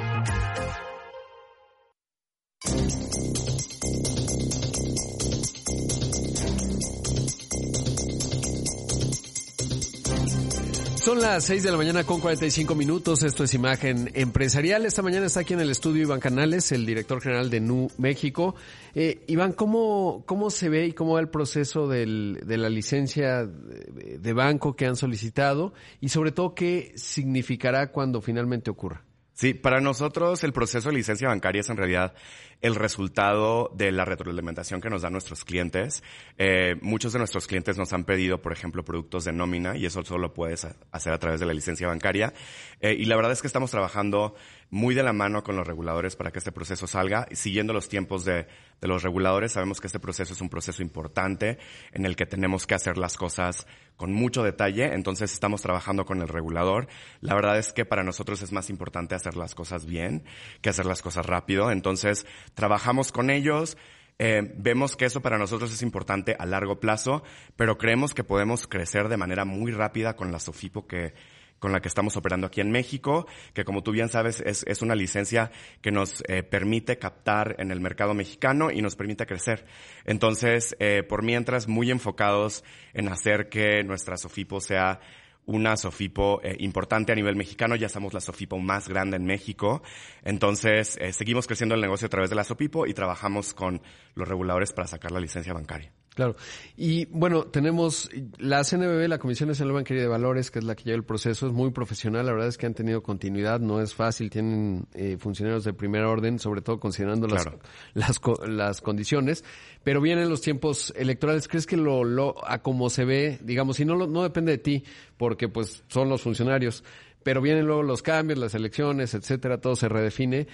Son 11.06 11.20
las 11.20 11.44
6 11.44 11.62
de 11.62 11.70
la 11.70 11.76
mañana 11.76 12.02
con 12.02 12.20
45 12.20 12.74
minutos. 12.74 13.22
Esto 13.22 13.44
es 13.44 13.54
Imagen 13.54 14.10
Empresarial. 14.14 14.84
Esta 14.86 15.02
mañana 15.02 15.26
está 15.26 15.38
aquí 15.38 15.54
en 15.54 15.60
el 15.60 15.70
estudio 15.70 16.02
Iván 16.02 16.18
Canales, 16.18 16.72
el 16.72 16.84
director 16.84 17.22
general 17.22 17.48
de 17.48 17.60
NU 17.60 17.92
México. 17.96 18.56
Eh, 18.92 19.22
Iván, 19.28 19.52
¿cómo, 19.52 20.24
¿cómo 20.26 20.50
se 20.50 20.68
ve 20.68 20.86
y 20.86 20.92
cómo 20.94 21.12
va 21.12 21.20
el 21.20 21.28
proceso 21.28 21.86
de 21.86 22.06
la 22.44 22.68
licencia 22.68 23.46
de 23.46 24.32
banco 24.32 24.74
que 24.74 24.86
han 24.86 24.96
solicitado? 24.96 25.74
Y 26.00 26.08
sobre 26.08 26.32
todo, 26.32 26.56
¿qué 26.56 26.92
significará 26.96 27.92
cuando 27.92 28.20
finalmente 28.20 28.72
ocurra? 28.72 29.05
Sí, 29.36 29.52
para 29.52 29.82
nosotros 29.82 30.42
el 30.44 30.54
proceso 30.54 30.88
de 30.88 30.94
licencia 30.94 31.28
bancaria 31.28 31.60
es 31.60 31.68
en 31.68 31.76
realidad 31.76 32.14
el 32.62 32.74
resultado 32.74 33.70
de 33.74 33.92
la 33.92 34.06
retroalimentación 34.06 34.80
que 34.80 34.88
nos 34.88 35.02
dan 35.02 35.12
nuestros 35.12 35.44
clientes. 35.44 36.02
Eh, 36.38 36.76
muchos 36.80 37.12
de 37.12 37.18
nuestros 37.18 37.46
clientes 37.46 37.76
nos 37.76 37.92
han 37.92 38.04
pedido, 38.04 38.40
por 38.40 38.54
ejemplo, 38.54 38.82
productos 38.82 39.26
de 39.26 39.34
nómina 39.34 39.76
y 39.76 39.84
eso 39.84 40.02
solo 40.04 40.20
lo 40.20 40.32
puedes 40.32 40.66
hacer 40.90 41.12
a 41.12 41.18
través 41.18 41.38
de 41.38 41.44
la 41.44 41.52
licencia 41.52 41.86
bancaria. 41.86 42.32
Eh, 42.80 42.96
y 42.98 43.04
la 43.04 43.16
verdad 43.16 43.32
es 43.32 43.42
que 43.42 43.46
estamos 43.46 43.70
trabajando 43.70 44.34
muy 44.70 44.94
de 44.94 45.02
la 45.02 45.12
mano 45.12 45.44
con 45.44 45.54
los 45.54 45.66
reguladores 45.66 46.16
para 46.16 46.32
que 46.32 46.38
este 46.38 46.50
proceso 46.50 46.86
salga, 46.86 47.28
siguiendo 47.32 47.74
los 47.74 47.90
tiempos 47.90 48.24
de, 48.24 48.46
de 48.86 48.92
los 48.92 49.02
reguladores. 49.02 49.52
Sabemos 49.52 49.80
que 49.80 49.88
este 49.88 49.98
proceso 49.98 50.32
es 50.32 50.40
un 50.40 50.48
proceso 50.48 50.82
importante 50.82 51.58
en 51.92 52.06
el 52.06 52.16
que 52.16 52.26
tenemos 52.26 52.66
que 52.66 52.74
hacer 52.74 52.96
las 52.96 53.16
cosas 53.16 53.66
con 53.96 54.12
mucho 54.12 54.42
detalle, 54.42 54.94
entonces 54.94 55.32
estamos 55.32 55.62
trabajando 55.62 56.04
con 56.04 56.20
el 56.20 56.28
regulador. 56.28 56.86
La 57.20 57.34
verdad 57.34 57.58
es 57.58 57.72
que 57.72 57.84
para 57.84 58.04
nosotros 58.04 58.42
es 58.42 58.52
más 58.52 58.70
importante 58.70 59.14
hacer 59.14 59.36
las 59.36 59.54
cosas 59.54 59.86
bien 59.86 60.24
que 60.60 60.70
hacer 60.70 60.86
las 60.86 61.02
cosas 61.02 61.26
rápido, 61.26 61.70
entonces 61.70 62.26
trabajamos 62.54 63.12
con 63.12 63.30
ellos. 63.30 63.76
Eh, 64.18 64.54
vemos 64.56 64.96
que 64.96 65.04
eso 65.04 65.20
para 65.20 65.36
nosotros 65.36 65.72
es 65.72 65.82
importante 65.82 66.36
a 66.38 66.46
largo 66.46 66.80
plazo, 66.80 67.22
pero 67.56 67.76
creemos 67.76 68.14
que 68.14 68.24
podemos 68.24 68.66
crecer 68.66 69.08
de 69.08 69.18
manera 69.18 69.44
muy 69.44 69.72
rápida 69.72 70.16
con 70.16 70.32
la 70.32 70.38
Sofipo 70.38 70.86
que, 70.86 71.12
con 71.58 71.72
la 71.72 71.80
que 71.80 71.88
estamos 71.88 72.16
operando 72.16 72.46
aquí 72.46 72.60
en 72.60 72.70
México, 72.70 73.26
que 73.54 73.64
como 73.64 73.82
tú 73.82 73.92
bien 73.92 74.08
sabes 74.08 74.42
es, 74.44 74.64
es 74.66 74.82
una 74.82 74.94
licencia 74.94 75.50
que 75.80 75.90
nos 75.90 76.22
eh, 76.28 76.42
permite 76.42 76.98
captar 76.98 77.56
en 77.58 77.70
el 77.70 77.80
mercado 77.80 78.14
mexicano 78.14 78.70
y 78.70 78.82
nos 78.82 78.96
permite 78.96 79.26
crecer. 79.26 79.64
Entonces, 80.04 80.76
eh, 80.78 81.02
por 81.02 81.22
mientras, 81.22 81.68
muy 81.68 81.90
enfocados 81.90 82.64
en 82.92 83.08
hacer 83.08 83.48
que 83.48 83.82
nuestra 83.84 84.16
Sofipo 84.16 84.60
sea 84.60 85.00
una 85.46 85.76
Sofipo 85.76 86.40
eh, 86.42 86.56
importante 86.58 87.12
a 87.12 87.14
nivel 87.14 87.36
mexicano, 87.36 87.76
ya 87.76 87.88
somos 87.88 88.12
la 88.12 88.20
Sofipo 88.20 88.58
más 88.58 88.88
grande 88.88 89.16
en 89.16 89.24
México, 89.24 89.82
entonces 90.22 90.98
eh, 91.00 91.12
seguimos 91.12 91.46
creciendo 91.46 91.74
el 91.74 91.80
negocio 91.80 92.06
a 92.06 92.10
través 92.10 92.30
de 92.30 92.36
la 92.36 92.44
Sofipo 92.44 92.86
y 92.86 92.94
trabajamos 92.94 93.54
con 93.54 93.80
los 94.14 94.28
reguladores 94.28 94.72
para 94.72 94.88
sacar 94.88 95.12
la 95.12 95.20
licencia 95.20 95.54
bancaria. 95.54 95.92
Claro. 96.16 96.34
Y 96.78 97.04
bueno, 97.10 97.44
tenemos 97.44 98.08
la 98.38 98.64
CNBB, 98.64 99.06
la 99.06 99.18
Comisión 99.18 99.50
Nacional 99.50 99.74
Bancaria 99.74 100.02
de 100.02 100.08
Valores, 100.08 100.50
que 100.50 100.60
es 100.60 100.64
la 100.64 100.74
que 100.74 100.84
lleva 100.84 100.96
el 100.96 101.04
proceso, 101.04 101.46
es 101.46 101.52
muy 101.52 101.72
profesional, 101.72 102.24
la 102.24 102.32
verdad 102.32 102.48
es 102.48 102.56
que 102.56 102.64
han 102.64 102.72
tenido 102.72 103.02
continuidad, 103.02 103.60
no 103.60 103.82
es 103.82 103.94
fácil, 103.94 104.30
tienen 104.30 104.86
eh, 104.94 105.18
funcionarios 105.20 105.64
de 105.64 105.74
primer 105.74 106.04
orden, 106.04 106.38
sobre 106.38 106.62
todo 106.62 106.80
considerando 106.80 107.26
las, 107.26 107.46
las, 107.92 108.18
las 108.48 108.80
condiciones, 108.80 109.44
pero 109.84 110.00
vienen 110.00 110.30
los 110.30 110.40
tiempos 110.40 110.90
electorales, 110.96 111.48
¿crees 111.48 111.66
que 111.66 111.76
lo, 111.76 112.02
lo 112.02 112.34
a 112.48 112.62
como 112.62 112.88
se 112.88 113.04
ve, 113.04 113.38
digamos, 113.42 113.78
y 113.80 113.84
no, 113.84 114.06
no 114.06 114.22
depende 114.22 114.52
de 114.52 114.58
ti, 114.58 114.84
porque 115.18 115.50
pues 115.50 115.84
son 115.88 116.08
los 116.08 116.22
funcionarios, 116.22 116.82
pero 117.26 117.40
vienen 117.40 117.66
luego 117.66 117.82
los 117.82 118.02
cambios, 118.02 118.38
las 118.38 118.54
elecciones, 118.54 119.12
etcétera, 119.12 119.60
todo 119.60 119.74
se 119.74 119.88
redefine. 119.88 120.46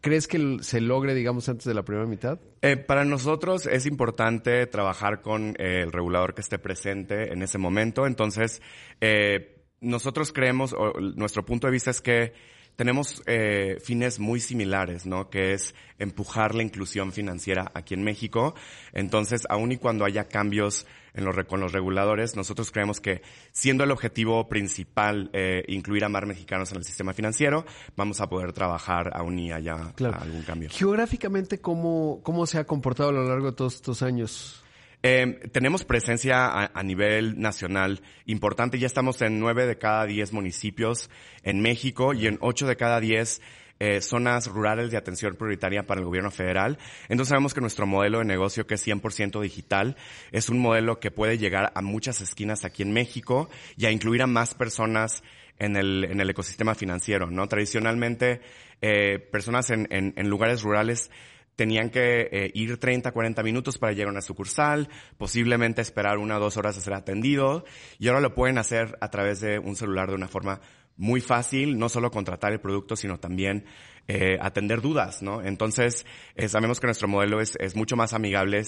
¿Crees 0.00 0.26
que 0.26 0.56
se 0.60 0.80
logre, 0.80 1.14
digamos, 1.14 1.48
antes 1.48 1.66
de 1.66 1.72
la 1.72 1.84
primera 1.84 2.04
mitad? 2.04 2.40
Eh, 2.62 2.76
para 2.76 3.04
nosotros 3.04 3.64
es 3.66 3.86
importante 3.86 4.66
trabajar 4.66 5.22
con 5.22 5.50
eh, 5.50 5.82
el 5.82 5.92
regulador 5.92 6.34
que 6.34 6.40
esté 6.40 6.58
presente 6.58 7.32
en 7.32 7.42
ese 7.42 7.58
momento. 7.58 8.08
Entonces, 8.08 8.60
eh, 9.00 9.62
nosotros 9.80 10.32
creemos, 10.32 10.72
o 10.72 10.94
nuestro 10.98 11.46
punto 11.46 11.68
de 11.68 11.72
vista 11.72 11.92
es 11.92 12.00
que 12.00 12.32
tenemos 12.76 13.22
eh, 13.26 13.78
fines 13.82 14.20
muy 14.20 14.38
similares, 14.38 15.06
¿no? 15.06 15.30
Que 15.30 15.54
es 15.54 15.74
empujar 15.98 16.54
la 16.54 16.62
inclusión 16.62 17.12
financiera 17.12 17.70
aquí 17.74 17.94
en 17.94 18.04
México. 18.04 18.54
Entonces, 18.92 19.42
aun 19.48 19.72
y 19.72 19.78
cuando 19.78 20.04
haya 20.04 20.28
cambios 20.28 20.86
en 21.14 21.24
los, 21.24 21.34
con 21.46 21.60
los 21.60 21.72
reguladores, 21.72 22.36
nosotros 22.36 22.70
creemos 22.70 23.00
que 23.00 23.22
siendo 23.50 23.84
el 23.84 23.90
objetivo 23.90 24.48
principal 24.48 25.30
eh, 25.32 25.64
incluir 25.68 26.04
a 26.04 26.10
más 26.10 26.26
mexicanos 26.26 26.70
en 26.72 26.78
el 26.78 26.84
sistema 26.84 27.14
financiero, 27.14 27.64
vamos 27.96 28.20
a 28.20 28.28
poder 28.28 28.52
trabajar 28.52 29.10
aún 29.14 29.38
y 29.38 29.52
haya 29.52 29.94
algún 29.98 30.42
cambio. 30.42 30.68
Geográficamente, 30.70 31.58
¿cómo, 31.58 32.20
¿cómo 32.22 32.46
se 32.46 32.58
ha 32.58 32.64
comportado 32.64 33.08
a 33.08 33.12
lo 33.12 33.24
largo 33.24 33.46
de 33.46 33.56
todos 33.56 33.76
estos 33.76 34.02
años? 34.02 34.62
Eh, 35.02 35.48
tenemos 35.52 35.84
presencia 35.84 36.64
a, 36.64 36.82
nivel 36.82 37.40
nacional 37.40 38.00
importante. 38.24 38.78
Ya 38.78 38.86
estamos 38.86 39.20
en 39.22 39.38
nueve 39.38 39.66
de 39.66 39.78
cada 39.78 40.06
diez 40.06 40.32
municipios 40.32 41.10
en 41.42 41.60
México 41.60 42.12
y 42.12 42.26
en 42.26 42.38
ocho 42.40 42.66
de 42.66 42.76
cada 42.76 43.00
diez 43.00 43.40
eh, 43.78 44.00
zonas 44.00 44.46
rurales 44.46 44.90
de 44.90 44.96
atención 44.96 45.36
prioritaria 45.36 45.86
para 45.86 46.00
el 46.00 46.06
gobierno 46.06 46.30
federal. 46.30 46.78
Entonces 47.08 47.28
sabemos 47.28 47.52
que 47.52 47.60
nuestro 47.60 47.86
modelo 47.86 48.20
de 48.20 48.24
negocio, 48.24 48.66
que 48.66 48.74
es 48.74 48.86
100% 48.86 49.40
digital, 49.42 49.96
es 50.32 50.48
un 50.48 50.58
modelo 50.58 50.98
que 50.98 51.10
puede 51.10 51.38
llegar 51.38 51.72
a 51.74 51.82
muchas 51.82 52.20
esquinas 52.20 52.64
aquí 52.64 52.82
en 52.82 52.92
México 52.92 53.50
y 53.76 53.84
a 53.86 53.90
incluir 53.90 54.22
a 54.22 54.26
más 54.26 54.54
personas 54.54 55.22
en 55.58 55.76
el, 55.76 56.04
en 56.04 56.20
el 56.20 56.30
ecosistema 56.30 56.74
financiero, 56.74 57.30
¿no? 57.30 57.46
Tradicionalmente, 57.48 58.40
eh, 58.80 59.18
personas 59.18 59.70
en, 59.70 59.86
en 59.90 60.28
lugares 60.28 60.62
rurales 60.62 61.10
tenían 61.56 61.90
que 61.90 62.28
eh, 62.30 62.50
ir 62.54 62.78
30, 62.78 63.10
40 63.10 63.42
minutos 63.42 63.78
para 63.78 63.92
llegar 63.92 64.08
a 64.08 64.12
una 64.12 64.20
sucursal, 64.20 64.88
posiblemente 65.16 65.80
esperar 65.80 66.18
una 66.18 66.36
o 66.36 66.40
dos 66.40 66.56
horas 66.56 66.76
a 66.76 66.80
ser 66.80 66.94
atendido, 66.94 67.64
y 67.98 68.08
ahora 68.08 68.20
lo 68.20 68.34
pueden 68.34 68.58
hacer 68.58 68.96
a 69.00 69.10
través 69.10 69.40
de 69.40 69.58
un 69.58 69.74
celular 69.74 70.08
de 70.08 70.14
una 70.14 70.28
forma 70.28 70.60
muy 70.96 71.20
fácil, 71.20 71.78
no 71.78 71.88
solo 71.88 72.10
contratar 72.10 72.52
el 72.52 72.60
producto, 72.60 72.94
sino 72.94 73.18
también 73.18 73.64
eh, 74.08 74.38
atender 74.40 74.80
dudas, 74.80 75.20
¿no? 75.22 75.42
Entonces, 75.42 76.06
eh, 76.36 76.48
sabemos 76.48 76.78
que 76.78 76.86
nuestro 76.86 77.08
modelo 77.08 77.40
es, 77.40 77.56
es 77.58 77.74
mucho 77.74 77.96
más 77.96 78.12
amigable 78.12 78.62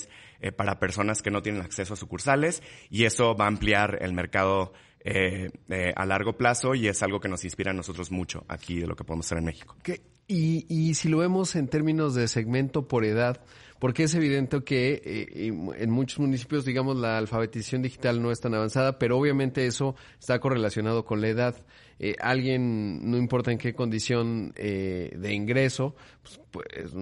para 0.57 0.79
personas 0.79 1.21
que 1.21 1.31
no 1.31 1.43
tienen 1.43 1.63
acceso 1.63 1.95
a 1.95 1.97
sucursales 1.97 2.63
y 2.91 3.05
eso 3.05 3.35
va 3.35 3.47
a 3.47 3.49
ampliar 3.49 3.99
el 4.03 4.13
mercado 4.13 4.73
eh, 5.11 5.51
eh, 5.69 5.93
a 5.97 6.05
largo 6.05 6.37
plazo 6.37 6.75
y 6.75 6.89
es 6.89 7.03
algo 7.03 7.21
que 7.21 7.29
nos 7.29 7.45
inspira 7.45 7.71
a 7.71 7.75
nosotros 7.75 8.11
mucho 8.11 8.45
aquí 8.49 8.81
de 8.81 8.87
lo 8.87 8.95
que 8.95 9.05
podemos 9.05 9.27
hacer 9.27 9.39
en 9.39 9.45
México. 9.45 9.77
Y, 10.27 10.67
y 10.69 10.95
si 10.95 11.09
lo 11.09 11.19
vemos 11.19 11.57
en 11.57 11.69
términos 11.69 12.15
de 12.15 12.29
segmento 12.29 12.87
por 12.87 13.05
edad, 13.05 13.41
porque 13.79 14.05
es 14.05 14.15
evidente 14.15 14.63
que 14.65 15.01
eh, 15.05 15.53
en 15.79 15.91
muchos 15.91 16.19
municipios, 16.19 16.65
digamos, 16.65 16.97
la 16.97 17.17
alfabetización 17.17 17.83
digital 17.83 18.21
no 18.21 18.31
es 18.31 18.41
tan 18.41 18.55
avanzada, 18.55 18.99
pero 18.99 19.17
obviamente 19.17 19.67
eso 19.67 19.95
está 20.19 20.41
correlacionado 20.41 21.05
con 21.05 21.21
la 21.21 21.29
edad. 21.29 21.57
Eh, 22.01 22.15
alguien, 22.21 23.09
no 23.11 23.17
importa 23.17 23.53
en 23.53 23.59
qué 23.59 23.75
condición 23.75 24.53
eh, 24.57 25.13
de 25.17 25.33
ingreso, 25.33 25.95
pues, 26.23 26.41
pues 26.51 26.95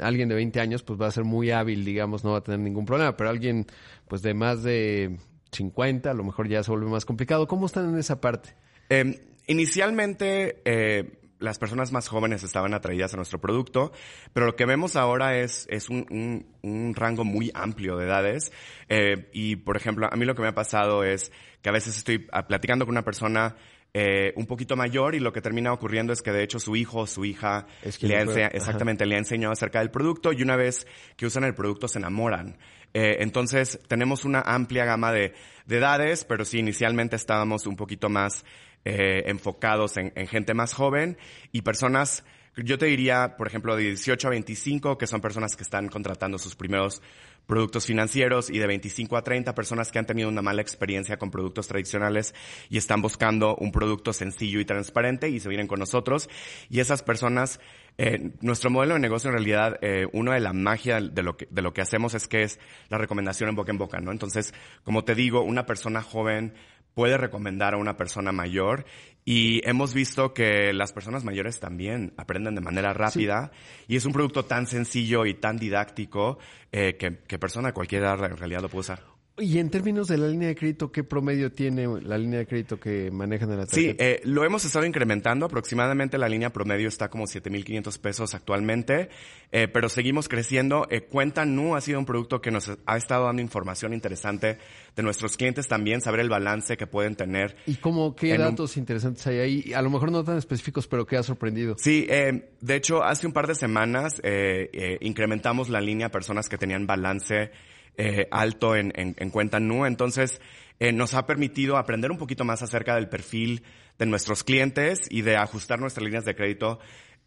alguien 0.00 0.28
de 0.28 0.34
20 0.34 0.60
años 0.60 0.82
pues 0.82 1.00
va 1.00 1.06
a 1.06 1.10
ser 1.10 1.24
muy 1.24 1.50
hábil, 1.50 1.84
digamos, 1.84 2.24
no 2.24 2.32
va 2.32 2.38
a 2.38 2.42
tener 2.42 2.60
ningún 2.60 2.84
problema, 2.84 3.16
pero 3.16 3.30
alguien 3.30 3.66
pues 4.06 4.22
de 4.22 4.34
más 4.34 4.62
de 4.62 5.18
50 5.52 6.10
a 6.10 6.14
lo 6.14 6.24
mejor 6.24 6.48
ya 6.48 6.62
se 6.62 6.70
vuelve 6.70 6.90
más 6.90 7.04
complicado. 7.04 7.46
¿Cómo 7.46 7.66
están 7.66 7.88
en 7.88 7.98
esa 7.98 8.20
parte? 8.20 8.54
Eh, 8.88 9.20
inicialmente, 9.46 10.62
eh, 10.64 11.18
las 11.38 11.58
personas 11.58 11.92
más 11.92 12.08
jóvenes 12.08 12.42
estaban 12.42 12.74
atraídas 12.74 13.12
a 13.14 13.16
nuestro 13.16 13.40
producto, 13.40 13.92
pero 14.32 14.46
lo 14.46 14.56
que 14.56 14.64
vemos 14.64 14.96
ahora 14.96 15.38
es, 15.38 15.66
es 15.70 15.88
un, 15.88 16.06
un, 16.10 16.46
un 16.62 16.94
rango 16.94 17.24
muy 17.24 17.50
amplio 17.54 17.96
de 17.96 18.06
edades. 18.06 18.52
Eh, 18.88 19.28
y, 19.32 19.56
por 19.56 19.76
ejemplo, 19.76 20.08
a 20.10 20.16
mí 20.16 20.24
lo 20.24 20.34
que 20.34 20.42
me 20.42 20.48
ha 20.48 20.54
pasado 20.54 21.04
es 21.04 21.32
que 21.62 21.68
a 21.68 21.72
veces 21.72 21.96
estoy 21.96 22.26
platicando 22.48 22.86
con 22.86 22.94
una 22.94 23.04
persona 23.04 23.56
eh, 23.98 24.34
un 24.36 24.44
poquito 24.44 24.76
mayor 24.76 25.14
y 25.14 25.20
lo 25.20 25.32
que 25.32 25.40
termina 25.40 25.72
ocurriendo 25.72 26.12
es 26.12 26.20
que 26.20 26.30
de 26.30 26.42
hecho 26.42 26.58
su 26.58 26.76
hijo 26.76 26.98
o 26.98 27.06
su 27.06 27.24
hija 27.24 27.66
es 27.82 27.96
que 27.96 28.08
le 28.08 28.16
ha 28.18 28.48
exactamente 28.48 29.06
le 29.06 29.14
ha 29.14 29.18
enseñado 29.18 29.54
acerca 29.54 29.78
del 29.78 29.90
producto 29.90 30.34
y 30.34 30.42
una 30.42 30.54
vez 30.54 30.86
que 31.16 31.24
usan 31.24 31.44
el 31.44 31.54
producto 31.54 31.88
se 31.88 31.98
enamoran. 31.98 32.58
Eh, 32.98 33.22
entonces, 33.22 33.78
tenemos 33.88 34.24
una 34.24 34.40
amplia 34.40 34.86
gama 34.86 35.12
de, 35.12 35.34
edades, 35.68 36.24
pero 36.24 36.46
sí, 36.46 36.60
inicialmente 36.60 37.14
estábamos 37.14 37.66
un 37.66 37.76
poquito 37.76 38.08
más 38.08 38.42
eh, 38.86 39.24
enfocados 39.26 39.98
en, 39.98 40.14
en 40.16 40.26
gente 40.26 40.54
más 40.54 40.72
joven 40.72 41.18
y 41.52 41.60
personas 41.60 42.24
yo 42.64 42.78
te 42.78 42.86
diría, 42.86 43.36
por 43.36 43.46
ejemplo, 43.46 43.76
de 43.76 43.82
18 43.82 44.28
a 44.28 44.30
25, 44.30 44.96
que 44.96 45.06
son 45.06 45.20
personas 45.20 45.56
que 45.56 45.62
están 45.62 45.88
contratando 45.88 46.38
sus 46.38 46.56
primeros 46.56 47.02
productos 47.46 47.86
financieros, 47.86 48.48
y 48.48 48.58
de 48.58 48.66
25 48.66 49.16
a 49.16 49.22
30, 49.22 49.54
personas 49.54 49.92
que 49.92 49.98
han 49.98 50.06
tenido 50.06 50.28
una 50.28 50.40
mala 50.40 50.62
experiencia 50.62 51.18
con 51.18 51.30
productos 51.30 51.68
tradicionales 51.68 52.34
y 52.70 52.78
están 52.78 53.02
buscando 53.02 53.56
un 53.56 53.72
producto 53.72 54.12
sencillo 54.12 54.58
y 54.58 54.64
transparente 54.64 55.28
y 55.28 55.38
se 55.38 55.48
vienen 55.50 55.68
con 55.68 55.78
nosotros. 55.78 56.30
Y 56.70 56.80
esas 56.80 57.02
personas, 57.02 57.60
eh, 57.98 58.32
nuestro 58.40 58.70
modelo 58.70 58.94
de 58.94 59.00
negocio 59.00 59.30
en 59.30 59.36
realidad, 59.36 59.78
eh, 59.80 60.06
una 60.12 60.34
de 60.34 60.40
la 60.40 60.52
magia 60.52 61.00
de 61.00 61.22
lo, 61.22 61.36
que, 61.36 61.48
de 61.50 61.62
lo 61.62 61.72
que 61.72 61.80
hacemos 61.80 62.14
es 62.14 62.28
que 62.28 62.42
es 62.42 62.58
la 62.88 62.98
recomendación 62.98 63.48
en 63.48 63.56
boca 63.56 63.72
en 63.72 63.78
boca, 63.78 63.98
¿no? 64.00 64.12
Entonces, 64.12 64.52
como 64.84 65.04
te 65.04 65.14
digo, 65.14 65.42
una 65.42 65.64
persona 65.64 66.02
joven 66.02 66.54
puede 66.94 67.16
recomendar 67.16 67.74
a 67.74 67.78
una 67.78 67.96
persona 67.96 68.32
mayor 68.32 68.84
y 69.24 69.60
hemos 69.68 69.92
visto 69.92 70.32
que 70.32 70.72
las 70.72 70.92
personas 70.92 71.24
mayores 71.24 71.58
también 71.58 72.14
aprenden 72.16 72.54
de 72.54 72.60
manera 72.60 72.92
rápida 72.92 73.50
y 73.88 73.96
es 73.96 74.06
un 74.06 74.12
producto 74.12 74.44
tan 74.44 74.66
sencillo 74.66 75.26
y 75.26 75.34
tan 75.34 75.58
didáctico 75.58 76.38
eh, 76.72 76.96
que, 76.96 77.18
que 77.18 77.38
persona 77.38 77.72
cualquiera 77.72 78.14
en 78.14 78.36
realidad 78.36 78.62
lo 78.62 78.68
puede 78.68 78.80
usar. 78.80 79.15
Y 79.38 79.58
en 79.58 79.68
términos 79.68 80.08
de 80.08 80.16
la 80.16 80.28
línea 80.28 80.48
de 80.48 80.54
crédito, 80.54 80.90
¿qué 80.90 81.04
promedio 81.04 81.52
tiene 81.52 81.86
la 82.00 82.16
línea 82.16 82.38
de 82.38 82.46
crédito 82.46 82.80
que 82.80 83.10
manejan 83.10 83.50
en 83.50 83.58
la 83.58 83.66
tarjeta? 83.66 83.92
Sí, 83.92 83.96
eh, 83.98 84.22
lo 84.24 84.44
hemos 84.44 84.64
estado 84.64 84.86
incrementando. 84.86 85.44
Aproximadamente 85.44 86.16
la 86.16 86.26
línea 86.26 86.54
promedio 86.54 86.88
está 86.88 87.10
como 87.10 87.24
7.500 87.24 87.98
pesos 87.98 88.34
actualmente, 88.34 89.10
eh, 89.52 89.68
pero 89.68 89.90
seguimos 89.90 90.28
creciendo. 90.28 90.86
Eh, 90.88 91.02
Cuenta 91.02 91.44
Nu 91.44 91.76
ha 91.76 91.82
sido 91.82 91.98
un 91.98 92.06
producto 92.06 92.40
que 92.40 92.50
nos 92.50 92.70
ha 92.86 92.96
estado 92.96 93.26
dando 93.26 93.42
información 93.42 93.92
interesante 93.92 94.56
de 94.96 95.02
nuestros 95.02 95.36
clientes 95.36 95.68
también, 95.68 96.00
saber 96.00 96.20
el 96.20 96.30
balance 96.30 96.78
que 96.78 96.86
pueden 96.86 97.14
tener. 97.14 97.56
¿Y 97.66 97.74
cómo, 97.76 98.16
qué 98.16 98.38
datos 98.38 98.78
interesantes 98.78 99.26
hay 99.26 99.38
ahí? 99.38 99.72
A 99.74 99.82
lo 99.82 99.90
mejor 99.90 100.10
no 100.10 100.24
tan 100.24 100.38
específicos, 100.38 100.86
pero 100.88 101.04
¿qué 101.04 101.18
ha 101.18 101.22
sorprendido? 101.22 101.74
Sí, 101.76 102.06
eh, 102.08 102.48
de 102.62 102.74
hecho, 102.74 103.04
hace 103.04 103.26
un 103.26 103.34
par 103.34 103.46
de 103.46 103.54
semanas 103.54 104.18
eh, 104.22 104.96
incrementamos 105.02 105.68
la 105.68 105.82
línea 105.82 106.06
a 106.06 106.10
personas 106.10 106.48
que 106.48 106.56
tenían 106.56 106.86
balance 106.86 107.50
eh, 107.98 108.28
alto 108.30 108.76
en, 108.76 108.92
en, 108.96 109.14
en, 109.18 109.30
cuenta 109.30 109.60
NU. 109.60 109.86
Entonces, 109.86 110.40
eh, 110.78 110.92
nos 110.92 111.14
ha 111.14 111.26
permitido 111.26 111.76
aprender 111.76 112.10
un 112.10 112.18
poquito 112.18 112.44
más 112.44 112.62
acerca 112.62 112.94
del 112.94 113.08
perfil 113.08 113.62
de 113.98 114.06
nuestros 114.06 114.44
clientes 114.44 115.06
y 115.10 115.22
de 115.22 115.36
ajustar 115.36 115.80
nuestras 115.80 116.04
líneas 116.04 116.24
de 116.24 116.34
crédito 116.34 116.78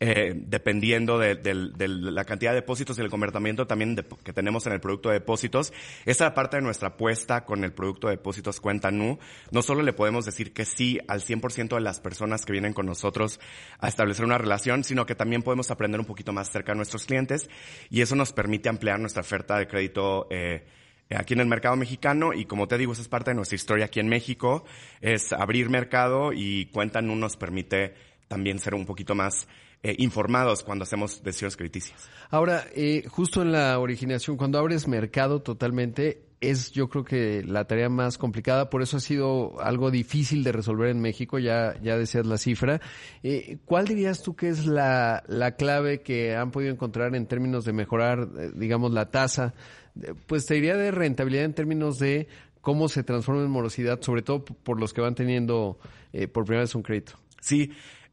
eh, 0.02 0.34
dependiendo 0.34 1.20
de, 1.20 1.38
la 1.44 2.24
cantidad 2.24 2.52
de 2.52 2.62
depósitos 2.62 2.98
y 2.98 3.02
el 3.02 3.10
convertimiento 3.10 3.68
también 3.68 3.98
que 4.24 4.32
tenemos 4.32 4.66
en 4.66 4.72
el 4.72 4.80
producto 4.80 5.10
de 5.10 5.16
depósitos. 5.16 5.74
Esa 6.06 6.34
parte 6.34 6.56
de 6.56 6.64
nuestra 6.64 6.90
apuesta 6.90 7.44
con 7.44 7.66
el 7.66 7.74
producto 7.74 8.08
de 8.08 8.16
depósitos 8.16 8.62
cuenta 8.62 8.92
NU. 8.92 9.20
No 9.52 9.62
solo 9.62 9.84
le 9.84 9.92
podemos 9.92 10.26
decir 10.26 10.54
que 10.54 10.64
sí 10.64 11.00
al 11.10 11.20
100% 11.20 11.76
de 11.76 11.82
las 11.82 12.00
personas 12.00 12.46
que 12.46 12.54
vienen 12.54 12.72
con 12.72 12.86
nosotros 12.86 13.42
a 13.80 13.90
establecer 13.90 14.24
una 14.24 14.38
relación, 14.38 14.86
sino 14.86 15.06
que 15.06 15.16
también 15.16 15.44
podemos 15.44 15.70
aprender 15.70 16.00
un 16.00 16.06
poquito 16.06 16.32
más 16.32 16.50
cerca 16.50 16.72
de 16.72 16.78
nuestros 16.78 17.06
clientes 17.06 17.50
y 17.90 18.00
eso 18.00 18.16
nos 18.16 18.32
permite 18.32 18.70
ampliar 18.70 19.02
nuestra 19.02 19.22
oferta 19.22 19.58
de 19.58 19.68
crédito 19.68 20.28
eh, 20.30 20.64
aquí 21.10 21.34
en 21.34 21.42
el 21.42 21.48
mercado 21.48 21.76
mexicano 21.76 22.34
y 22.34 22.46
como 22.46 22.70
te 22.70 22.78
digo, 22.78 22.94
esa 22.94 23.02
es 23.02 23.10
parte 23.10 23.32
de 23.32 23.36
nuestra 23.36 23.56
historia 23.58 23.86
aquí 23.88 24.00
en 24.00 24.08
México, 24.08 24.64
es 25.02 25.34
abrir 25.34 25.70
mercado 25.70 26.32
y 26.32 26.68
Cuenta 26.68 27.02
NU 27.02 27.18
nos 27.18 27.36
permite 27.36 27.96
también 28.30 28.60
ser 28.60 28.76
un 28.76 28.86
poquito 28.86 29.16
más 29.16 29.48
eh, 29.82 29.96
informados 29.98 30.66
cuando 30.66 30.84
hacemos 30.84 31.24
decisiones 31.24 31.56
crediticias. 31.56 32.10
Ahora, 32.30 32.66
eh, 32.76 33.06
justo 33.08 33.44
en 33.44 33.54
la 33.54 33.80
originación, 33.80 34.36
cuando 34.36 34.60
abres 34.60 34.90
mercado 34.90 35.42
totalmente, 35.42 36.22
es 36.42 36.74
yo 36.74 36.90
creo 36.90 37.06
que 37.06 37.44
la 37.46 37.64
tarea 37.64 37.88
más 37.88 38.18
complicada, 38.18 38.70
por 38.70 38.82
eso 38.82 38.98
ha 38.98 39.00
sido 39.00 39.58
algo 39.62 39.90
difícil 39.90 40.44
de 40.44 40.52
resolver 40.52 40.90
en 40.90 41.00
México, 41.00 41.40
ya, 41.40 41.80
ya 41.82 41.98
decías 41.98 42.26
la 42.26 42.38
cifra. 42.38 42.82
Eh, 43.24 43.60
¿Cuál 43.64 43.88
dirías 43.88 44.22
tú 44.22 44.36
que 44.36 44.50
es 44.50 44.66
la, 44.66 45.24
la 45.28 45.56
clave 45.56 46.02
que 46.02 46.36
han 46.36 46.52
podido 46.52 46.74
encontrar 46.74 47.16
en 47.16 47.26
términos 47.26 47.64
de 47.64 47.72
mejorar, 47.72 48.54
digamos, 48.56 48.92
la 48.92 49.10
tasa? 49.12 49.54
Pues 50.28 50.46
te 50.46 50.56
diría 50.56 50.76
de 50.76 50.92
rentabilidad 50.92 51.46
en 51.46 51.54
términos 51.54 52.00
de 52.00 52.28
cómo 52.60 52.90
se 52.90 53.04
transforma 53.04 53.44
en 53.44 53.50
morosidad, 53.50 54.02
sobre 54.02 54.24
todo 54.24 54.44
por 54.44 54.78
los 54.78 54.94
que 54.94 55.00
van 55.00 55.16
teniendo 55.16 55.80
por 56.34 56.44
primera 56.44 56.64
vez 56.64 56.76
un 56.76 56.84
crédito. 56.84 57.14
Sí, 57.40 57.72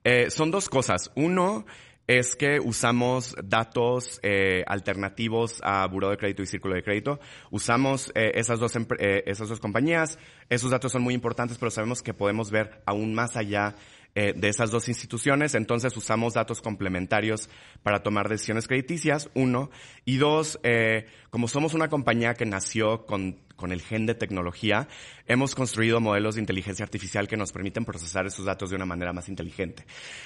eh, 0.08 0.30
son 0.30 0.52
dos 0.52 0.68
cosas. 0.68 1.10
Uno 1.16 1.66
es 2.06 2.36
que 2.36 2.60
usamos 2.60 3.34
datos 3.42 4.20
eh, 4.22 4.62
alternativos 4.68 5.60
a 5.64 5.84
Buró 5.88 6.10
de 6.10 6.16
Crédito 6.16 6.44
y 6.44 6.46
Círculo 6.46 6.76
de 6.76 6.84
Crédito. 6.84 7.18
Usamos 7.50 8.12
eh, 8.14 8.30
esas, 8.36 8.60
dos 8.60 8.72
esas 9.00 9.48
dos 9.48 9.58
compañías. 9.58 10.20
Esos 10.48 10.70
datos 10.70 10.92
son 10.92 11.02
muy 11.02 11.12
importantes, 11.12 11.58
pero 11.58 11.72
sabemos 11.72 12.04
que 12.04 12.14
podemos 12.14 12.52
ver 12.52 12.82
aún 12.86 13.14
más 13.14 13.36
allá 13.36 13.74
de 14.14 14.48
esas 14.48 14.70
dos 14.70 14.88
instituciones. 14.88 15.54
Entonces 15.54 15.94
usamos 15.94 16.32
datos 16.32 16.62
complementarios 16.62 17.50
para 17.82 18.02
tomar 18.02 18.30
decisiones 18.30 18.66
crediticias, 18.66 19.28
uno. 19.34 19.70
Y 20.06 20.16
dos, 20.16 20.58
como 21.28 21.48
somos 21.48 21.74
una 21.74 21.88
compañía 21.88 22.32
que 22.32 22.46
nació 22.46 23.04
con 23.04 23.36
con 23.56 23.72
el 23.72 23.80
gen 23.80 24.06
de 24.06 24.14
tecnología, 24.14 24.88
hemos 25.26 25.54
construido 25.54 26.00
modelos 26.00 26.36
de 26.36 26.42
inteligencia 26.42 26.84
artificial 26.84 27.26
que 27.26 27.36
nos 27.36 27.52
permiten 27.52 27.84
procesar 27.84 28.26
esos 28.26 28.44
datos 28.44 28.70
de 28.70 28.76
una 28.76 28.86
manera 28.86 29.12
más 29.12 29.28
inteligente. 29.28 29.84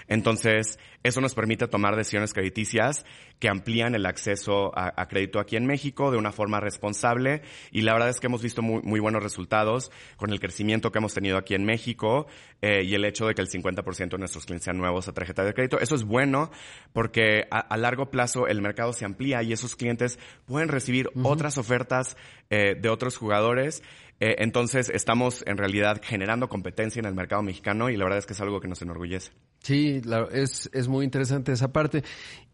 Entonces, 0.09 0.79
eso 1.03 1.21
nos 1.21 1.35
permite 1.35 1.69
tomar 1.69 1.97
decisiones 1.97 2.35
crediticias 2.35 3.05
que 3.39 3.49
amplían 3.49 3.95
el 3.95 4.05
acceso 4.05 4.71
a, 4.77 5.09
crédito 5.09 5.41
aquí 5.41 5.57
en 5.57 5.67
México 5.67 6.11
de 6.11 6.19
una 6.19 6.31
forma 6.31 6.61
responsable 6.61 7.43
y 7.73 7.81
la 7.81 7.95
verdad 7.95 8.11
es 8.11 8.21
que 8.21 8.27
hemos 8.27 8.43
visto 8.43 8.61
muy, 8.61 9.01
buenos 9.01 9.23
resultados 9.23 9.91
con 10.17 10.31
el 10.31 10.41
crecimiento 10.41 10.93
que 10.93 10.99
hemos 10.99 11.15
tenido 11.15 11.39
aquí 11.39 11.55
en 11.55 11.65
México 11.65 12.27
eh, 12.61 12.85
y 12.85 12.95
el 12.95 13.05
hecho 13.07 13.27
de 13.27 13.35
que 13.35 13.41
el 13.41 13.49
50% 13.49 14.11
de 14.11 14.19
nuestros 14.19 14.45
clientes 14.45 14.65
sean 14.67 14.77
nuevos 14.77 15.09
a 15.09 15.13
tarjeta 15.13 15.43
de 15.43 15.55
crédito. 15.55 15.81
Eso 15.81 15.95
es 15.95 16.05
bueno 16.05 16.51
porque 16.93 17.47
a, 17.51 17.77
largo 17.79 18.11
plazo 18.11 18.47
el 18.47 18.61
mercado 18.61 18.93
se 18.93 19.07
amplía 19.07 19.43
y 19.43 19.55
esos 19.55 19.75
clientes 19.75 20.19
pueden 20.45 20.69
recibir 20.69 21.09
otras 21.23 21.57
ofertas 21.57 22.19
eh, 22.51 22.77
de 22.79 22.89
otros 22.89 23.17
jugadores. 23.17 23.83
Eh, 24.19 24.37
entonces 24.39 24.91
estamos 24.91 25.43
en 25.47 25.57
realidad 25.57 26.01
generando 26.05 26.49
competencia 26.49 27.01
en 27.01 27.07
el 27.07 27.15
mercado 27.15 27.43
mexicano 27.43 27.89
y 27.89 27.97
la 27.97 28.05
verdad 28.05 28.19
es 28.19 28.27
que 28.27 28.35
es 28.35 28.41
algo 28.41 28.61
que 28.61 28.69
nos 28.69 28.83
enorgullece. 28.83 29.33
Sí, 29.61 30.03
es, 30.33 30.69
es 30.73 30.89
muy 30.89 31.05
interesante 31.05 31.53
esa 31.53 31.73
parte. 31.73 32.05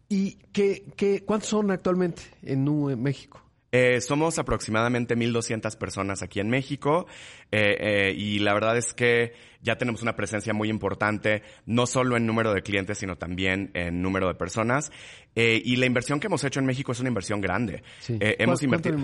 ¿Y 0.09 0.35
qué, 0.53 0.85
qué, 0.95 1.23
cuántos 1.25 1.49
son 1.49 1.71
actualmente 1.71 2.21
en 2.41 2.65
en 2.67 3.03
México? 3.03 3.41
Eh, 3.77 4.01
somos 4.01 4.39
aproximadamente 4.39 5.15
1.200 5.15 5.77
personas 5.77 6.23
aquí 6.23 6.39
en 6.39 6.49
México 6.49 7.05
eh, 7.51 7.77
eh, 7.79 8.13
y 8.17 8.39
la 8.39 8.55
verdad 8.55 8.75
es 8.75 8.91
que 8.95 9.33
ya 9.61 9.77
tenemos 9.77 10.01
una 10.01 10.15
presencia 10.15 10.51
muy 10.51 10.69
importante, 10.69 11.43
no 11.67 11.85
solo 11.85 12.17
en 12.17 12.25
número 12.25 12.53
de 12.55 12.63
clientes, 12.63 12.97
sino 12.97 13.17
también 13.17 13.69
en 13.75 14.01
número 14.01 14.27
de 14.27 14.35
personas. 14.35 14.91
y 15.35 15.75
la 15.75 15.85
inversión 15.85 16.19
que 16.19 16.27
hemos 16.27 16.43
hecho 16.43 16.59
en 16.59 16.65
México 16.65 16.91
es 16.91 16.99
una 17.01 17.09
inversión 17.09 17.41
grande. 17.41 17.83
Sí. 17.99 18.17
hemos 18.19 18.63
invertido. 18.63 18.97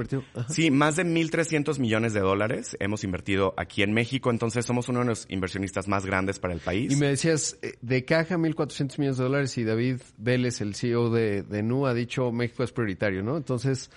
Sí, 0.47 0.71
más 0.71 0.95
de 0.95 1.05
1.300 1.05 1.79
millones 1.79 2.13
de 2.13 2.21
dólares 2.21 2.77
hemos 2.79 3.03
invertido 3.03 3.53
aquí 3.57 3.83
en 3.83 3.93
México, 3.93 4.31
entonces 4.31 4.65
somos 4.65 4.89
uno 4.89 4.99
de 4.99 5.05
los 5.05 5.25
inversionistas 5.29 5.87
más 5.87 6.05
grandes 6.05 6.39
para 6.39 6.53
el 6.53 6.61
país. 6.61 6.93
Y 6.93 6.95
me 6.95 7.07
decías, 7.07 7.59
de 7.81 8.05
caja 8.05 8.37
1.400 8.37 8.99
millones 8.99 9.17
de 9.17 9.23
dólares 9.23 9.57
y 9.57 9.63
David 9.65 9.97
Vélez, 10.17 10.61
el 10.61 10.75
CEO 10.75 11.09
de, 11.09 11.43
de 11.43 11.61
NU, 11.61 11.87
ha 11.87 11.93
dicho 11.93 12.31
México 12.31 12.63
es 12.63 12.71
prioritario, 12.71 13.21
¿no? 13.21 13.37
Entonces... 13.37 13.91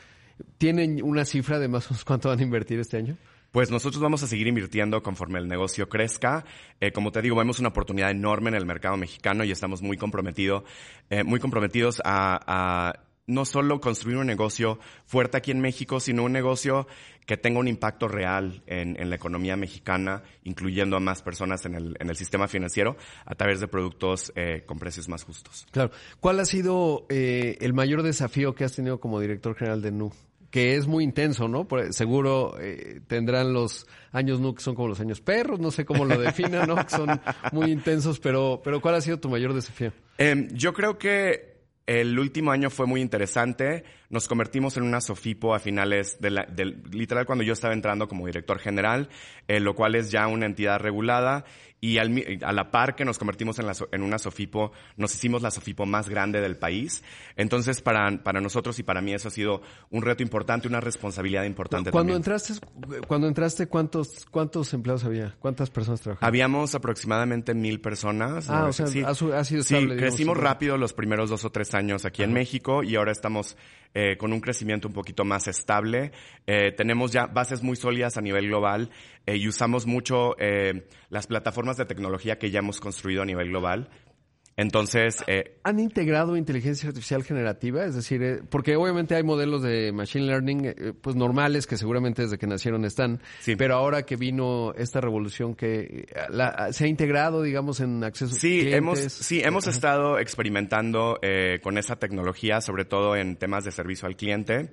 ¿Tienen 0.58 1.02
una 1.02 1.24
cifra 1.24 1.58
de 1.58 1.68
más 1.68 1.86
o 1.86 1.94
menos 1.94 2.04
cuánto 2.04 2.28
van 2.28 2.38
a 2.38 2.42
invertir 2.42 2.78
este 2.78 2.96
año? 2.96 3.16
Pues 3.56 3.70
nosotros 3.70 4.02
vamos 4.02 4.22
a 4.22 4.26
seguir 4.26 4.48
invirtiendo 4.48 5.02
conforme 5.02 5.38
el 5.38 5.48
negocio 5.48 5.88
crezca. 5.88 6.44
Eh, 6.78 6.92
como 6.92 7.10
te 7.10 7.22
digo, 7.22 7.36
vemos 7.36 7.58
una 7.58 7.70
oportunidad 7.70 8.10
enorme 8.10 8.50
en 8.50 8.54
el 8.54 8.66
mercado 8.66 8.98
mexicano 8.98 9.44
y 9.44 9.50
estamos 9.50 9.80
muy 9.80 9.96
comprometidos, 9.96 10.64
eh, 11.08 11.24
muy 11.24 11.40
comprometidos 11.40 12.02
a, 12.04 12.92
no 13.26 13.46
solo 13.46 13.80
construir 13.80 14.18
un 14.18 14.26
negocio 14.26 14.78
fuerte 15.06 15.38
aquí 15.38 15.52
en 15.52 15.60
México, 15.60 16.00
sino 16.00 16.24
un 16.24 16.32
negocio 16.32 16.86
que 17.24 17.38
tenga 17.38 17.58
un 17.58 17.66
impacto 17.66 18.08
real 18.08 18.62
en, 18.66 19.08
la 19.08 19.16
economía 19.16 19.56
mexicana, 19.56 20.22
incluyendo 20.44 20.98
a 20.98 21.00
más 21.00 21.22
personas 21.22 21.64
en 21.64 21.76
el, 21.76 21.96
en 21.98 22.10
el 22.10 22.16
sistema 22.16 22.48
financiero 22.48 22.98
a 23.24 23.34
través 23.36 23.58
de 23.60 23.68
productos 23.68 24.34
eh, 24.36 24.64
con 24.66 24.78
precios 24.78 25.08
más 25.08 25.24
justos. 25.24 25.66
Claro. 25.70 25.92
¿Cuál 26.20 26.40
ha 26.40 26.44
sido 26.44 27.06
el 27.08 27.72
mayor 27.72 28.02
desafío 28.02 28.54
que 28.54 28.64
has 28.64 28.76
tenido 28.76 29.00
como 29.00 29.18
director 29.18 29.56
general 29.56 29.80
de 29.80 29.92
NU? 29.92 30.12
Que 30.56 30.74
es 30.74 30.86
muy 30.86 31.04
intenso, 31.04 31.48
¿no? 31.48 31.68
seguro 31.90 32.56
eh, 32.58 33.02
tendrán 33.06 33.52
los 33.52 33.86
años 34.10 34.40
NU 34.40 34.54
que 34.54 34.62
son 34.62 34.74
como 34.74 34.88
los 34.88 35.00
años 35.00 35.20
perros, 35.20 35.60
no 35.60 35.70
sé 35.70 35.84
cómo 35.84 36.06
lo 36.06 36.18
definan, 36.18 36.66
¿no? 36.66 36.76
Que 36.76 36.88
son 36.88 37.20
muy 37.52 37.70
intensos, 37.70 38.18
pero, 38.20 38.62
pero 38.64 38.80
¿cuál 38.80 38.94
ha 38.94 39.02
sido 39.02 39.20
tu 39.20 39.28
mayor 39.28 39.52
desafío? 39.52 39.92
Em, 40.16 40.48
yo 40.54 40.72
creo 40.72 40.96
que 40.96 41.58
el 41.84 42.18
último 42.18 42.52
año 42.52 42.70
fue 42.70 42.86
muy 42.86 43.02
interesante. 43.02 43.84
Nos 44.08 44.28
convertimos 44.28 44.78
en 44.78 44.84
una 44.84 45.02
Sofipo 45.02 45.54
a 45.54 45.58
finales 45.58 46.18
de, 46.22 46.30
literal 46.90 47.26
cuando 47.26 47.44
yo 47.44 47.52
estaba 47.52 47.74
entrando 47.74 48.08
como 48.08 48.24
director 48.26 48.58
general, 48.58 49.10
eh, 49.48 49.60
lo 49.60 49.74
cual 49.74 49.94
es 49.94 50.10
ya 50.10 50.26
una 50.26 50.46
entidad 50.46 50.80
regulada 50.80 51.44
y 51.80 51.98
a 51.98 52.04
la 52.04 52.70
par 52.70 52.96
que 52.96 53.04
nos 53.04 53.18
convertimos 53.18 53.58
en, 53.58 53.66
la, 53.66 53.74
en 53.92 54.02
una 54.02 54.18
Sofipo, 54.18 54.72
nos 54.96 55.14
hicimos 55.14 55.42
la 55.42 55.50
Sofipo 55.50 55.84
más 55.84 56.08
grande 56.08 56.40
del 56.40 56.56
país. 56.56 57.02
Entonces, 57.36 57.82
para, 57.82 58.22
para 58.22 58.40
nosotros 58.40 58.78
y 58.78 58.82
para 58.82 59.02
mí 59.02 59.12
eso 59.12 59.28
ha 59.28 59.30
sido 59.30 59.60
un 59.90 60.02
reto 60.02 60.22
importante, 60.22 60.68
una 60.68 60.80
responsabilidad 60.80 61.44
importante 61.44 61.90
cuando 61.90 62.14
también. 62.14 62.16
Entraste, 62.16 62.54
cuando 63.06 63.28
entraste, 63.28 63.66
¿cuántos, 63.66 64.26
¿cuántos 64.30 64.72
empleados 64.72 65.04
había? 65.04 65.34
¿Cuántas 65.38 65.70
personas 65.70 66.00
trabajaban? 66.00 66.26
Habíamos 66.26 66.74
aproximadamente 66.74 67.54
mil 67.54 67.80
personas. 67.80 68.48
Ah, 68.48 68.66
o 68.66 68.72
sea, 68.72 68.86
ha, 68.86 69.14
sido 69.44 69.60
estable. 69.60 69.94
Sí, 69.94 70.00
crecimos 70.00 70.36
rápido 70.36 70.78
los 70.78 70.92
primeros 70.92 71.30
dos 71.30 71.44
o 71.44 71.50
tres 71.50 71.74
años 71.74 72.04
aquí 72.04 72.22
en 72.22 72.32
México 72.32 72.82
y 72.82 72.96
ahora 72.96 73.12
estamos 73.12 73.56
eh, 73.98 74.18
con 74.18 74.34
un 74.34 74.40
crecimiento 74.40 74.88
un 74.88 74.92
poquito 74.92 75.24
más 75.24 75.48
estable. 75.48 76.12
Eh, 76.46 76.70
tenemos 76.72 77.12
ya 77.12 77.24
bases 77.24 77.62
muy 77.62 77.76
sólidas 77.76 78.18
a 78.18 78.20
nivel 78.20 78.48
global 78.48 78.90
eh, 79.24 79.38
y 79.38 79.48
usamos 79.48 79.86
mucho 79.86 80.36
las 81.08 81.26
plataformas 81.26 81.78
de 81.78 81.86
tecnología 81.86 82.38
que 82.38 82.50
ya 82.50 82.58
hemos 82.58 82.78
construido 82.78 83.22
a 83.22 83.24
nivel 83.24 83.48
global. 83.48 83.88
Entonces, 84.56 85.22
eh, 85.26 85.58
¿han 85.64 85.78
integrado 85.78 86.36
inteligencia 86.36 86.88
artificial 86.88 87.22
generativa? 87.22 87.84
Es 87.84 87.94
decir, 87.94 88.22
eh, 88.22 88.40
porque 88.48 88.74
obviamente 88.76 89.14
hay 89.14 89.22
modelos 89.22 89.62
de 89.62 89.92
machine 89.92 90.24
learning, 90.24 90.64
eh, 90.64 90.92
pues 90.98 91.14
normales 91.14 91.66
que 91.66 91.76
seguramente 91.76 92.22
desde 92.22 92.38
que 92.38 92.46
nacieron 92.46 92.86
están, 92.86 93.20
sí. 93.40 93.54
pero 93.54 93.74
ahora 93.74 94.04
que 94.04 94.16
vino 94.16 94.72
esta 94.74 95.02
revolución 95.02 95.54
que 95.54 96.06
se 96.70 96.84
ha 96.84 96.86
integrado, 96.86 97.42
digamos, 97.42 97.80
en 97.80 98.02
acceso. 98.02 98.34
Sí, 98.34 98.60
clientes. 98.60 98.74
hemos, 98.74 98.98
sí, 98.98 99.42
hemos 99.44 99.66
estado 99.66 100.18
experimentando 100.18 101.20
con 101.62 101.76
esa 101.76 101.96
tecnología, 101.96 102.60
sobre 102.60 102.84
todo 102.84 103.14
en 103.14 103.36
temas 103.36 103.64
de 103.64 103.72
servicio 103.72 104.08
al 104.08 104.16
cliente, 104.16 104.70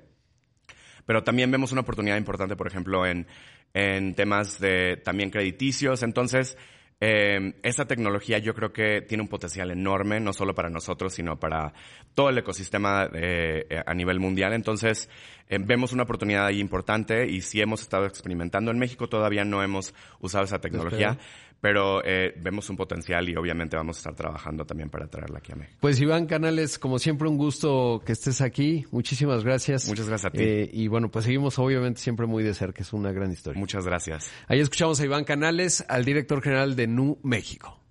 pero 1.05 1.23
también 1.23 1.51
vemos 1.51 1.73
una 1.73 1.81
oportunidad 1.81 2.17
importante, 2.17 2.55
por 2.55 2.67
ejemplo, 2.67 3.05
en 3.05 3.27
en 3.73 4.13
temas 4.13 4.59
de 4.59 4.97
también 4.97 5.29
crediticios. 5.29 6.03
Entonces, 6.03 6.57
eh, 7.05 7.55
esta 7.63 7.83
tecnología 7.83 8.37
yo 8.37 8.53
creo 8.55 8.71
que 8.71 9.01
tiene 9.01 9.23
un 9.23 9.27
potencial 9.27 9.69
enorme, 9.71 10.21
no 10.21 10.31
solo 10.31 10.55
para 10.55 10.69
nosotros, 10.69 11.13
sino 11.13 11.37
para 11.37 11.73
todo 12.15 12.29
el 12.29 12.37
ecosistema 12.37 13.09
eh, 13.13 13.65
a 13.85 13.93
nivel 13.93 14.21
mundial. 14.21 14.53
Entonces, 14.53 15.09
eh, 15.49 15.57
vemos 15.59 15.91
una 15.91 16.03
oportunidad 16.03 16.45
ahí 16.45 16.61
importante 16.61 17.27
y 17.29 17.41
sí 17.41 17.59
hemos 17.59 17.81
estado 17.81 18.05
experimentando. 18.05 18.71
En 18.71 18.79
México 18.79 19.09
todavía 19.09 19.43
no 19.43 19.61
hemos 19.61 19.93
usado 20.21 20.45
esa 20.45 20.61
tecnología, 20.61 21.17
pero 21.63 22.03
eh, 22.03 22.33
vemos 22.41 22.69
un 22.69 22.75
potencial 22.75 23.29
y 23.29 23.37
obviamente 23.37 23.77
vamos 23.77 23.95
a 23.95 23.99
estar 23.99 24.15
trabajando 24.15 24.65
también 24.65 24.89
para 24.89 25.07
traerla 25.07 25.37
aquí 25.37 25.53
a 25.53 25.55
México. 25.55 25.77
Pues 25.79 25.97
Iván 26.01 26.25
Canales, 26.25 26.77
como 26.77 26.99
siempre 26.99 27.29
un 27.29 27.37
gusto 27.37 28.03
que 28.05 28.11
estés 28.11 28.41
aquí. 28.41 28.85
Muchísimas 28.91 29.45
gracias. 29.45 29.87
Muchas 29.87 30.09
gracias 30.09 30.33
a 30.33 30.35
ti. 30.35 30.43
Eh, 30.43 30.69
y 30.73 30.89
bueno, 30.89 31.09
pues 31.09 31.23
seguimos 31.23 31.57
obviamente 31.59 32.01
siempre 32.01 32.25
muy 32.25 32.43
de 32.43 32.53
cerca, 32.53 32.81
es 32.81 32.91
una 32.91 33.13
gran 33.13 33.31
historia. 33.31 33.57
Muchas 33.57 33.85
gracias. 33.85 34.29
Ahí 34.49 34.59
escuchamos 34.59 34.99
a 34.99 35.05
Iván 35.05 35.23
Canales, 35.23 35.85
al 35.87 36.03
director 36.03 36.41
general 36.41 36.75
de 36.75 36.87
Nu 36.87 37.17
México. 37.23 37.82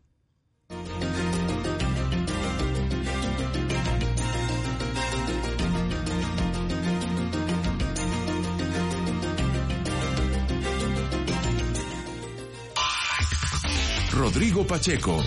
Rodrigo 14.22 14.64
Pacheco, 14.64 15.20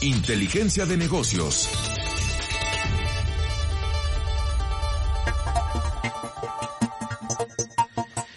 Inteligencia 0.00 0.84
de 0.84 0.96
Negocios. 0.96 1.68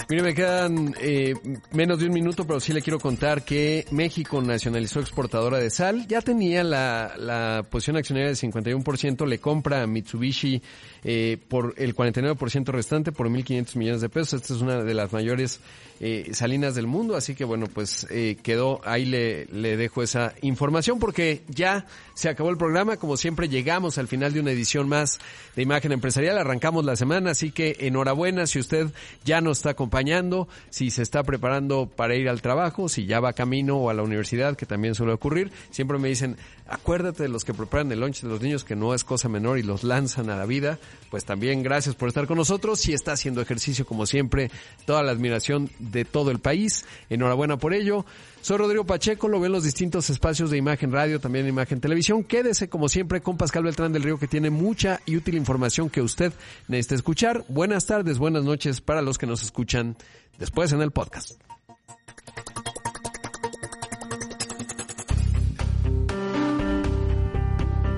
Mire, 0.07 0.21
me 0.21 0.35
quedan 0.35 0.93
eh, 1.01 1.33
menos 1.71 1.97
de 1.97 2.05
un 2.05 2.13
minuto, 2.13 2.45
pero 2.45 2.59
sí 2.59 2.71
le 2.71 2.83
quiero 2.83 2.99
contar 2.99 3.43
que 3.43 3.87
México 3.89 4.39
nacionalizó 4.39 4.99
exportadora 4.99 5.57
de 5.57 5.71
sal. 5.71 6.05
Ya 6.07 6.21
tenía 6.21 6.63
la, 6.63 7.65
posición 7.71 7.97
accionaria 7.97 8.27
del 8.27 8.37
51%, 8.37 9.25
le 9.25 9.39
compra 9.39 9.81
a 9.81 9.87
Mitsubishi 9.87 10.61
eh, 11.03 11.39
por 11.47 11.73
el 11.77 11.95
49% 11.95 12.65
restante 12.67 13.11
por 13.11 13.27
1.500 13.27 13.75
millones 13.77 14.01
de 14.01 14.09
pesos. 14.09 14.43
Esta 14.43 14.53
es 14.53 14.61
una 14.61 14.83
de 14.83 14.93
las 14.93 15.11
mayores 15.11 15.59
eh, 16.05 16.33
salinas 16.33 16.75
del 16.75 16.85
mundo, 16.85 17.15
así 17.15 17.33
que 17.33 17.45
bueno, 17.45 17.67
pues 17.67 18.05
eh, 18.09 18.35
quedó, 18.43 18.81
ahí 18.83 19.05
le, 19.05 19.45
le 19.45 19.77
dejo 19.77 20.03
esa 20.03 20.33
información 20.41 20.99
porque 20.99 21.43
ya 21.47 21.85
se 22.13 22.27
acabó 22.27 22.49
el 22.49 22.57
programa. 22.57 22.97
Como 22.97 23.15
siempre, 23.15 23.47
llegamos 23.47 23.97
al 23.97 24.09
final 24.09 24.33
de 24.33 24.41
una 24.41 24.51
edición 24.51 24.89
más 24.89 25.19
de 25.55 25.61
Imagen 25.61 25.93
Empresarial. 25.93 26.37
Arrancamos 26.37 26.83
la 26.83 26.97
semana, 26.97 27.31
así 27.31 27.51
que 27.51 27.77
enhorabuena 27.79 28.47
si 28.47 28.59
usted 28.59 28.87
ya 29.23 29.39
nos 29.39 29.59
está 29.59 29.69
acompañando 29.69 30.49
si 30.69 30.89
se 30.89 31.03
está 31.03 31.23
preparando 31.23 31.85
para 31.87 32.15
ir 32.15 32.27
al 32.27 32.41
trabajo, 32.41 32.89
si 32.89 33.05
ya 33.05 33.21
va 33.21 33.31
camino 33.31 33.77
o 33.77 33.89
a 33.89 33.93
la 33.93 34.03
universidad, 34.03 34.57
que 34.57 34.65
también 34.65 34.95
suele 34.95 35.13
ocurrir. 35.13 35.53
Siempre 35.71 35.97
me 35.99 36.09
dicen, 36.09 36.35
acuérdate 36.67 37.23
de 37.23 37.29
los 37.29 37.45
que 37.45 37.53
preparan 37.53 37.91
el 37.91 37.99
lunch 37.99 38.21
de 38.21 38.27
los 38.27 38.41
niños, 38.41 38.63
que 38.63 38.75
no 38.75 38.93
es 38.93 39.03
cosa 39.03 39.29
menor 39.29 39.57
y 39.57 39.63
los 39.63 39.83
lanzan 39.83 40.29
a 40.29 40.35
la 40.35 40.45
vida. 40.45 40.79
Pues 41.09 41.25
también 41.25 41.63
gracias 41.63 41.95
por 41.95 42.09
estar 42.09 42.27
con 42.27 42.37
nosotros. 42.37 42.79
Si 42.79 42.93
está 42.93 43.13
haciendo 43.13 43.41
ejercicio, 43.41 43.85
como 43.85 44.05
siempre, 44.05 44.51
toda 44.85 45.03
la 45.03 45.11
admiración 45.11 45.69
de 45.93 46.03
todo 46.03 46.31
el 46.31 46.39
país. 46.39 46.83
Enhorabuena 47.09 47.57
por 47.57 47.73
ello. 47.73 48.05
Soy 48.41 48.57
Rodrigo 48.57 48.83
Pacheco, 48.83 49.29
lo 49.29 49.39
veo 49.39 49.45
en 49.45 49.53
los 49.53 49.63
distintos 49.63 50.09
espacios 50.09 50.49
de 50.51 50.57
Imagen 50.57 50.91
Radio, 50.91 51.21
también 51.21 51.47
Imagen 51.47 51.79
Televisión. 51.79 52.25
Quédese 52.25 52.67
como 52.67 52.89
siempre 52.89 53.21
con 53.21 53.37
Pascal 53.37 53.63
Beltrán 53.63 53.93
del 53.93 54.03
Río 54.03 54.19
que 54.19 54.27
tiene 54.27 54.49
mucha 54.49 54.99
y 55.05 55.15
útil 55.15 55.35
información 55.35 55.89
que 55.89 56.01
usted 56.01 56.33
necesita 56.67 56.95
escuchar. 56.95 57.45
Buenas 57.47 57.85
tardes, 57.85 58.17
buenas 58.17 58.43
noches 58.43 58.81
para 58.81 59.01
los 59.01 59.17
que 59.17 59.27
nos 59.27 59.43
escuchan 59.43 59.95
después 60.39 60.73
en 60.73 60.81
el 60.81 60.91
podcast. 60.91 61.39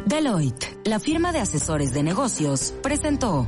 Deloitte, 0.06 0.78
la 0.86 1.00
firma 1.00 1.32
de 1.32 1.40
asesores 1.40 1.92
de 1.92 2.04
negocios, 2.04 2.74
presentó 2.84 3.48